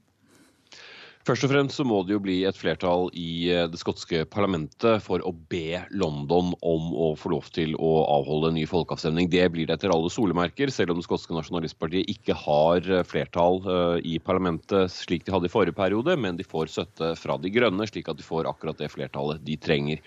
[1.30, 5.04] Først og fremst så må det jo bli et flertall i eh, det skotske parlamentet
[5.06, 9.30] for å be London om å få lov til å avholde en ny folkeavstemning.
[9.30, 13.62] Det blir det etter alle solemerker, selv om det skotske nasjonalistpartiet ikke har eh, flertall
[13.62, 17.54] eh, i parlamentet slik de hadde i forrige periode, men de får støtte fra De
[17.54, 20.02] grønne, slik at de får akkurat det flertallet de trenger.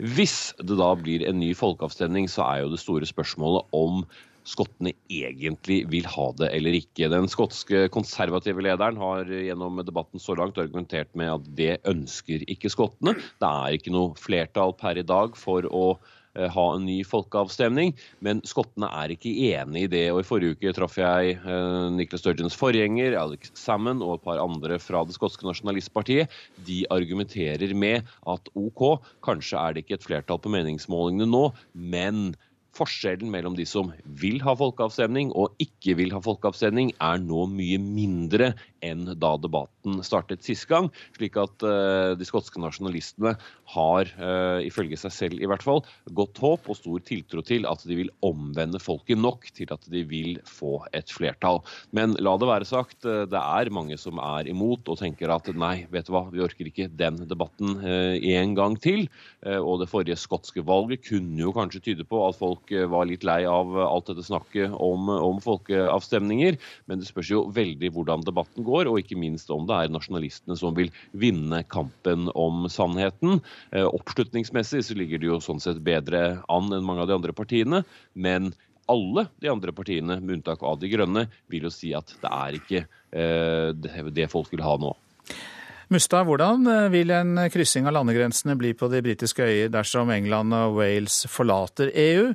[0.00, 4.06] Hvis det da blir en ny folkeavstemning, så er jo det store spørsmålet om
[4.48, 7.10] skottene egentlig vil ha det eller ikke.
[7.12, 12.72] Den skotske konservative lederen har gjennom debatten så langt argumentert med at det ønsker ikke
[12.72, 13.16] skottene.
[13.42, 15.84] Det er ikke noe flertall per i dag for å
[16.34, 20.04] eh, ha en ny folkeavstemning, men skottene er ikke enig i det.
[20.12, 24.42] og I forrige uke traff jeg eh, Nicholas Sturgeons forgjenger, Alex Salmon, og et par
[24.42, 26.32] andre fra det skotske nasjonalistpartiet.
[26.66, 32.32] De argumenterer med at OK, kanskje er det ikke et flertall på meningsmålingene nå, men
[32.72, 33.90] Forskjellen mellom de som
[34.22, 40.00] vil ha folkeavstemning og ikke vil ha folkeavstemning, er nå mye mindre enn da debatten
[40.06, 40.90] startet sist gang.
[41.16, 43.34] Slik at uh, de skotske nasjonalistene
[43.74, 45.82] har, uh, ifølge seg selv i hvert fall,
[46.16, 50.04] godt håp og stor tiltro til at de vil omvende folket nok til at de
[50.08, 51.62] vil få et flertall.
[51.94, 55.50] Men la det være sagt, uh, det er mange som er imot og tenker at
[55.54, 59.04] nei, vet du hva, vi orker ikke den debatten en gang til.
[59.42, 63.42] og det forrige skotske valget kunne jo kanskje tyde på at folk var litt lei
[63.48, 66.58] av alt dette snakket om, om, folkeavstemninger.
[66.90, 70.56] Men det spørs jo veldig hvordan debatten går, og ikke minst om det er nasjonalistene
[70.58, 73.40] som vil vinne kampen om sannheten.
[73.72, 77.36] Eh, oppslutningsmessig så ligger det jo sånn sett bedre an enn mange av de andre
[77.36, 77.84] partiene.
[78.14, 78.52] men
[78.90, 82.56] alle de andre partiene, med unntak av De grønne, vil jo si at det er
[82.58, 82.80] ikke
[83.14, 84.90] eh, det folk vil ha nå.
[85.88, 90.52] Mustad, hvordan eh, vil en kryssing av landegrensene bli på de britiske øyer dersom England
[90.58, 92.32] og Wales forlater EU?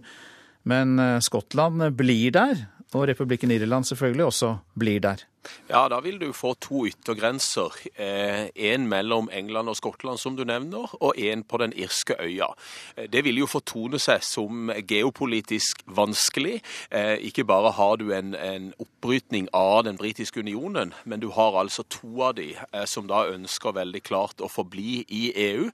[0.68, 2.66] Men Skottland blir der,
[2.96, 5.24] og republikken Irland selvfølgelig også blir der.
[5.70, 7.74] Ja, da vil du få to yttergrenser.
[7.96, 12.48] Eh, en mellom England og Skottland, som du nevner, og en på den irske øya.
[12.96, 16.62] Eh, det vil jo fortone seg som geopolitisk vanskelig.
[16.92, 21.60] Eh, ikke bare har du en, en oppbrytning av den britiske unionen, men du har
[21.60, 22.54] altså to av de
[22.86, 25.70] som da ønsker veldig klart å forbli i EU.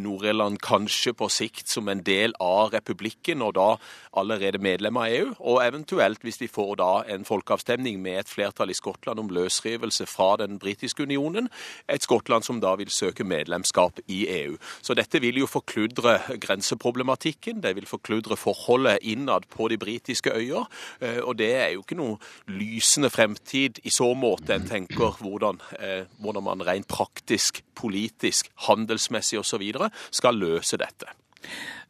[0.00, 3.68] Nord-Irland kanskje på sikt som en del av republikken, og da
[4.16, 5.32] allerede medlem av EU.
[5.40, 9.34] Og eventuelt, hvis de får da en folkeavstemning med et flertall i Skottland, Skottland om
[9.34, 11.48] løsrivelse fra den britiske unionen.
[11.88, 14.56] Et Skottland som da vil søke medlemskap i EU.
[14.82, 17.62] Så dette vil jo forkludre grenseproblematikken.
[17.62, 20.66] Det vil forkludre forholdet innad på de britiske øyer.
[21.00, 25.60] Eh, og det er jo ikke noe lysende fremtid i så måte en tenker hvordan,
[25.78, 29.62] eh, hvordan man rent praktisk, politisk, handelsmessig osv.
[30.10, 31.06] skal løse dette.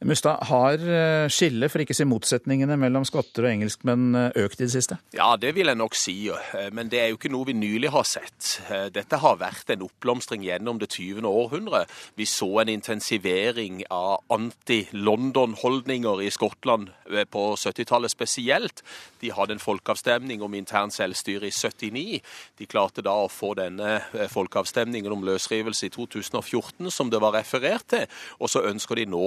[0.03, 4.59] Mustad, har eh, skillet, for ikke å si motsetningene mellom skotter og engelskmenn eh, økt
[4.61, 4.99] i det siste?
[5.15, 6.17] Ja, det vil jeg nok si.
[6.33, 8.59] Eh, men det er jo ikke noe vi nylig har sett.
[8.95, 11.23] Dette har vært en oppblomstring gjennom det 20.
[11.29, 11.85] århundre.
[12.19, 16.91] Vi så en intensivering av anti-London-holdninger i Skottland
[17.31, 18.83] på 70-tallet spesielt.
[19.23, 22.21] De hadde en folkeavstemning om internt selvstyre i 79.
[22.59, 24.01] De klarte da å få denne
[24.33, 28.09] folkeavstemningen om løsrivelse i 2014, som det var referert til.
[28.41, 29.25] Og så ønsker de nå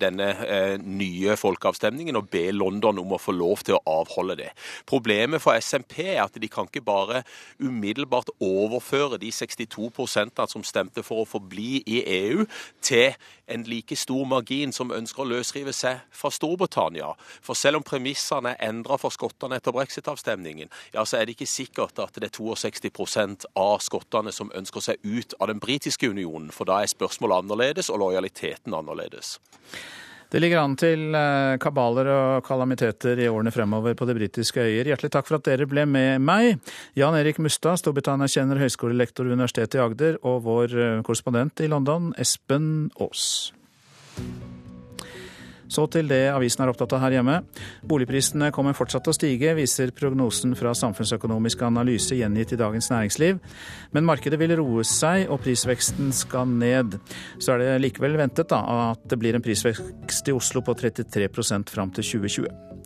[0.00, 4.50] denne eh, nye folkeavstemningen og be London om å få lov til å avholde det.
[4.88, 7.22] Problemet for SMP er at de kan ikke bare
[7.58, 12.46] umiddelbart overføre de 62% som stemte for å forbli i EU,
[12.82, 13.14] til
[13.48, 17.12] en like stor margin som ønsker å løsrive seg fra Storbritannia.
[17.44, 21.48] For selv om premissene er endra for skottene etter brexit-avstemningen, ja, så er det ikke
[21.48, 26.52] sikkert at det er 62% av skottene som ønsker seg ut av den britiske unionen.
[26.54, 29.38] For da er spørsmålet annerledes og lojaliteten annerledes.
[30.28, 34.90] Det ligger an til eh, kabaler og kalamiteter i årene fremover på de britiske øyer.
[34.90, 36.58] Hjertelig takk for at dere ble med meg.
[36.98, 42.12] Jan Erik Mustad, Storbritannia-kjenner, høyskolelektor ved Universitetet i Agder, og vår eh, korrespondent i London,
[42.20, 43.54] Espen Aas.
[45.68, 47.38] Så til det avisen er opptatt av her hjemme.
[47.88, 53.42] Boligprisene kommer fortsatt til å stige, viser prognosen fra Samfunnsøkonomisk analyse gjengitt i Dagens Næringsliv.
[53.96, 56.98] Men markedet vil roe seg, og prisveksten skal ned.
[57.38, 58.62] Så er det likevel ventet da,
[58.92, 62.77] at det blir en prisvekst i Oslo på 33% fram til 2020.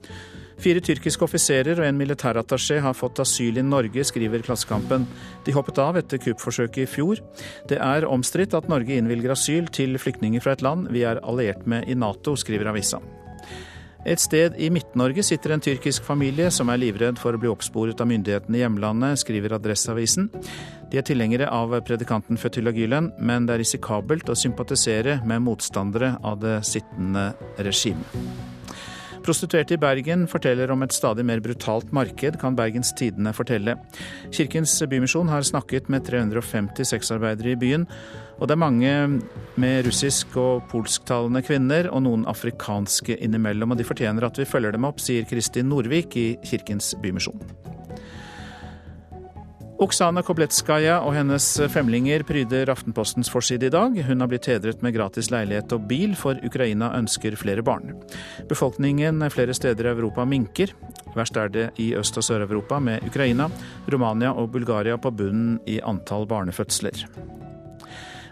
[0.63, 5.09] Fire tyrkiske offiserer og en militærattaché har fått asyl i Norge, skriver Klassekampen.
[5.43, 7.19] De hoppet av etter kuppforsøket i fjor.
[7.71, 11.67] Det er omstridt at Norge innvilger asyl til flyktninger fra et land vi er alliert
[11.67, 13.03] med i Nato, skriver avisa.
[14.07, 17.99] Et sted i Midt-Norge sitter en tyrkisk familie som er livredd for å bli oppsporet
[18.03, 20.31] av myndighetene i hjemlandet, skriver Adresseavisen.
[20.91, 26.17] De er tilhengere av predikanten Fetullah Gülen, men det er risikabelt å sympatisere med motstandere
[26.23, 28.19] av det sittende regimet.
[29.23, 33.77] Prostituerte i Bergen forteller om et stadig mer brutalt marked, kan Bergens Tidende fortelle.
[34.35, 37.87] Kirkens Bymisjon har snakket med 350 sexarbeidere i byen,
[38.41, 38.93] og det er mange
[39.63, 44.75] med russisk- og polsktalende kvinner, og noen afrikanske innimellom, og de fortjener at vi følger
[44.75, 47.39] dem opp, sier Kristin Norvik i Kirkens Bymisjon.
[49.83, 53.97] Oksana Kobletskaja og hennes femlinger pryder Aftenpostens forside i dag.
[54.07, 57.97] Hun har blitt hedret med gratis leilighet og bil, for Ukraina ønsker flere barn.
[58.47, 60.71] Befolkningen flere steder i Europa minker.
[61.17, 63.49] Verst er det i Øst- og Sør-Europa, med Ukraina,
[63.91, 67.03] Romania og Bulgaria på bunnen i antall barnefødsler.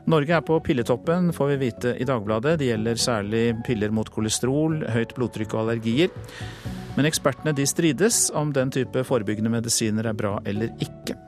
[0.06, 2.60] Norge er på pilletoppen, får vi vite i Dagbladet.
[2.60, 6.14] Det gjelder særlig piller mot kolesterol, høyt blodtrykk og allergier.
[6.94, 11.18] Men ekspertene de strides om den type forebyggende medisiner er bra eller ikke.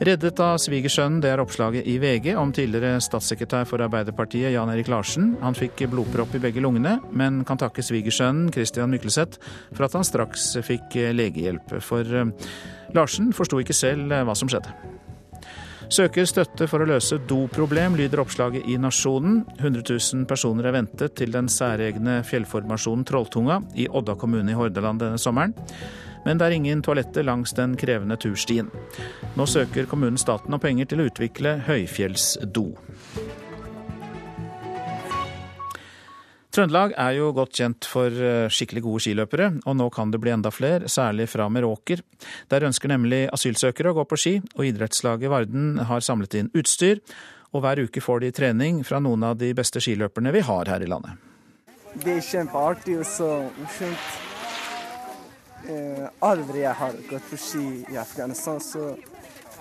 [0.00, 4.88] Reddet av svigersønnen, det er oppslaget i VG om tidligere statssekretær for Arbeiderpartiet Jan Erik
[4.88, 5.34] Larsen.
[5.42, 9.36] Han fikk blodpropp i begge lungene, men kan takke svigersønnen Christian Mykleseth
[9.74, 11.76] for at han straks fikk legehjelp.
[11.84, 12.32] For eh,
[12.96, 14.72] Larsen forsto ikke selv eh, hva som skjedde.
[15.92, 19.42] Søker støtte for å løse doproblem, lyder oppslaget i Nasjonen.
[19.58, 25.04] 100 000 personer er ventet til den særegne fjellformasjonen Trolltunga i Odda kommune i Hordaland
[25.04, 25.52] denne sommeren
[26.24, 28.70] men det er ingen toaletter langs den krevende turstien.
[29.38, 32.66] Nå søker kommunen staten om penger til å utvikle høyfjellsdo.
[36.50, 40.32] Trøndelag er jo godt kjent for eh, skikkelig gode skiløpere, og nå kan det bli
[40.34, 42.02] enda flere, særlig fra Meråker.
[42.50, 46.98] Der ønsker nemlig asylsøkere å gå på ski, og idrettslaget Varden har samlet inn utstyr.
[47.54, 50.82] Og hver uke får de trening fra noen av de beste skiløperne vi har her
[50.82, 51.22] i landet.
[52.02, 54.29] Det er kjempeartig og så morsomt
[55.70, 58.60] eh, aldri jeg har gått på ski i Afghanistan.
[58.60, 58.94] Så,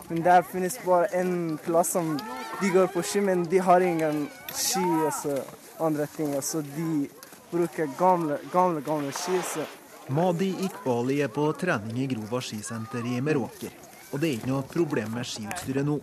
[0.09, 2.15] men der finnes bare én plass som
[2.61, 5.39] de går på ski, men de har ingen ski og så
[5.79, 6.33] andre ting.
[6.41, 7.07] Så de
[7.51, 9.41] bruker gamle, gamle, gamle ski.
[9.53, 9.65] Så.
[10.09, 13.75] Madi Iqbali er på trening i Grova skisenter i Meråker.
[14.09, 15.99] Og det er ikke noe problem med skiutstyret nå.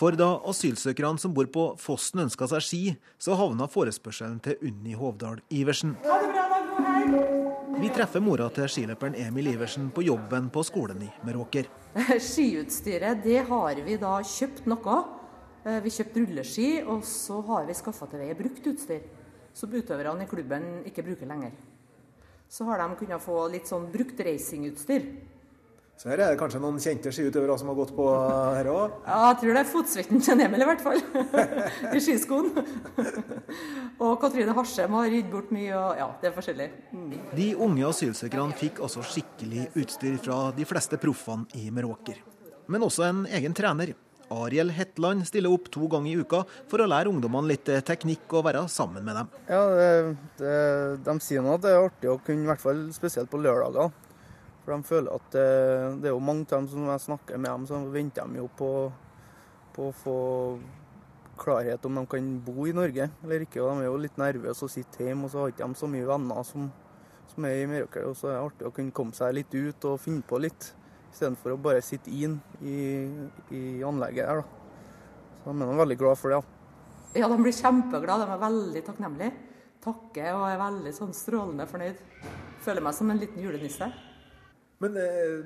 [0.00, 2.82] For da asylsøkerne som bor på Fossen ønska seg ski,
[3.20, 5.94] så havna forespørselen til Unni Hovdal Iversen.
[6.02, 6.60] Ha det bra, da.
[6.74, 7.43] God hjem.
[7.74, 11.66] Vi treffer mora til skiløperen Emil Iversen på jobben på skolen i Meråker.
[12.28, 14.96] Skiutstyret, det har vi da kjøpt noe.
[15.66, 19.02] Eh, vi kjøpte rulleski, og så har vi skaffa til veie brukt utstyr.
[19.54, 21.54] Som utøverne i klubben ikke bruker lenger.
[22.48, 25.08] Så har de kunnet få litt sånn brukt racingutstyr.
[25.94, 28.96] Så her er det kanskje noen kjente skiutøvere som har gått på her òg?
[29.06, 30.98] Ja, jeg tror det er fotsvetten til Emil i hvert fall.
[31.94, 32.50] I skiskoen.
[34.02, 36.68] og Katrine Harsem har ridd bort mye, og ja, det er forskjellig.
[36.90, 37.12] Mm.
[37.38, 42.18] De unge asylsøkerne fikk altså skikkelig utstyr fra de fleste proffene i Meråker.
[42.66, 43.94] Men også en egen trener.
[44.34, 48.46] Ariel Hetland stiller opp to ganger i uka for å lære ungdommene litt teknikk og
[48.48, 49.34] være sammen med dem.
[49.48, 49.90] Ja, det,
[50.40, 50.54] det,
[51.06, 53.92] De sier nå at det er artig å kunne, i hvert fall spesielt på lørdager.
[54.64, 55.48] For de føler at det,
[56.00, 58.46] det er jo mange av dem som jeg snakker med dem, så venter de jo
[58.56, 58.70] på,
[59.76, 60.16] på å få
[61.36, 63.60] klarhet om de kan bo i Norge eller ikke.
[63.60, 65.90] Og de er jo litt nervøse og sitter hjemme, og så har ikke de så
[65.90, 66.70] mye venner som,
[67.32, 68.08] som er i Meråker.
[68.08, 70.70] Og så er det artig å kunne komme seg litt ut og finne på litt,
[71.12, 72.78] istedenfor å bare sitte inn i,
[73.54, 74.40] i anlegget her.
[74.40, 74.62] da.
[75.42, 76.40] Så de er veldig glad for det.
[76.40, 77.20] Ja.
[77.20, 78.24] ja, de blir kjempeglade.
[78.24, 79.34] De er veldig takknemlige.
[79.84, 82.00] Takker og er veldig sånn strålende fornøyd.
[82.64, 83.90] Føler meg som en liten julenisse.
[84.82, 85.44] Men eh,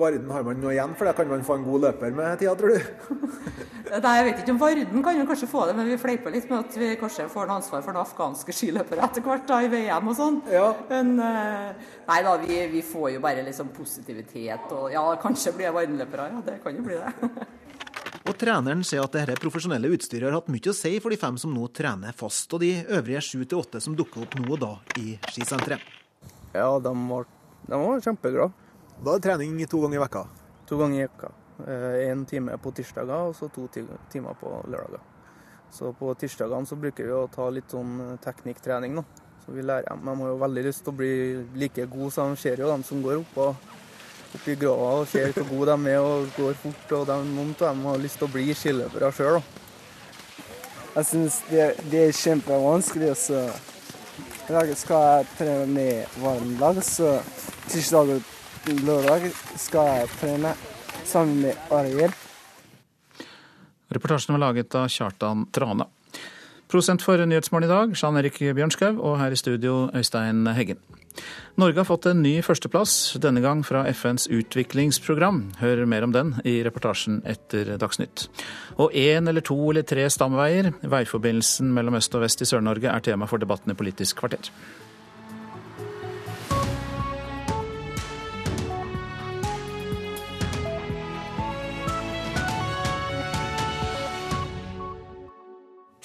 [0.00, 1.12] Varden har man noe igjen for det?
[1.18, 2.80] Kan man få en god løper med tida, tror du?
[4.04, 6.48] Nei, jeg vet ikke om Varden kan jo kanskje få det, men vi fleiper litt
[6.50, 9.70] med at vi kanskje får noe ansvar for noen afghanske skiløpere etter hvert, da, i
[9.72, 10.40] VM og sånn.
[10.52, 10.68] Ja.
[10.90, 15.68] Men eh, nei da, vi, vi, får jo bare liksom positivitet og ja, kanskje blir
[15.68, 16.30] jeg Varden-løpere.
[16.32, 17.48] Ja, det kan jo bli det.
[18.28, 21.38] Og Treneren sier at dette profesjonelle utstyret har hatt mye å si for de fem
[21.40, 24.60] som nå trener fast, og de øvrige sju til åtte som dukker opp nå og
[24.60, 25.82] da i skisenteret.
[26.52, 27.26] Ja, de var,
[27.64, 28.69] de var kjempeglade.
[29.00, 30.26] Da er det trening to ganger i vekka?
[30.68, 31.28] To ganger i vekka.
[32.04, 35.00] Én time på tirsdager og så to timer på lørdager.
[35.72, 38.98] Så på tirsdagene så bruker vi å ta litt sånn teknikktrening.
[39.00, 39.04] da.
[39.44, 40.04] Så vi lærer dem.
[40.04, 41.12] De har jo veldig lyst til å bli
[41.62, 43.70] like gode, så de ser jo dem som går opp, og,
[44.34, 46.92] opp i grava og ser hvor gode de er og går fort.
[46.98, 49.40] og de, Noen av dem har lyst til å bli skiløpere sjøl.
[50.90, 53.14] Jeg syns det, det, er kjempevanskelig.
[53.16, 53.46] Så
[54.50, 57.16] I skal jeg trene med varmlag, så
[57.70, 58.29] tirsdag og
[58.68, 60.52] lørdag skal jeg trene
[61.04, 62.12] sammen med Ariel.
[63.90, 65.88] Reportasjen var laget av Kjartan Trane.
[66.70, 70.78] Prosent for Nyhetsmorgen i dag, Jan Erik Bjørnskaug, og her i studio Øystein Heggen.
[71.58, 75.40] Norge har fått en ny førsteplass, denne gang fra FNs utviklingsprogram.
[75.58, 78.28] Hør mer om den i reportasjen etter Dagsnytt.
[78.78, 83.02] Og én eller to eller tre stamveier, veiforbindelsen mellom øst og vest i Sør-Norge, er
[83.02, 84.54] tema for debatten i Politisk kvarter.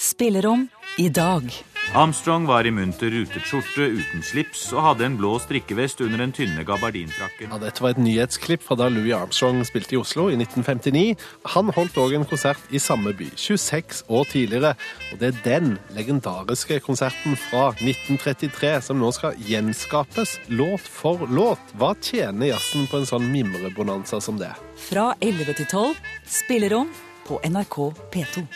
[0.06, 1.54] Spillerom i dag.
[1.94, 6.34] Armstrong var i munter rutet skjorte uten slips og hadde en blå strikkevest under den
[6.36, 7.50] tynne gabardinfrakken.
[7.50, 11.16] Ja, dette var et nyhetsklipp fra da Louis Armstrong spilte i Oslo i 1959.
[11.56, 14.76] Han holdt òg en konsert i samme by, 26 år tidligere.
[15.10, 21.74] Og det er den legendariske konserten fra 1933 som nå skal gjenskapes, låt for låt.
[21.82, 24.54] Hva tjener jazzen på en sånn mimrebonanza som det?
[24.86, 26.08] Fra 11 til 12,
[26.44, 26.94] spillerom
[27.26, 27.82] på NRK
[28.14, 28.48] P2.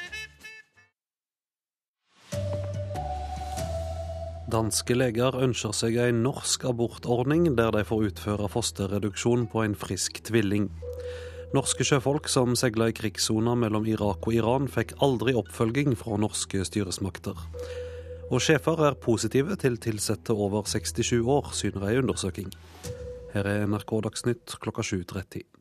[4.50, 10.24] Danske leger ønsker seg en norsk abortordning der de får utføre fosterreduksjon på en frisk
[10.26, 10.70] tvilling.
[11.54, 16.64] Norske sjøfolk som seila i krigssona mellom Irak og Iran, fikk aldri oppfølging fra norske
[16.66, 17.38] styresmakter.
[18.32, 22.50] Og sjefer er positive til ansatte over 67 år, syner ei undersøking.
[23.36, 25.59] Her er NRK Dagsnytt klokka 7.30.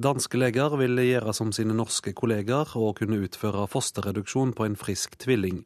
[0.00, 5.18] Danske leger vil gjøre som sine norske kolleger og kunne utføre fosterreduksjon på en frisk
[5.20, 5.58] tvilling.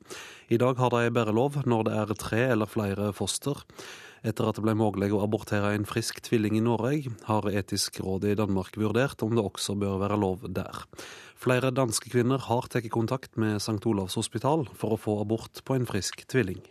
[0.50, 3.62] I dag har de bare lov når det er tre eller flere foster.
[4.26, 8.26] Etter at det ble mulig å abortere en frisk tvilling i Norge, har Etisk råd
[8.26, 10.82] i Danmark vurdert om det også bør være lov der.
[11.38, 13.78] Flere danske kvinner har tatt kontakt med St.
[13.86, 16.64] Olavs hospital for å få abort på en frisk tvilling.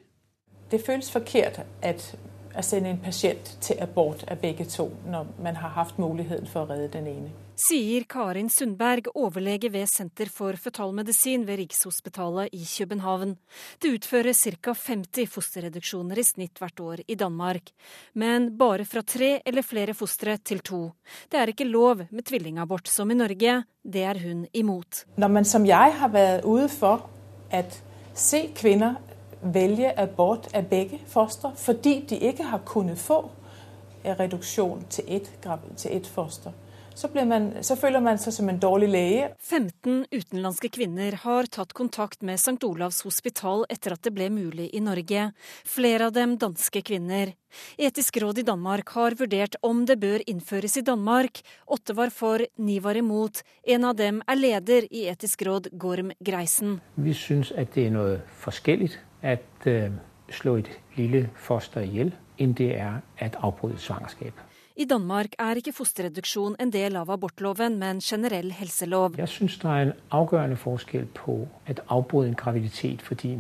[0.67, 2.03] Det føles forkert at
[2.51, 6.65] å sende en pasient til abort av begge to, når man har hatt muligheten for
[6.65, 7.44] å redde den ene.
[7.55, 13.37] Sier Karin Sundberg, overlege ved Senter for føtalmedisin ved Rikshospitalet i København.
[13.79, 14.73] Det utføres ca.
[14.75, 17.71] 50 fosterreduksjoner i snitt hvert år i Danmark,
[18.13, 20.81] men bare fra tre eller flere fostre til to.
[21.31, 25.05] Det er ikke lov med tvillingabort som i Norge, det er hun imot.
[25.15, 27.07] Når man som jeg har vært ute for
[27.55, 27.63] å
[28.11, 28.99] se kvinner
[29.39, 33.21] velge abort av begge foster fordi de ikke har kunnet få
[34.03, 35.31] reduksjon til ett,
[35.79, 36.51] til foster.
[36.95, 39.25] Så, man, så, føler man seg som en dårlig lege.
[39.43, 42.55] 15 utenlandske kvinner har tatt kontakt med St.
[42.63, 45.25] Olavs hospital etter at det ble mulig i Norge.
[45.67, 47.33] Flere av dem danske kvinner.
[47.75, 51.43] Etisk råd i Danmark har vurdert om det bør innføres i Danmark.
[51.67, 53.43] Åtte var for, ni var imot.
[53.67, 56.79] En av dem er leder i Etisk råd, Gorm Greisen.
[56.95, 58.93] Vi syns at det er noe forskjellig
[59.35, 59.91] at uh,
[60.31, 64.44] slå et lille foster i hjel enn det er at avbryte svangerskap.
[64.75, 69.13] I Danmark er ikke fosterreduksjon en del av abortloven, men generell helselov.
[69.15, 73.37] Jeg syns det er en avgjørende forskjell på å avbryte en graviditet fordi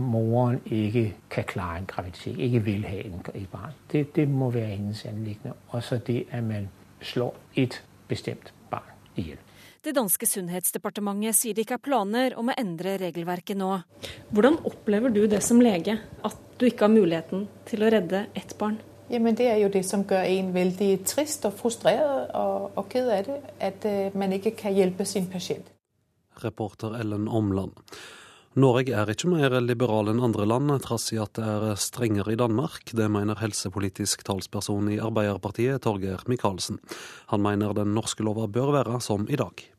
[0.00, 3.76] moren ikke kan klare en graviditet, ikke vil ha et barn.
[3.92, 5.58] Det, det må være hennes anliggende.
[5.68, 6.72] Og så det at man
[7.04, 8.88] slår et bestemt barn
[9.20, 9.46] i hjel.
[9.84, 13.74] Det danske sunnhetsdepartementet sier det ikke er planer om å endre regelverket nå.
[14.32, 18.56] Hvordan opplever du det som lege, at du ikke har muligheten til å redde ett
[18.56, 18.80] barn?
[19.10, 23.08] Jamen, Det er jo det som gjør en veldig trist og frustrert og, og ked
[23.08, 23.40] av det.
[23.60, 25.66] At uh, man ikke kan hjelpe sin pasient.
[26.44, 27.72] Reporter Ellen Omland.
[28.58, 32.38] Norge er ikke mer liberal enn andre land, trass i at det er strengere i
[32.38, 32.90] Danmark.
[32.90, 36.80] Det mener helsepolitisk talsperson i Arbeiderpartiet, Torgeir Micaelsen.
[37.30, 39.77] Han mener den norske lova bør være som i dag.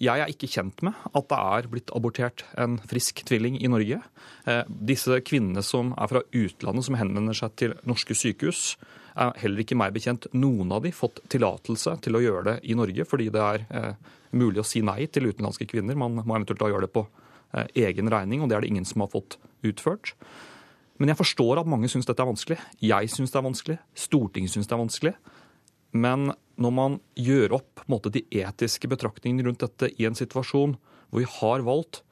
[0.00, 4.00] Jeg er ikke kjent med at det er blitt abortert en frisk tvilling i Norge.
[4.48, 8.78] Eh, disse kvinnene som er fra utlandet som henvender seg til norske sykehus,
[9.20, 12.76] er heller ikke meg bekjent noen av de fått tillatelse til å gjøre det i
[12.78, 15.98] Norge, fordi det er eh, mulig å si nei til utenlandske kvinner.
[15.98, 17.04] Man må eventuelt da gjøre det på
[17.50, 19.34] Eh, egen regning, og det er det ingen som har fått
[19.66, 20.14] utført.
[21.02, 22.58] Men jeg forstår at mange syns dette er vanskelig.
[22.78, 23.78] Jeg syns det er vanskelig.
[23.98, 25.14] Stortinget syns det er vanskelig.
[25.90, 26.30] Men
[26.60, 30.76] når man gjør opp måte, de etiske betraktningene rundt dette i en situasjon
[31.10, 32.02] hvor vi har valgt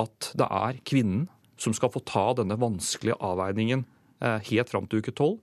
[0.00, 1.26] at det er kvinnen
[1.60, 3.84] som skal få ta denne vanskelige avveiningen
[4.22, 5.40] eh, helt fram til uke tolv,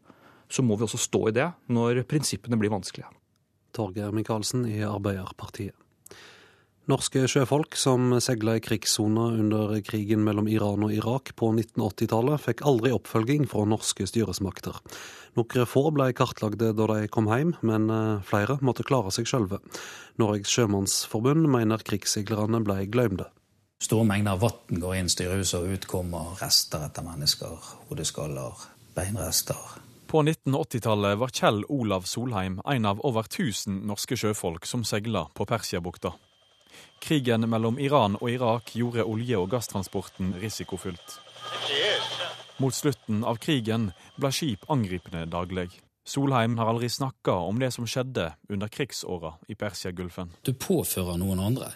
[0.49, 3.11] så må vi også stå i det når prinsippene blir vanskelige.
[3.75, 5.75] Torgeir Micaelsen i Arbeiderpartiet.
[6.87, 12.61] Norske sjøfolk som seila i krigssona under krigen mellom Iran og Irak på 1980-tallet, fikk
[12.69, 14.77] aldri oppfølging fra norske styresmakter.
[15.35, 19.59] Noen få ble kartlagde da de kom hjem, men eh, flere måtte klare seg sjølve.
[20.15, 23.27] Norges sjømannsforbund mener krigsseilerne ble glemte.
[23.83, 27.67] Store mengder vann går inn styrehuset, og ut kommer rester etter mennesker.
[27.89, 28.63] Hodeskaller,
[28.95, 29.75] beinrester.
[30.07, 35.43] På 1980-tallet var Kjell Olav Solheim en av over 1000 norske sjøfolk som seila på
[35.51, 36.15] Persiabukta.
[37.03, 41.19] Krigen mellom Iran og Irak gjorde olje- og gasstransporten risikofylt.
[42.57, 45.69] Mot slutten av krigen ble skip angripende daglig.
[46.07, 50.31] Solheim har aldri snakka om det som skjedde under krigsåra i Persiagulfen.
[50.41, 51.73] Du påfører noen andre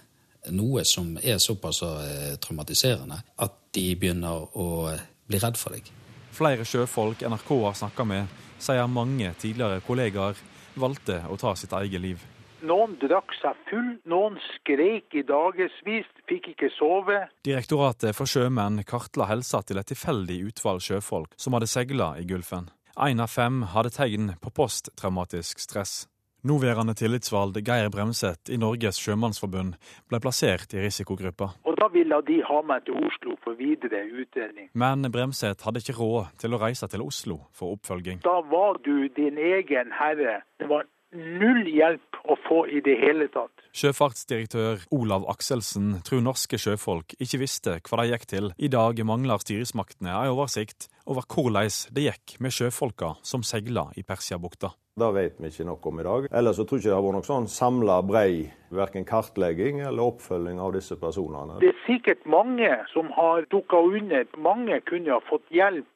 [0.49, 5.91] noe som er såpass eh, traumatiserende at de begynner å eh, bli redd for deg.
[6.33, 10.39] Flere sjøfolk NRK har snakka med, sier mange tidligere kollegaer
[10.79, 12.23] valgte å ta sitt eget liv.
[12.61, 17.23] Noen drakk seg full, noen skreik i dagevis, fikk ikke sove.
[17.47, 22.69] Direktoratet for sjømenn kartla helsa til et tilfeldig utvalg sjøfolk som hadde seila i Gulfen.
[23.01, 26.05] Én av fem hadde tegn på posttraumatisk stress.
[26.45, 29.75] Nåværende tillitsvalgt Geir Bremseth i Norges sjømannsforbund
[30.09, 31.51] ble plassert i risikogruppa.
[31.65, 34.69] Og Da ville de ha meg til Oslo for videre utredning.
[34.73, 38.21] Men Bremseth hadde ikke råd til å reise til Oslo for oppfølging.
[38.25, 40.41] Da var du din egen herre.
[40.59, 40.85] Det var
[41.15, 43.63] null hjelp å få i det hele tatt.
[43.75, 48.51] Sjøfartsdirektør Olav Akselsen tror norske sjøfolk ikke visste hva de gikk til.
[48.57, 54.05] I dag mangler styresmaktene en oversikt over hvordan det gikk med sjøfolka som seila i
[54.07, 54.73] Persiabukta.
[55.01, 56.25] Det vet vi ikke nok om i dag.
[56.35, 58.33] Ellers så tror jeg ikke det har vært noen sånn samla brei
[58.75, 61.61] verken kartlegging eller oppfølging av disse personene.
[61.63, 64.27] Det er sikkert mange som har dukka under.
[64.37, 65.87] Mange kunne ha fått hjelp.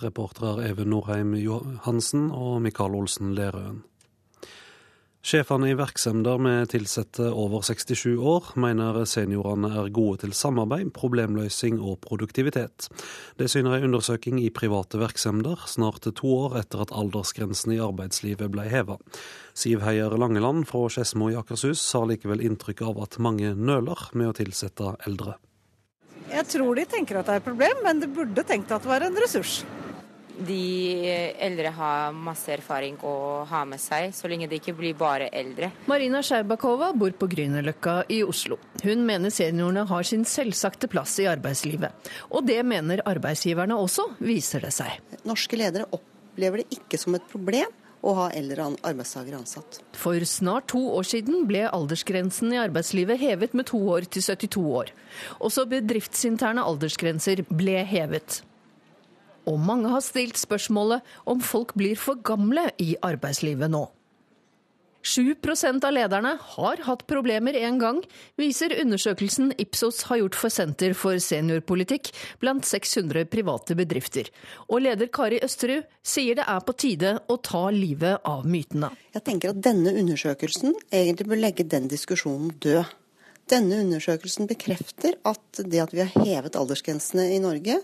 [0.00, 3.82] Reportere Even Norheim Johansen og Mikael Olsen Lerøen.
[5.20, 11.76] Sjefene i virksomheter med ansatte over 67 år mener seniorene er gode til samarbeid, problemløsning
[11.76, 12.86] og produktivitet.
[13.36, 18.48] Det syner en undersøking i private virksomheter, snart to år etter at aldersgrensen i arbeidslivet
[18.54, 18.96] ble heva.
[19.52, 24.32] Siv Heier Langeland fra Skedsmo i Akershus har likevel inntrykk av at mange nøler med
[24.32, 25.36] å tilsette eldre.
[26.30, 28.94] Jeg tror de tenker at det er et problem, men de burde tenkt at det
[28.94, 29.60] var en ressurs
[30.46, 35.28] de eldre har masse erfaring å ha med seg, så lenge de ikke blir bare
[35.36, 35.70] eldre.
[35.90, 38.60] Marina Sjerbakova bor på Grünerløkka i Oslo.
[38.84, 42.10] Hun mener seniorene har sin selvsagte plass i arbeidslivet.
[42.30, 44.96] Og det mener arbeidsgiverne også, viser det seg.
[45.28, 47.70] Norske ledere opplever det ikke som et problem
[48.00, 49.80] å ha eldre arbeidstakere ansatt.
[49.96, 54.62] For snart to år siden ble aldersgrensen i arbeidslivet hevet med to år til 72
[54.80, 54.92] år.
[55.44, 58.40] Også bedriftsinterne aldersgrenser ble hevet
[59.48, 63.86] og mange har stilt spørsmålet om folk blir for gamle i arbeidslivet nå.
[65.02, 68.00] 7% av lederne har hatt problemer en gang,
[68.36, 72.10] viser undersøkelsen Ipsos har gjort for Senter for seniorpolitikk
[72.42, 74.28] blant 600 private bedrifter.
[74.68, 78.92] Og leder Kari Østerud sier det er på tide å ta livet av mytene.
[79.16, 82.84] Jeg tenker at denne undersøkelsen egentlig bør legge den diskusjonen død.
[83.50, 87.80] Denne undersøkelsen bekrefter at det at vi har hevet aldersgrensene i Norge,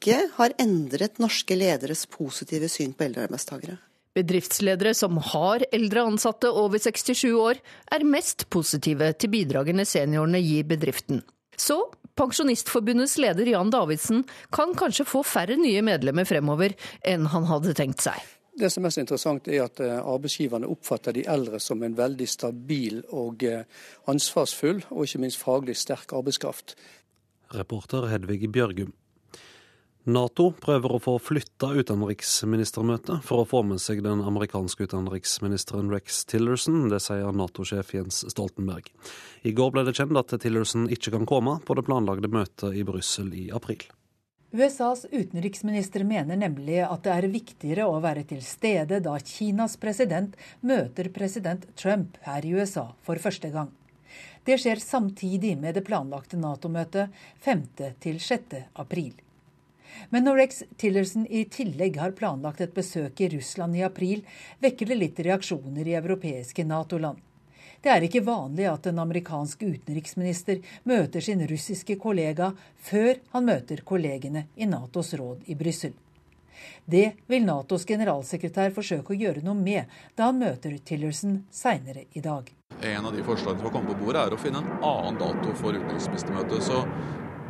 [0.00, 3.76] ikke har endret norske lederes positive syn på eldre arbeidstakere.
[4.16, 7.60] Bedriftsledere som har eldre ansatte over 67 år,
[7.92, 11.20] er mest positive til bidragene seniorene gir bedriften.
[11.56, 11.78] Så
[12.18, 16.74] Pensjonistforbundets leder Jan Davidsen kan kanskje få færre nye medlemmer fremover
[17.06, 18.18] enn han hadde tenkt seg.
[18.60, 22.26] Det som er så interessant, er at eh, arbeidsgiverne oppfatter de eldre som en veldig
[22.28, 23.62] stabil og eh,
[24.10, 26.74] ansvarsfull, og ikke minst faglig sterk arbeidskraft.
[27.54, 28.90] Reporter Hedvig Bjørgum.
[30.08, 36.22] Nato prøver å få flytta utenriksministermøtet for å få med seg den amerikanske utenriksministeren Rex
[36.24, 36.86] Tillerson.
[36.88, 38.88] Det sier Nato-sjef Jens Stoltenberg.
[39.44, 42.86] I går ble det kjent at Tillerson ikke kan komme på det planlagde møtet i
[42.88, 43.84] Brussel i april.
[44.56, 50.32] USAs utenriksminister mener nemlig at det er viktigere å være til stede da Kinas president
[50.64, 53.68] møter president Trump her i USA for første gang.
[54.48, 57.12] Det skjer samtidig med det planlagte Nato-møtet
[57.44, 58.64] 5.-6.
[58.80, 59.12] april.
[60.08, 64.24] Men når Rex Tillerson i tillegg har planlagt et besøk i Russland i april,
[64.64, 67.20] vekker det litt reaksjoner i europeiske Nato-land.
[67.80, 73.80] Det er ikke vanlig at en amerikansk utenriksminister møter sin russiske kollega før han møter
[73.88, 75.94] kollegene i Natos råd i Brussel.
[76.84, 79.88] Det vil Natos generalsekretær forsøke å gjøre noe med
[80.18, 82.50] da han møter Tillerson seinere i dag.
[82.84, 85.54] En av de forslagene som har kommet på bordet, er å finne en annen dato
[85.56, 86.64] for utenriksministermøtet.
[86.64, 86.84] Så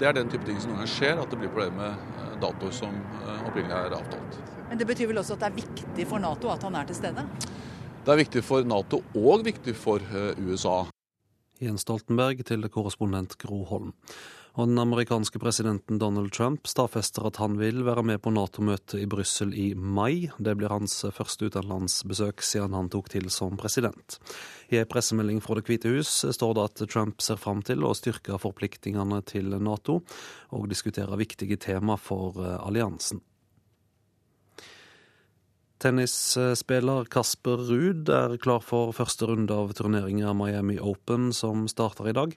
[0.00, 2.36] det er den type ting som noen ganger skjer, at det blir problemer med eh,
[2.40, 4.38] datoer som eh, opprinnelig er avtalt.
[4.70, 6.96] Men det betyr vel også at det er viktig for Nato at han er til
[6.96, 7.26] stede?
[8.06, 10.78] Det er viktig for Nato og viktig for eh, USA.
[11.60, 13.92] Jens Stoltenberg til korrespondent Gro Holm.
[14.58, 19.06] Og den amerikanske presidenten Donald Trump stadfester at han vil være med på Nato-møtet i
[19.06, 20.26] Brussel i mai.
[20.42, 24.18] Det blir hans første utenlandsbesøk siden han tok til som president.
[24.74, 27.94] I en pressemelding fra Det hvite hus står det at Trump ser fram til å
[27.94, 30.00] styrke forpliktingene til Nato,
[30.50, 33.22] og diskutere viktige tema for alliansen.
[35.80, 42.10] Tennisspiller Kasper Ruud er klar for første runde av turneringen av Miami Open, som starter
[42.10, 42.34] i dag.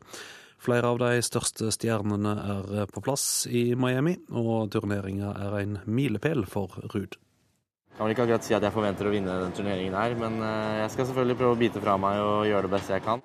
[0.63, 6.45] Flere av de største stjernene er på plass i Miami, og turneringen er en milepæl
[6.47, 7.17] for Ruud.
[7.17, 10.39] Jeg kan vel ikke akkurat si at jeg forventer å vinne den turneringen her, men
[10.39, 13.21] eh, jeg skal selvfølgelig prøve å bite fra meg og gjøre det beste jeg kan.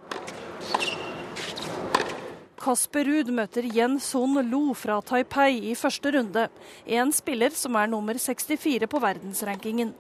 [2.59, 6.49] Kasper Ruud møter Yen Son Lo fra Taipei i første runde.
[6.85, 9.95] En spiller som er nummer 64 på verdensrankingen.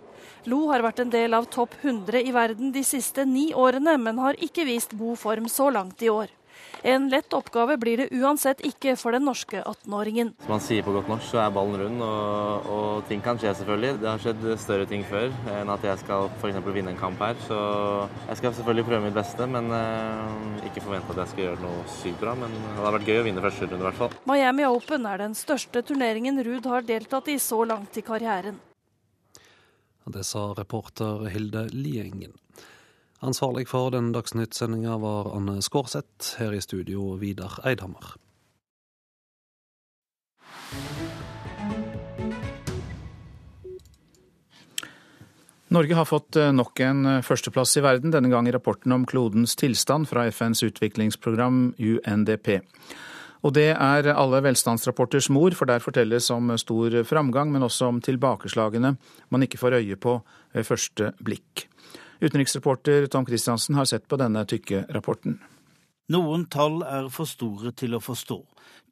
[0.46, 4.20] Lo har vært en del av topp 100 i verden de siste ni årene, men
[4.22, 6.28] har ikke vist god form så langt i år.
[6.82, 10.30] En lett oppgave blir det uansett ikke for den norske 18-åringen.
[10.44, 13.56] Som man sier på godt norsk, så er ballen rund, og, og, ting kan skje
[13.60, 13.98] selvfølgelig.
[14.02, 16.60] Det har skjedd større ting før enn at jeg skal f.eks.
[16.76, 17.34] vinne en kamp her.
[17.48, 17.58] Så
[18.28, 21.82] jeg skal selvfølgelig prøve mitt beste, men eh, ikke forvente at jeg skal gjøre noe
[21.98, 22.36] sykt bra.
[22.38, 24.16] Men det har vært gøy å vinne første runde i hvert fall.
[24.30, 28.62] Miami Open er den største turneringen Ruud har deltatt i så langt i karrieren.
[30.08, 32.32] Det sa reporter Hilde Liengen.
[33.20, 36.38] Ansvarlig for den Dagsnytt-sendinga var Anne Skårseth.
[36.38, 38.14] Her i studio Vidar Eidhammer.
[45.68, 49.04] Norge har fått eh, nok en eh, førsteplass i verden, denne gang i rapporten om
[49.06, 52.62] klodens tilstand fra FNs utviklingsprogram UNDP.
[53.46, 58.00] Og det er alle velstandsrapporters mor, for der fortelles om stor framgang, men også om
[58.02, 58.96] tilbakeslagene
[59.30, 60.18] man ikke får øye på
[60.54, 61.68] ved første blikk.
[62.18, 65.38] Utenriksreporter Tom Christiansen har sett på denne tykke rapporten.
[66.08, 68.38] Noen tall er for store til å forstå.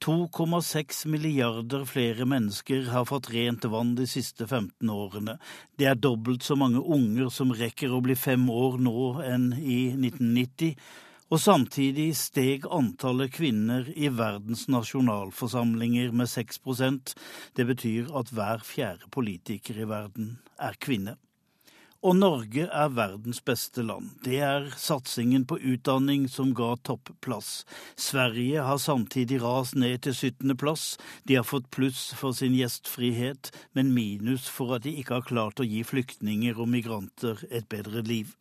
[0.05, 5.38] 2,6 milliarder flere mennesker har fått rent vann de siste 15 årene.
[5.80, 9.78] Det er dobbelt så mange unger som rekker å bli fem år nå enn i
[9.94, 10.76] 1990
[11.27, 17.14] og samtidig steg antallet kvinner i verdens nasjonalforsamlinger med 6%
[17.59, 21.16] Det betyr at hver fjerde politiker i verden er kvinne.
[22.07, 24.12] Og Norge er verdens beste land.
[24.22, 27.64] Det er satsingen på utdanning som ga topplass.
[27.97, 30.55] Sverige har samtidig rast ned til 17.
[30.57, 30.85] plass.
[31.27, 35.59] De har fått pluss for sin gjestfrihet, men minus for at de ikke har klart
[35.59, 38.37] å gi flyktninger og migranter et bedre liv.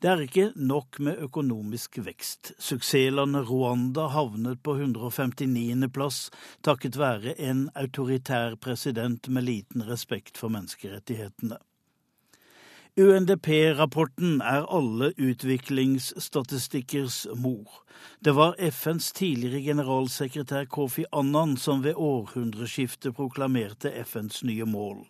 [0.00, 2.52] Det er ikke nok med økonomisk vekst.
[2.58, 5.88] Suksesslandet Rwanda havnet på 159.
[5.94, 6.22] plass
[6.62, 11.60] takket være en autoritær president med liten respekt for menneskerettighetene.
[13.00, 17.78] UNDP-rapporten er alle utviklingsstatistikkers mor.
[18.20, 25.08] Det var FNs tidligere generalsekretær Kofi Annan som ved århundreskiftet proklamerte FNs nye mål.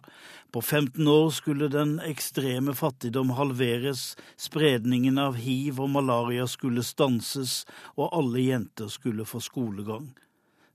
[0.55, 7.67] På 15 år skulle den ekstreme fattigdom halveres, spredningen av hiv og malaria skulle stanses,
[7.99, 10.15] og alle jenter skulle få skolegang.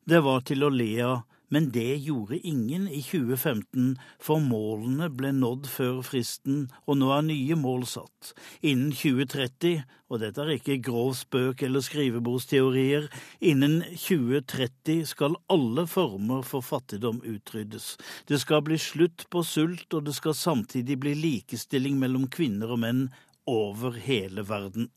[0.03, 5.31] Det var til å le av, Men det gjorde ingen i 2015, for målene ble
[5.35, 8.33] nådd før fristen, og nå er nye mål satt.
[8.59, 13.07] Innen 2030, og dette er ikke grov spøk eller skrivebordsteorier,
[13.39, 17.93] innen 2030 skal alle former for fattigdom utryddes.
[18.27, 22.83] Det skal bli slutt på sult, og det skal samtidig bli likestilling mellom kvinner og
[22.83, 23.07] menn
[23.47, 24.91] over hele verden.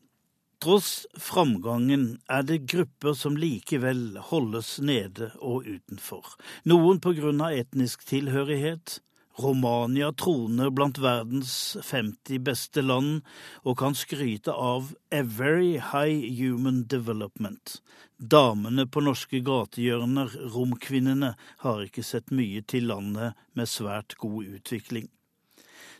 [0.61, 6.35] Tross framgangen er det grupper som likevel holdes nede og utenfor.
[6.69, 8.99] Noen på grunn av etnisk tilhørighet.
[9.41, 11.55] Romania troner blant verdens
[11.87, 13.23] 50 beste land
[13.63, 17.79] og kan skryte av a very high human development.
[18.21, 21.31] Damene på norske gatehjørner, romkvinnene,
[21.65, 25.09] har ikke sett mye til landet med svært god utvikling.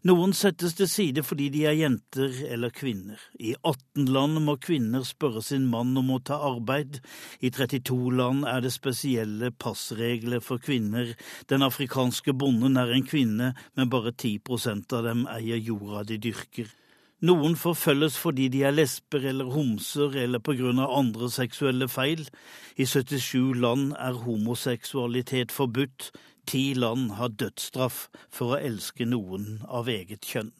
[0.02, 3.22] Noen settes til side fordi de er jenter eller kvinner.
[3.38, 6.98] I 18 land må kvinner spørre sin mann om å ta arbeid.
[7.38, 11.14] I 32 land er det spesielle passregler for kvinner.
[11.53, 16.73] Den afrikanske bonden er en kvinne, men bare 10% av dem eier jorda de dyrker.
[17.22, 22.26] Noen forfølges fordi de er lesber eller homser eller på grunn av andre seksuelle feil.
[22.73, 26.10] I 77 land er homoseksualitet forbudt.
[26.45, 30.51] Ti land har dødsstraff for å elske noen av eget kjønn.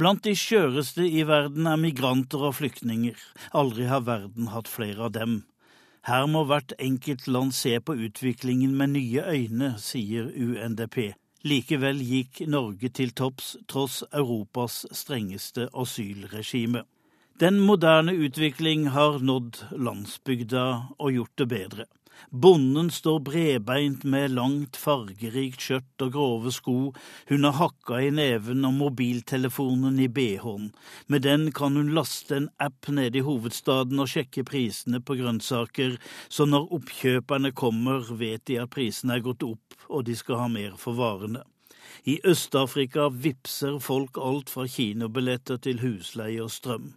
[0.00, 3.16] Blant de skjøreste i verden er migranter og flyktninger.
[3.52, 5.42] Aldri har verden hatt flere av dem.
[6.08, 11.12] Her må hvert enkelt land se på utviklingen med nye øyne, sier UNDP.
[11.44, 16.86] Likevel gikk Norge til topps tross Europas strengeste asylregime.
[17.40, 20.64] Den moderne utvikling har nådd landsbygda
[20.98, 21.86] og gjort det bedre.
[22.30, 26.76] Bonden står bredbeint med langt, fargerikt skjørt og grove sko,
[27.32, 30.70] hun har hakka i neven og mobiltelefonen i bh-en.
[31.08, 35.96] Med den kan hun laste en app nede i hovedstaden og sjekke prisene på grønnsaker,
[36.28, 40.48] så når oppkjøperne kommer, vet de at prisene er gått opp og de skal ha
[40.50, 41.42] mer for varene.
[42.08, 46.94] I Øst-Afrika vipser folk alt fra kinobilletter til husleie og strøm.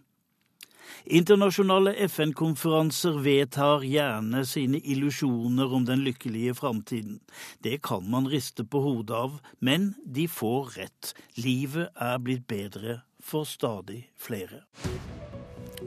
[1.04, 7.20] Internasjonale FN-konferanser vedtar gjerne sine illusjoner om den lykkelige framtiden.
[7.60, 11.14] Det kan man riste på hodet av, men de får rett.
[11.36, 14.64] Livet er blitt bedre for stadig flere.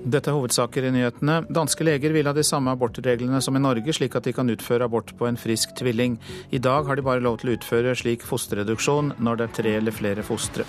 [0.05, 1.39] Dette er hovedsaker i nyhetene.
[1.51, 4.85] Danske leger vil ha de samme abortreglene som i Norge, slik at de kan utføre
[4.85, 6.19] abort på en frisk tvilling.
[6.53, 9.75] I dag har de bare lov til å utføre slik fosterreduksjon når det er tre
[9.81, 10.67] eller flere fostre.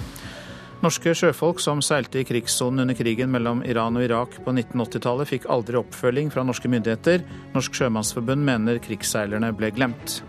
[0.78, 5.48] Norske sjøfolk som seilte i krigssonen under krigen mellom Iran og Irak på 1980-tallet, fikk
[5.50, 7.24] aldri oppfølging fra norske myndigheter.
[7.56, 10.20] Norsk Sjømannsforbund mener krigsseilerne ble glemt.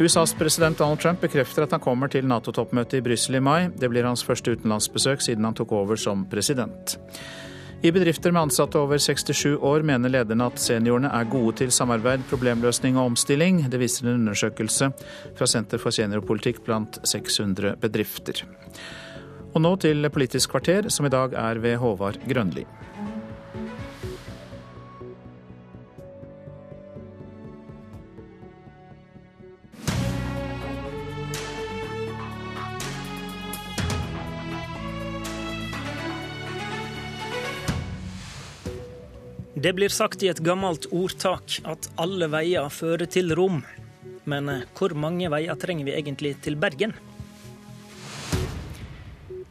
[0.00, 3.68] USAs president Donald Trump bekrefter at han kommer til Nato-toppmøtet i Brussel i mai.
[3.70, 6.96] Det blir hans første utenlandsbesøk siden han tok over som president.
[7.86, 12.26] I bedrifter med ansatte over 67 år mener lederne at seniorene er gode til samarbeid,
[12.28, 13.62] problemløsning og omstilling.
[13.70, 14.90] Det viser en undersøkelse
[15.38, 18.42] fra Senter for seniorpolitikk blant 600 bedrifter.
[19.50, 22.62] Og nå til Politisk kvarter, som i dag er ved Håvard Grønli.
[39.60, 43.58] Det blir sagt i et gammelt ordtak at alle veier fører til Rom.
[44.30, 44.48] Men
[44.78, 46.94] hvor mange veier trenger vi egentlig til Bergen?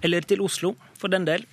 [0.01, 1.45] Eller til Oslo, for den del.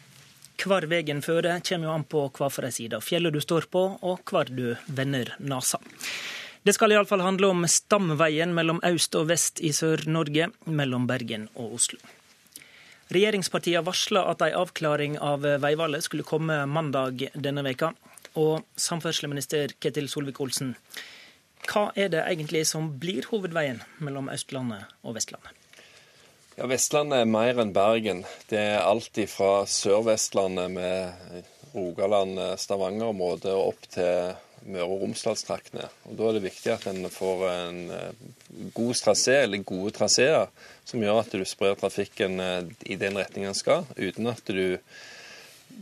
[0.56, 3.68] Hvor veien fører, kommer jo an på hva for ei side av fjellet du står
[3.72, 5.80] på, og hvor du vender nesa.
[6.66, 11.76] Det skal iallfall handle om stamveien mellom øst og vest i Sør-Norge, mellom Bergen og
[11.76, 12.00] Oslo.
[13.14, 17.92] Regjeringspartiene varsla at ei avklaring av veivalget skulle komme mandag denne veka.
[18.36, 20.74] Og samferdselsminister Ketil Solvik-Olsen,
[21.70, 25.55] hva er det egentlig som blir hovedveien mellom Østlandet og Vestlandet?
[26.56, 28.22] Ja, Vestlandet er mer enn Bergen.
[28.48, 31.42] Det er alt fra Sør-Vestlandet med
[31.74, 34.30] Rogaland, Stavanger-området og opp til
[34.64, 35.90] Møre og Romsdalstraktene.
[36.08, 38.22] Da er det viktig at en får en eh,
[38.72, 40.48] god trasé, eller gode traseer,
[40.88, 44.78] som gjør at du sprer trafikken eh, i den retningen den skal, uten at du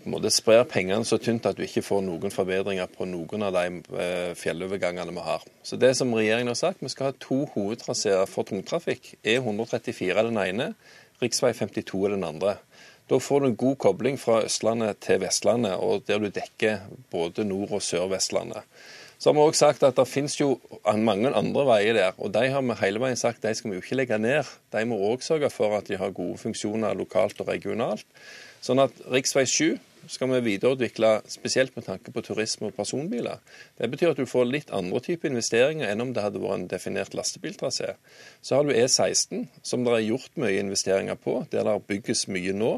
[0.08, 3.80] måte sprer pengene så tynt at du ikke får noen forbedringer på noen av de
[4.00, 5.44] eh, fjellovergangene vi har.
[5.64, 9.14] Så det som regjeringen har sagt, Vi skal ha to hovedtraseer for tungtrafikk.
[9.24, 10.74] E134 er den ene,
[11.22, 11.30] rv.
[11.30, 12.58] 52 er den andre.
[13.08, 17.44] Da får du en god kobling fra Østlandet til Vestlandet, og der du dekker både
[17.44, 18.64] Nord- og Sør-Vestlandet.
[19.18, 20.58] Så har vi også sagt at det finnes jo
[20.96, 23.84] mange andre veier der, og de har vi hele veien sagt de skal vi jo
[23.84, 24.48] ikke legge ned.
[24.72, 28.04] De må òg sørge for at de har gode funksjoner lokalt og regionalt.
[28.64, 29.44] Sånn at rv.
[29.44, 29.76] 7
[30.10, 33.40] skal vi videreutvikle spesielt med tanke på turisme og personbiler.
[33.78, 36.66] Det betyr at du får litt andre typer investeringer enn om det hadde vært en
[36.70, 37.94] definert lastebiltrasé.
[38.44, 42.54] Så har du E16, som det er gjort mye investeringer på, der det bygges mye
[42.56, 42.74] nå.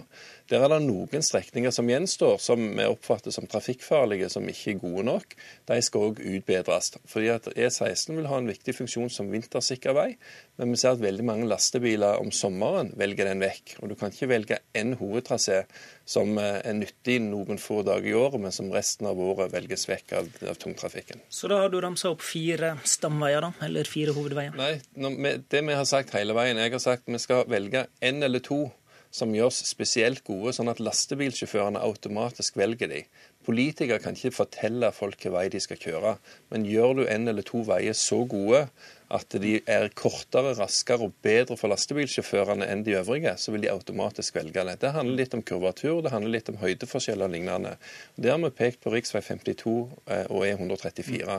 [0.51, 4.79] Der er det noen strekninger som gjenstår, som vi oppfatter som trafikkfarlige, som ikke er
[4.83, 5.35] gode nok.
[5.67, 6.93] De skal òg utbedres.
[7.11, 10.13] Fordi at E16 vil ha en viktig funksjon som vintersikker vei,
[10.61, 13.75] men vi ser at veldig mange lastebiler om sommeren velger den vekk.
[13.81, 15.65] Og du kan ikke velge én hovedtrasé
[16.07, 19.89] som eh, er nyttig noen få dager i året, men som resten av året velges
[19.91, 21.27] vekk av, av tungtrafikken.
[21.29, 23.67] Så da har du ramsa opp fire stamveier, da?
[23.67, 24.55] Eller fire hovedveier?
[24.57, 26.63] Nei, det vi har sagt hele veien.
[26.63, 28.69] Jeg har sagt vi skal velge én eller to
[29.15, 33.03] som gjøres spesielt gode, sånn at lastebilsjåførene automatisk velger de.
[33.47, 36.17] Politikere kan ikke fortelle folk hvilken vei de skal kjøre,
[36.51, 38.67] men gjør du en eller to veier så gode
[39.15, 43.71] at de er kortere, raskere og bedre for lastebilsjåførene enn de øvrige, så vil de
[43.71, 44.79] automatisk velge det.
[44.83, 47.77] Det handler litt om kurvatur, det handler litt om høydeforskjeller og lignende.
[48.17, 49.05] Det har vi pekt på rv.
[49.07, 49.75] 52
[50.11, 51.37] eh, og E134.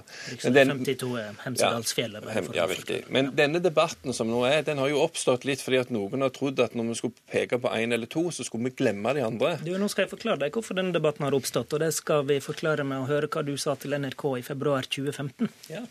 [0.48, 0.64] Rv.
[0.88, 2.30] 52 er Hemsedalsfjellet.
[2.32, 3.02] Ja, ja, riktig.
[3.14, 6.32] Men denne debatten som nå er, den har jo oppstått litt fordi at noen har
[6.36, 9.26] trodd at når vi skulle peke på én eller to, så skulle vi glemme de
[9.26, 9.58] andre.
[9.66, 12.40] Du, Nå skal jeg forklare deg hvorfor denne debatten har oppstått, og det skal vi
[12.44, 15.52] forklare med å høre hva du sa til NRK i februar 2015.
[15.74, 15.84] Ja.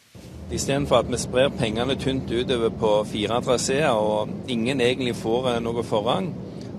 [0.54, 5.48] Istedenfor at vi sprer penger pengene tynt utover på fire traseer, og ingen egentlig får
[5.50, 6.30] eh, noe forrang,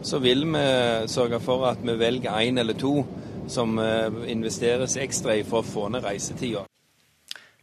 [0.05, 0.63] så vil vi
[1.11, 3.01] sørge for at vi velger én eller to
[3.51, 6.63] som eh, investeres ekstra i for å få ned reisetida.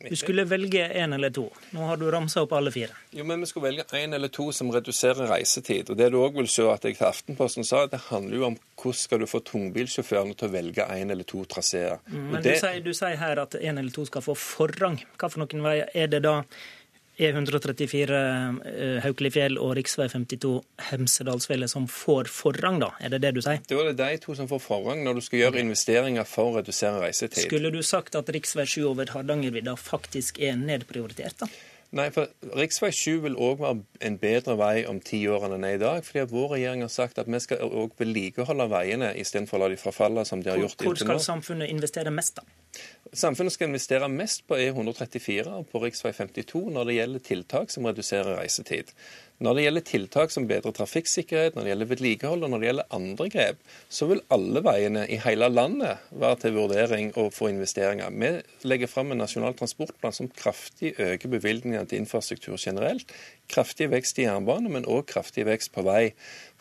[0.04, 1.46] Du skulle velge én eller to.
[1.72, 2.92] Nå har du ramsa opp alle fire.
[3.16, 5.90] Jo, men Vi skulle velge én eller to som reduserer reisetid.
[5.90, 8.58] Og Det du òg vil se at jeg til Aftenposten sa, det handler jo om
[8.76, 12.04] hvordan skal du få tungbilsjåførene til å velge én eller to traseer.
[12.12, 12.52] Mm, men det...
[12.52, 15.00] du, sier, du, sier, her at én eller to skal få forrang.
[15.16, 16.42] Hva for noen veier er det da
[17.14, 18.16] E134
[18.66, 19.84] eh, Haukelifjell og rv.
[20.10, 20.54] 52
[20.90, 22.90] Hemsedalsfjellet som får forrang, da?
[22.98, 23.60] Er det det du sier?
[23.70, 26.56] Da er det de to som får forrang når du skal gjøre investeringer for å
[26.58, 27.46] redusere reisetid.
[27.46, 28.42] Skulle du sagt at rv.
[28.64, 31.50] 7 over Hardangervidda faktisk er nedprioritert, da?
[31.94, 32.90] Nei, for rv.
[32.90, 33.78] 7 vil òg være
[34.08, 36.02] en bedre vei om ti år enn den er i dag.
[36.02, 39.78] fordi Vår regjering har sagt at vi skal òg vedlikeholde veiene istedenfor å la de
[39.78, 40.96] forfalle som de har gjort inntil nå.
[40.96, 42.63] Hvor skal samfunnet investere mest, da?
[43.14, 45.92] Samfunnet skal investere mest på E134 og på rv.
[45.94, 48.90] 52 når det gjelder tiltak som reduserer reisetid.
[49.44, 52.96] Når det gjelder tiltak som bedrer trafikksikkerhet, når det gjelder vedlikehold og når det gjelder
[52.98, 58.14] andre grep, så vil alle veiene i hele landet være til vurdering og få investeringer.
[58.14, 58.30] Vi
[58.70, 63.10] legger fram en nasjonal transportplan som kraftig øker bevilgningene til infrastruktur generelt.
[63.52, 66.14] Kraftig vekst i jernbane, men òg kraftig vekst på vei.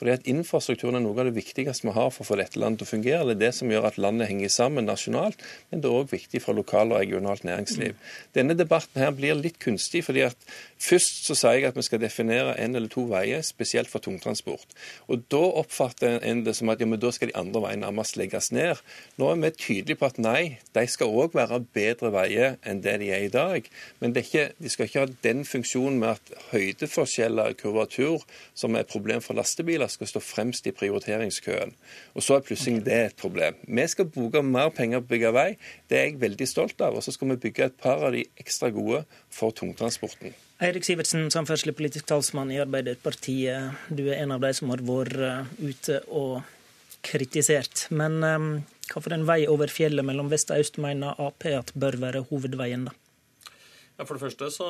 [0.04, 2.82] Fordi at Infrastrukturen er noe av det viktigste vi har for å få dette landet
[2.82, 3.28] til å fungere.
[3.30, 5.40] Det er det som gjør at landet henger sammen nasjonalt,
[5.72, 7.96] men det er òg viktig for lokal og regionalt næringsliv.
[8.36, 10.50] Denne debatten her blir litt kunstig, fordi at
[10.84, 14.76] først så sier jeg at vi skal definere en eller to veier, spesielt for tungtransport.
[15.08, 18.20] Og Da oppfatter en det som at ja, men da skal de andre veiene nærmest
[18.20, 18.82] legges ned.
[19.18, 23.00] Nå er vi tydelige på at nei, de skal òg være bedre veier enn det
[23.00, 23.72] de er i dag.
[24.04, 26.36] Men ikke, de skal ikke ha den funksjonen med at
[26.74, 28.24] høydeforskjeller, kurvatur,
[28.58, 31.74] som er et problem for lastebiler, skal stå fremst i prioriteringskøen.
[32.18, 33.58] Og så er plutselig det et problem.
[33.68, 35.50] Vi skal bruke mer penger på å bygge vei.
[35.88, 36.98] Det er jeg veldig stolt av.
[36.98, 40.34] Og så skal vi bygge et par av de ekstra gode for tungtransporten.
[40.64, 43.88] Eirik Sivertsen, samferdselspolitisk talsmann i Arbeiderpartiet.
[43.90, 46.44] Du er en av de som har vært eh, ute og
[47.04, 47.88] kritisert.
[47.92, 48.52] Men um,
[48.92, 52.24] hva for en vei over fjellet mellom vest og øst mener Ap at bør være
[52.30, 52.96] hovedveien, da?
[53.94, 54.68] Ja, for det første så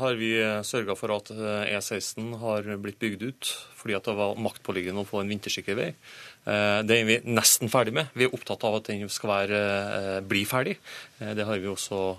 [0.00, 0.32] har vi
[0.64, 3.50] sørga for at E16 har blitt bygd ut
[3.84, 5.90] fordi at det var maktpåliggende å få en vintersikker vei.
[6.44, 8.08] Eh, det er vi nesten ferdig med.
[8.16, 10.76] Vi er opptatt av at den skal være, eh, bli ferdig.
[11.20, 12.16] Eh, det har vi også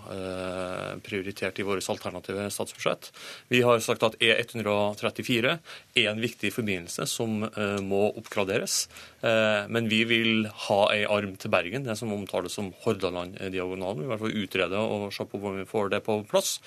[1.06, 3.12] prioritert i vårt alternative statsbudsjett.
[3.50, 5.60] Vi har sagt at E134
[5.96, 7.50] er en viktig forbindelse som
[7.86, 8.88] må oppgraderes.
[9.26, 14.02] Men vi vil ha ei arm til Bergen, det som omtales som Hordaland-diagonalen.
[14.02, 16.60] Vi vil i hvert fall utrede og se på hvordan vi får det på plass.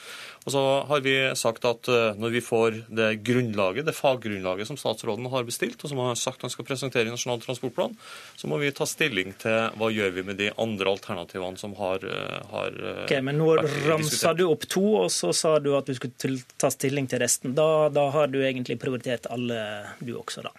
[0.44, 5.28] Og så har vi sagt at når vi får det grunnlaget, det faggrunnlaget som statsråden
[5.30, 7.96] har bestilt, og som han har sagt han skal presentere i Nasjonal transportplan,
[8.36, 12.04] så må vi ta stilling til hva gjør vi med de andre alternativene som har,
[12.04, 13.50] eh, har eh, Ok, Men nå
[13.86, 17.54] ramsa du opp to, og så sa du at du skulle ta stilling til resten.
[17.58, 19.60] Da, da har du egentlig prioritert alle,
[20.00, 20.54] du også, da?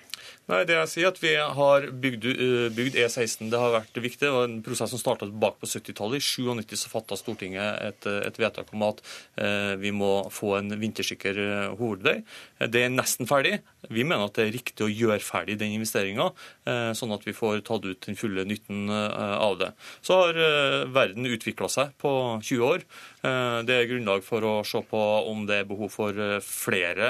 [0.50, 3.52] Nei, det jeg sier at Vi har bygd, eh, bygd, E16.
[3.52, 4.24] Det har vært viktig.
[4.26, 6.18] Det var en prosess som starta tilbake på 70-tallet.
[6.18, 9.04] I 97 så fatta Stortinget et, et, vedtak om at
[9.38, 12.24] eh, vi må få en vintersikker eh, hovedvei.
[12.66, 13.60] Det er nesten ferdig.
[13.88, 16.32] Vi mener at det er riktig å gjøre ferdig den investeringa,
[16.68, 19.72] eh, sånn at vi får tatt ut den fulle nytten eh, av det.
[20.02, 22.12] Så har eh, verden utvikla seg på
[22.44, 22.84] 20 år.
[23.20, 27.10] Det er grunnlag for å se på om det er behov for flere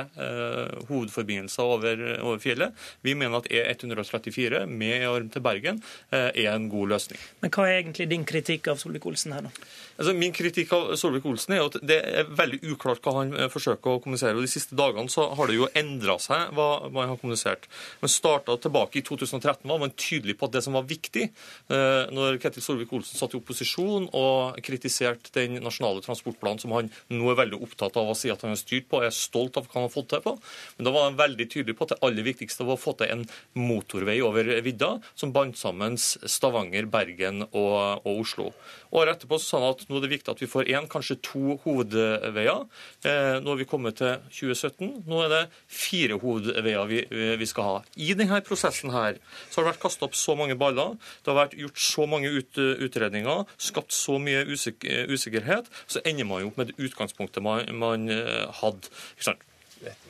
[0.89, 2.73] hovedforbindelser over, over fjellet.
[3.05, 5.81] Vi mener mener at E134 med arm til Bergen
[6.11, 7.21] er en god løsning.
[7.43, 9.53] Men hva er egentlig din kritikk av Solvik-Olsen her, da?
[9.99, 14.03] Altså, min kritikk av Solvik-Olsen er at det er veldig uklart hva han forsøker å
[14.03, 14.37] kommunisere.
[14.37, 17.69] og De siste dagene så har det jo endra seg hva man har kommunisert.
[18.03, 21.29] Man starta tilbake i 2013 var man tydelig på at det som var viktig,
[21.69, 27.39] når Ketil Solvik-Olsen satt i opposisjon og kritiserte den nasjonale transportplanen som han nå er
[27.43, 29.79] veldig opptatt av å si at han har styrt på, og er stolt av hva
[29.79, 30.35] han har fått til på.
[30.77, 33.13] Men da var han veldig tydelig på at det aller viktigste var å få til
[33.13, 33.25] en
[33.57, 38.49] motorvei over vidda som bandt sammen Stavanger, Bergen og, og Oslo.
[38.95, 41.57] Året etterpå sa han at nå er det viktig at vi får én, kanskje to
[41.63, 42.65] hovedveier.
[43.05, 45.05] Eh, nå har vi kommet til 2017.
[45.09, 46.48] Nå er det fire hovedveier
[46.89, 47.01] vi,
[47.39, 47.75] vi skal ha.
[47.95, 49.19] I denne prosessen her
[49.49, 52.31] så har det vært kasta opp så mange baller, det har vært gjort så mange
[52.31, 57.45] ut, utredninger, skapt så mye usikker, usikkerhet, så ender man jo opp med det utgangspunktet
[57.45, 58.91] man, man eh, hadde.
[59.15, 59.48] Ikke sant?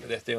[0.09, 0.35] Dette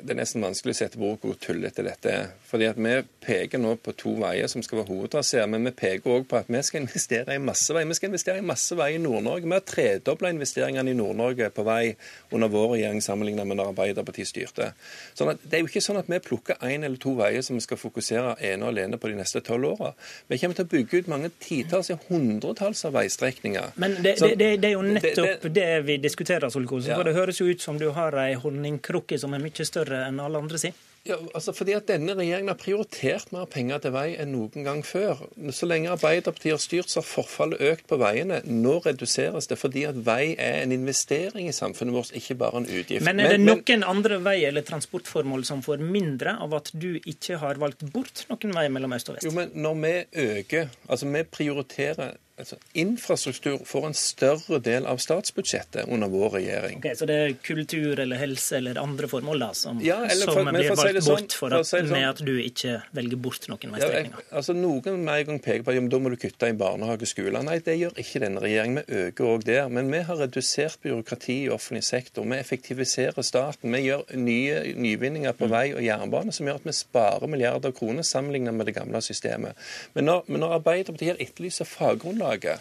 [0.00, 2.28] det er nesten vanskelig å sette på hvor tullete dette er.
[2.48, 6.14] Fordi at Vi peker nå på to veier som skal være hovedtraseer, men vi peker
[6.14, 7.88] òg på at vi skal investere i masse veier.
[7.90, 9.44] Vi skal investere i masse veier i Nord-Norge.
[9.44, 11.94] Vi har tredobla investeringene i Nord-Norge på vei
[12.32, 14.70] under vår regjering sammenlignet med når Arbeiderpartiet styrte.
[15.18, 17.58] Sånn at, det er jo ikke sånn at vi plukker én eller to veier som
[17.58, 19.92] vi skal fokusere ene og alene på de neste tolv åra.
[20.32, 23.76] Vi kommer til å bygge ut mange titalls, ja hundretalls av veistrekninger.
[23.76, 26.96] Men det, det, det, det er jo nettopp det, vi diskuterer, Solkosen.
[26.96, 30.22] For det høres jo ut som du har ei honningkrukke som er mye større enn
[30.22, 30.72] alle andre si?
[31.08, 34.82] Ja, altså fordi at Denne regjeringen har prioritert mer penger til vei enn noen gang
[34.84, 35.22] før.
[35.56, 38.42] Så lenge Arbeiderpartiet har styrt, så har forfallet økt på veiene.
[38.44, 42.68] Nå reduseres det fordi at vei er en investering i samfunnet vårt, ikke bare en
[42.68, 43.06] utgift.
[43.06, 46.92] Men er det men, noen andre vei eller transportformål som får mindre av at du
[47.00, 49.28] ikke har valgt bort noen vei mellom øst og vest?
[49.30, 49.94] Jo, men når vi
[50.28, 56.80] øker, altså vi prioriterer Altså, infrastruktur får en større del av statsbudsjettet under vår regjering.
[56.80, 60.50] Okay, så det er kultur eller helse eller andre formål da, som, ja, for, som
[60.50, 61.92] blir valgt si sånn, bort for at, for sånn.
[61.92, 64.24] med at du ikke velger bort noen veistrekninger?
[64.24, 67.06] Ja, altså, noen med en gang peker på at da må du kutte i barnehage
[67.06, 67.42] og skole.
[67.46, 68.80] Nei, det gjør ikke denne regjeringen.
[68.86, 69.68] Vi øker òg der.
[69.72, 72.26] Men vi har redusert byråkrati i offentlig sektor.
[72.30, 73.74] Vi effektiviserer staten.
[73.74, 75.54] Vi gjør nye nyvinninger på mm.
[75.54, 79.02] vei og jernbane som gjør at vi sparer milliarder av kroner sammenlignet med det gamle
[79.04, 79.58] systemet.
[79.94, 82.60] Men når, men når Arbeiderpartiet etterlyser faggrunnlag grunnlaget.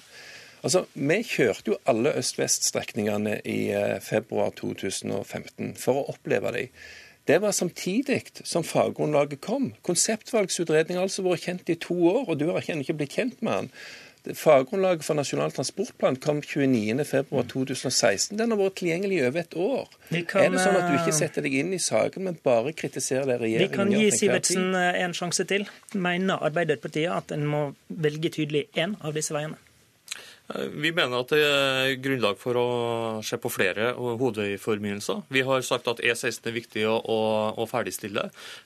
[0.64, 6.68] Altså, Vi kjørte jo alle øst-vest-strekningene i eh, februar 2015 for å oppleve dem.
[7.28, 9.74] Det var samtidig som faggrunnlaget kom.
[9.84, 13.54] Konseptvalgsutredningen har altså vært kjent i to år, og du har ikke blitt kjent med
[13.54, 13.70] den.
[14.36, 18.36] Faggrunnlaget for Nasjonal transportplan kom 29.2.2016.
[18.40, 19.88] Den har vært tilgjengelig i over et år.
[20.10, 22.74] Kan, er det sånn at du ikke eh, setter deg inn i saken, men bare
[22.78, 23.72] kritiserer det regjeringen gjør?
[23.72, 25.66] Vi kan gi Sivertsen eh, en sjanse til.
[25.94, 29.58] Mener Arbeiderpartiet at en må velge tydelig én av disse veiene?
[30.50, 32.68] Vi mener at det er grunnlag for å
[33.26, 35.22] se på flere hovedveiforbindelser.
[35.30, 37.20] Vi har sagt at E16 er viktig å, å,
[37.54, 38.24] å ferdigstille.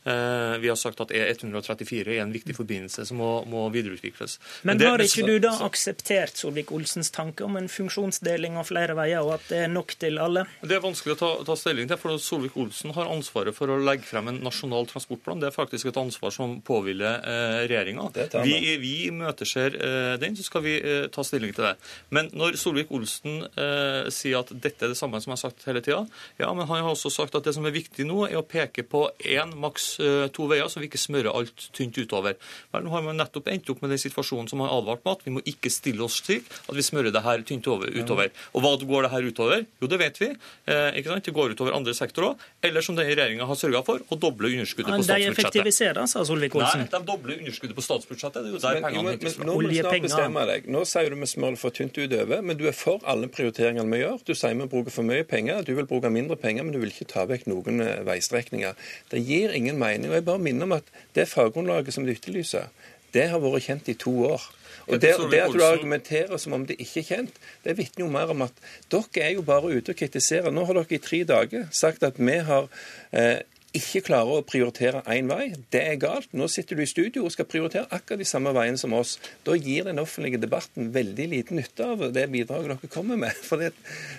[0.07, 4.37] Eh, vi har sagt at E134 er en viktig forbindelse som må, må videreutvikles.
[4.63, 9.19] Men, Men har ikke du da akseptert Solvik-Olsens tanke om en funksjonsdeling av flere veier,
[9.25, 10.45] og at det er nok til alle?
[10.63, 14.07] Det er vanskelig å ta, ta stilling til, for Solvik-Olsen har ansvaret for å legge
[14.07, 15.43] frem en nasjonal transportplan.
[15.43, 18.07] Det er faktisk et ansvar som påhviler eh, regjeringa.
[18.47, 21.72] Vi, vi imøteser eh, den, så skal vi eh, ta stilling til det.
[22.13, 25.83] Men når Solvik-Olsen eh, sier at dette er det samme som jeg har sagt hele
[25.85, 26.03] tida,
[26.41, 28.85] ja, men han har også sagt at det som er viktig nå, er å peke
[28.87, 32.37] på én, maks eh, to veier, så vi ikke smører alt tynt utover.
[32.73, 35.27] Vel, nå har man nettopp endt opp med den situasjonen som han advarte med, at
[35.27, 38.31] vi må ikke stille oss slik at vi smører det her tynt over, utover.
[38.53, 39.65] Og hva går det her utover?
[39.81, 40.29] Jo, det vet vi.
[40.69, 41.25] Eh, ikke sant?
[41.27, 42.39] Det går utover andre sektorer.
[42.63, 45.23] Eller som denne regjeringa har sørga for, å doble underskuddet på statsbudsjettet.
[45.23, 46.83] De effektiviserer, sa Solvik-Olsen.
[46.85, 48.45] Nei, de dobler underskuddet på statsbudsjettet.
[48.45, 49.47] Det er jo der pengene hentes fra.
[49.47, 50.69] Nå må du snart bestemme deg.
[50.75, 54.01] Nå sier du vi smører for tynt utover, men du er for alle prioriteringene vi
[54.03, 54.23] gjør.
[54.27, 56.93] Du sier vi bruker for mye penger, du vil bruke mindre penger, men du vil
[56.93, 58.75] ikke ta vekk noen eh, veistrekninger.
[59.11, 60.11] Det gir ingen mening.
[60.11, 62.69] og Jeg bare minner om at det faggrunnlaget som du etterlyser,
[63.13, 64.45] det har vært kjent i to år.
[64.87, 68.11] Og det, det, at du argumenterer som om det ikke er kjent, det vitner jo
[68.11, 68.57] mer om at
[68.91, 70.51] dere er jo bare ute og kritiserer.
[70.51, 72.67] Nå har dere i tre dager sagt at vi har
[73.15, 73.39] eh,
[73.73, 75.47] ikke klarer å prioritere én vei.
[75.73, 76.29] Det er galt.
[76.37, 79.15] Nå sitter du i studio og skal prioritere akkurat de samme veiene som oss.
[79.47, 83.33] Da gir den offentlige debatten veldig liten nytte av det bidraget dere kommer med.
[83.47, 83.71] For det,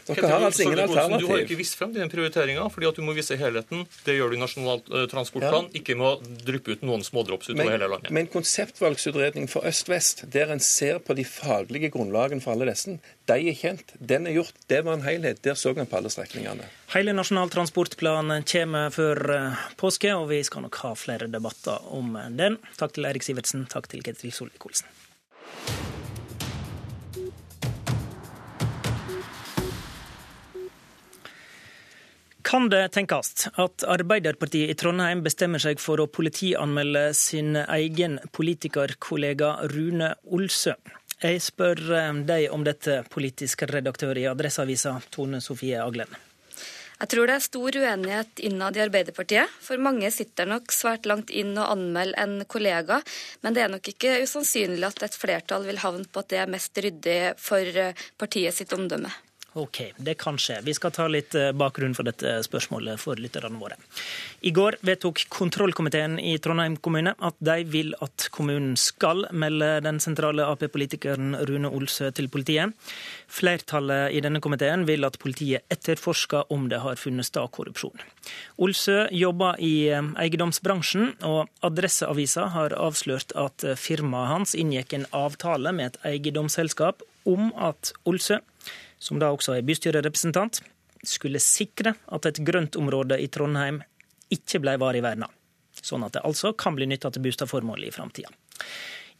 [0.09, 1.26] dere har altså ingen alternativ.
[1.26, 3.86] Du har ikke vist frem den prioriteringa, fordi at du må vise helheten.
[4.06, 5.81] Det gjør du i Nasjonal eh, transportplan, ja.
[5.81, 8.14] ikke med å dryppe ut noen smådrops utover men, hele landet.
[8.14, 12.98] Men konseptvalgsutredning for øst-vest, der en ser på de faglige grunnlagene for alle disse,
[13.31, 13.94] de er kjent.
[13.98, 14.56] Den er gjort.
[14.68, 15.44] Det var en helhet.
[15.47, 16.66] Der så en på alle strekningene.
[16.94, 22.12] Hele Nasjonal transportplan kommer før eh, påske, og vi skal nok ha flere debatter om
[22.38, 22.54] den.
[22.78, 24.86] Takk til Eirik Sivertsen, takk til Ketil Solvik-Olsen.
[32.46, 39.56] Kan det tenkes at Arbeiderpartiet i Trondheim bestemmer seg for å politianmelde sin egen politikerkollega
[39.74, 40.76] Rune Olsø?
[41.18, 46.14] Jeg spør eh, deg om dette, politisk redaktør i Adresseavisa, Tone Sofie Aglen.
[47.00, 49.50] Jeg tror det er stor uenighet innad i Arbeiderpartiet.
[49.64, 53.00] For mange sitter nok svært langt inn og anmelder en kollega,
[53.42, 56.54] men det er nok ikke usannsynlig at et flertall vil havne på at det er
[56.54, 59.10] mest ryddig for eh, partiet sitt omdømme.
[59.55, 60.56] Ok, det kan skje.
[60.66, 63.76] Vi skal ta litt eh, bakgrunn for dette spørsmålet for lytterne våre.
[64.43, 70.01] I går vedtok kontrollkomiteen i Trondheim kommune at de vil at kommunen skal melde den
[70.02, 72.74] sentrale Ap-politikeren Rune Olsø til politiet.
[73.31, 78.02] Flertallet i denne komiteen vil at politiet etterforsker om det har funnet sted korrupsjon.
[78.59, 85.70] Olsø jobber i eh, eiendomsbransjen, og Adresseavisa har avslørt at firmaet hans inngikk en avtale
[85.78, 88.43] med et eiendomsselskap om at Olsø
[89.05, 90.62] som da også er bystyrerepresentant,
[91.05, 93.82] skulle sikre at et grøntområde i Trondheim
[94.32, 95.28] ikke ble varig verna,
[95.76, 98.32] sånn at det altså kan bli nytta til boligformål i framtida.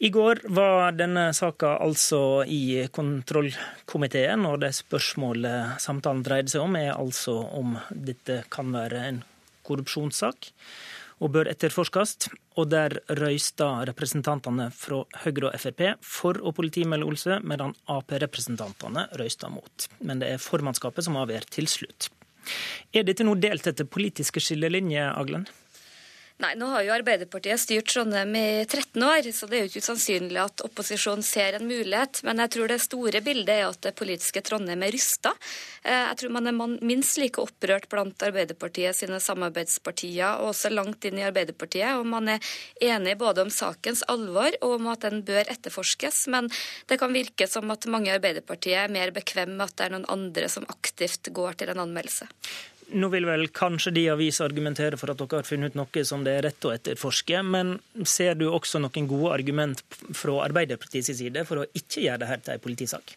[0.03, 6.75] I går var denne saka altså i kontrollkomiteen, og det spørsmålet samtalen dreide seg om,
[6.75, 9.21] er altså om dette kan være en
[9.65, 10.49] korrupsjonssak
[11.23, 12.27] og bør etterforskes.
[12.55, 19.49] Og der røysta representantene fra Høyre og Frp for å politimelde Olsø, medan Ap-representantene røysta
[19.51, 19.89] mot.
[19.99, 22.09] Men det er formannskapet som avgjør til slutt.
[22.95, 25.47] Er dette nå delt etter politiske skillelinjer, Aglen?
[26.43, 29.83] Nei, nå har jo Arbeiderpartiet styrt Trondheim i 13 år, så det er jo ikke
[29.85, 32.19] usannsynlig at opposisjonen ser en mulighet.
[32.27, 35.31] Men jeg tror det store bildet er at det politiske Trondheim er rysta.
[35.79, 41.07] Eh, jeg tror man er minst like opprørt blant Arbeiderpartiet sine samarbeidspartier, og også langt
[41.07, 41.95] inn i Arbeiderpartiet.
[42.01, 42.51] Og man er
[42.83, 46.25] enig både om sakens alvor og om at den bør etterforskes.
[46.35, 46.51] Men
[46.91, 49.95] det kan virke som at mange i Arbeiderpartiet er mer bekvemme med at det er
[49.95, 52.27] noen andre som aktivt går til en anmeldelse.
[52.93, 56.23] Nå vil vel kanskje de aviser argumentere for at dere har funnet ut noe som
[56.25, 59.81] det er rett å etterforske, men ser du også noen gode argument
[60.13, 63.15] fra Arbeiderpartiets side for å ikke gjøre dette til en politisak?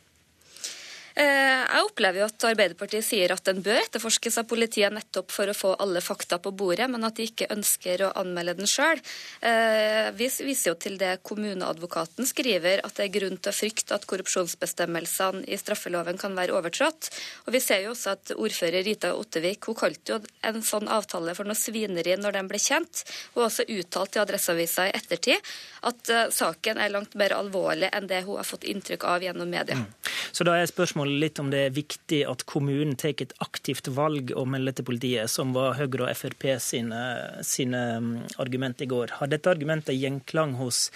[1.18, 5.50] Eh, jeg opplever jo at Arbeiderpartiet sier at den bør etterforskes av politiet nettopp for
[5.50, 9.00] å få alle fakta på bordet, men at de ikke ønsker å anmelde den sjøl.
[9.42, 13.96] Eh, vi viser jo til det kommuneadvokaten skriver, at det er grunn til å frykte
[13.98, 17.10] at korrupsjonsbestemmelsene i straffeloven kan være overtrådt.
[17.48, 21.34] Og vi ser jo også at ordfører Rita Ottevik hun kalte jo en sånn avtale
[21.34, 23.02] for noe svineri når den ble kjent.
[23.34, 25.50] Hun har også uttalt til Adresseavisa i ettertid
[25.88, 29.50] at uh, saken er langt mer alvorlig enn det hun har fått inntrykk av gjennom
[29.50, 29.78] media.
[29.78, 29.86] Mm.
[30.32, 34.32] Så da er spørsmålet litt om det er viktig at kommunen tar et aktivt valg
[34.36, 37.02] og melder til politiet, som var Høyre og Frp sine,
[37.46, 38.10] sine mm,
[38.44, 39.16] argument i går.
[39.20, 40.88] Har dette argumentet gjenklang hos,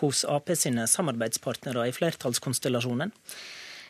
[0.00, 3.14] hos Ap sine samarbeidspartnere i flertallskonstellasjonen?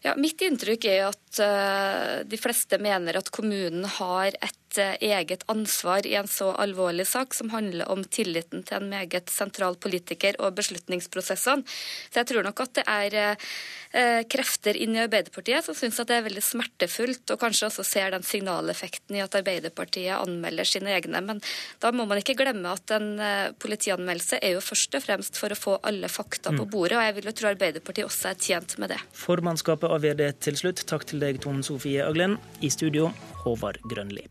[0.05, 5.43] Ja, mitt inntrykk er at uh, de fleste mener at kommunen har et Eh, eget
[5.47, 10.39] ansvar i en så alvorlig sak, som handler om tilliten til en meget sentral politiker
[10.40, 11.65] og beslutningsprosessene.
[12.11, 16.11] Så jeg tror nok at det er eh, krefter inn i Arbeiderpartiet som syns at
[16.11, 20.94] det er veldig smertefullt, og kanskje også ser den signaleffekten i at Arbeiderpartiet anmelder sine
[20.97, 21.23] egne.
[21.24, 21.43] Men
[21.82, 25.53] da må man ikke glemme at en eh, politianmeldelse er jo først og fremst for
[25.53, 26.73] å få alle fakta på mm.
[26.73, 29.01] bordet, og jeg vil jo tro Arbeiderpartiet også er tjent med det.
[29.16, 30.86] Formannskapet avgjør det til slutt.
[30.89, 32.40] Takk til deg, Tone Sofie Aglen.
[32.61, 33.12] I studio,
[33.44, 34.27] Håvard Grønli.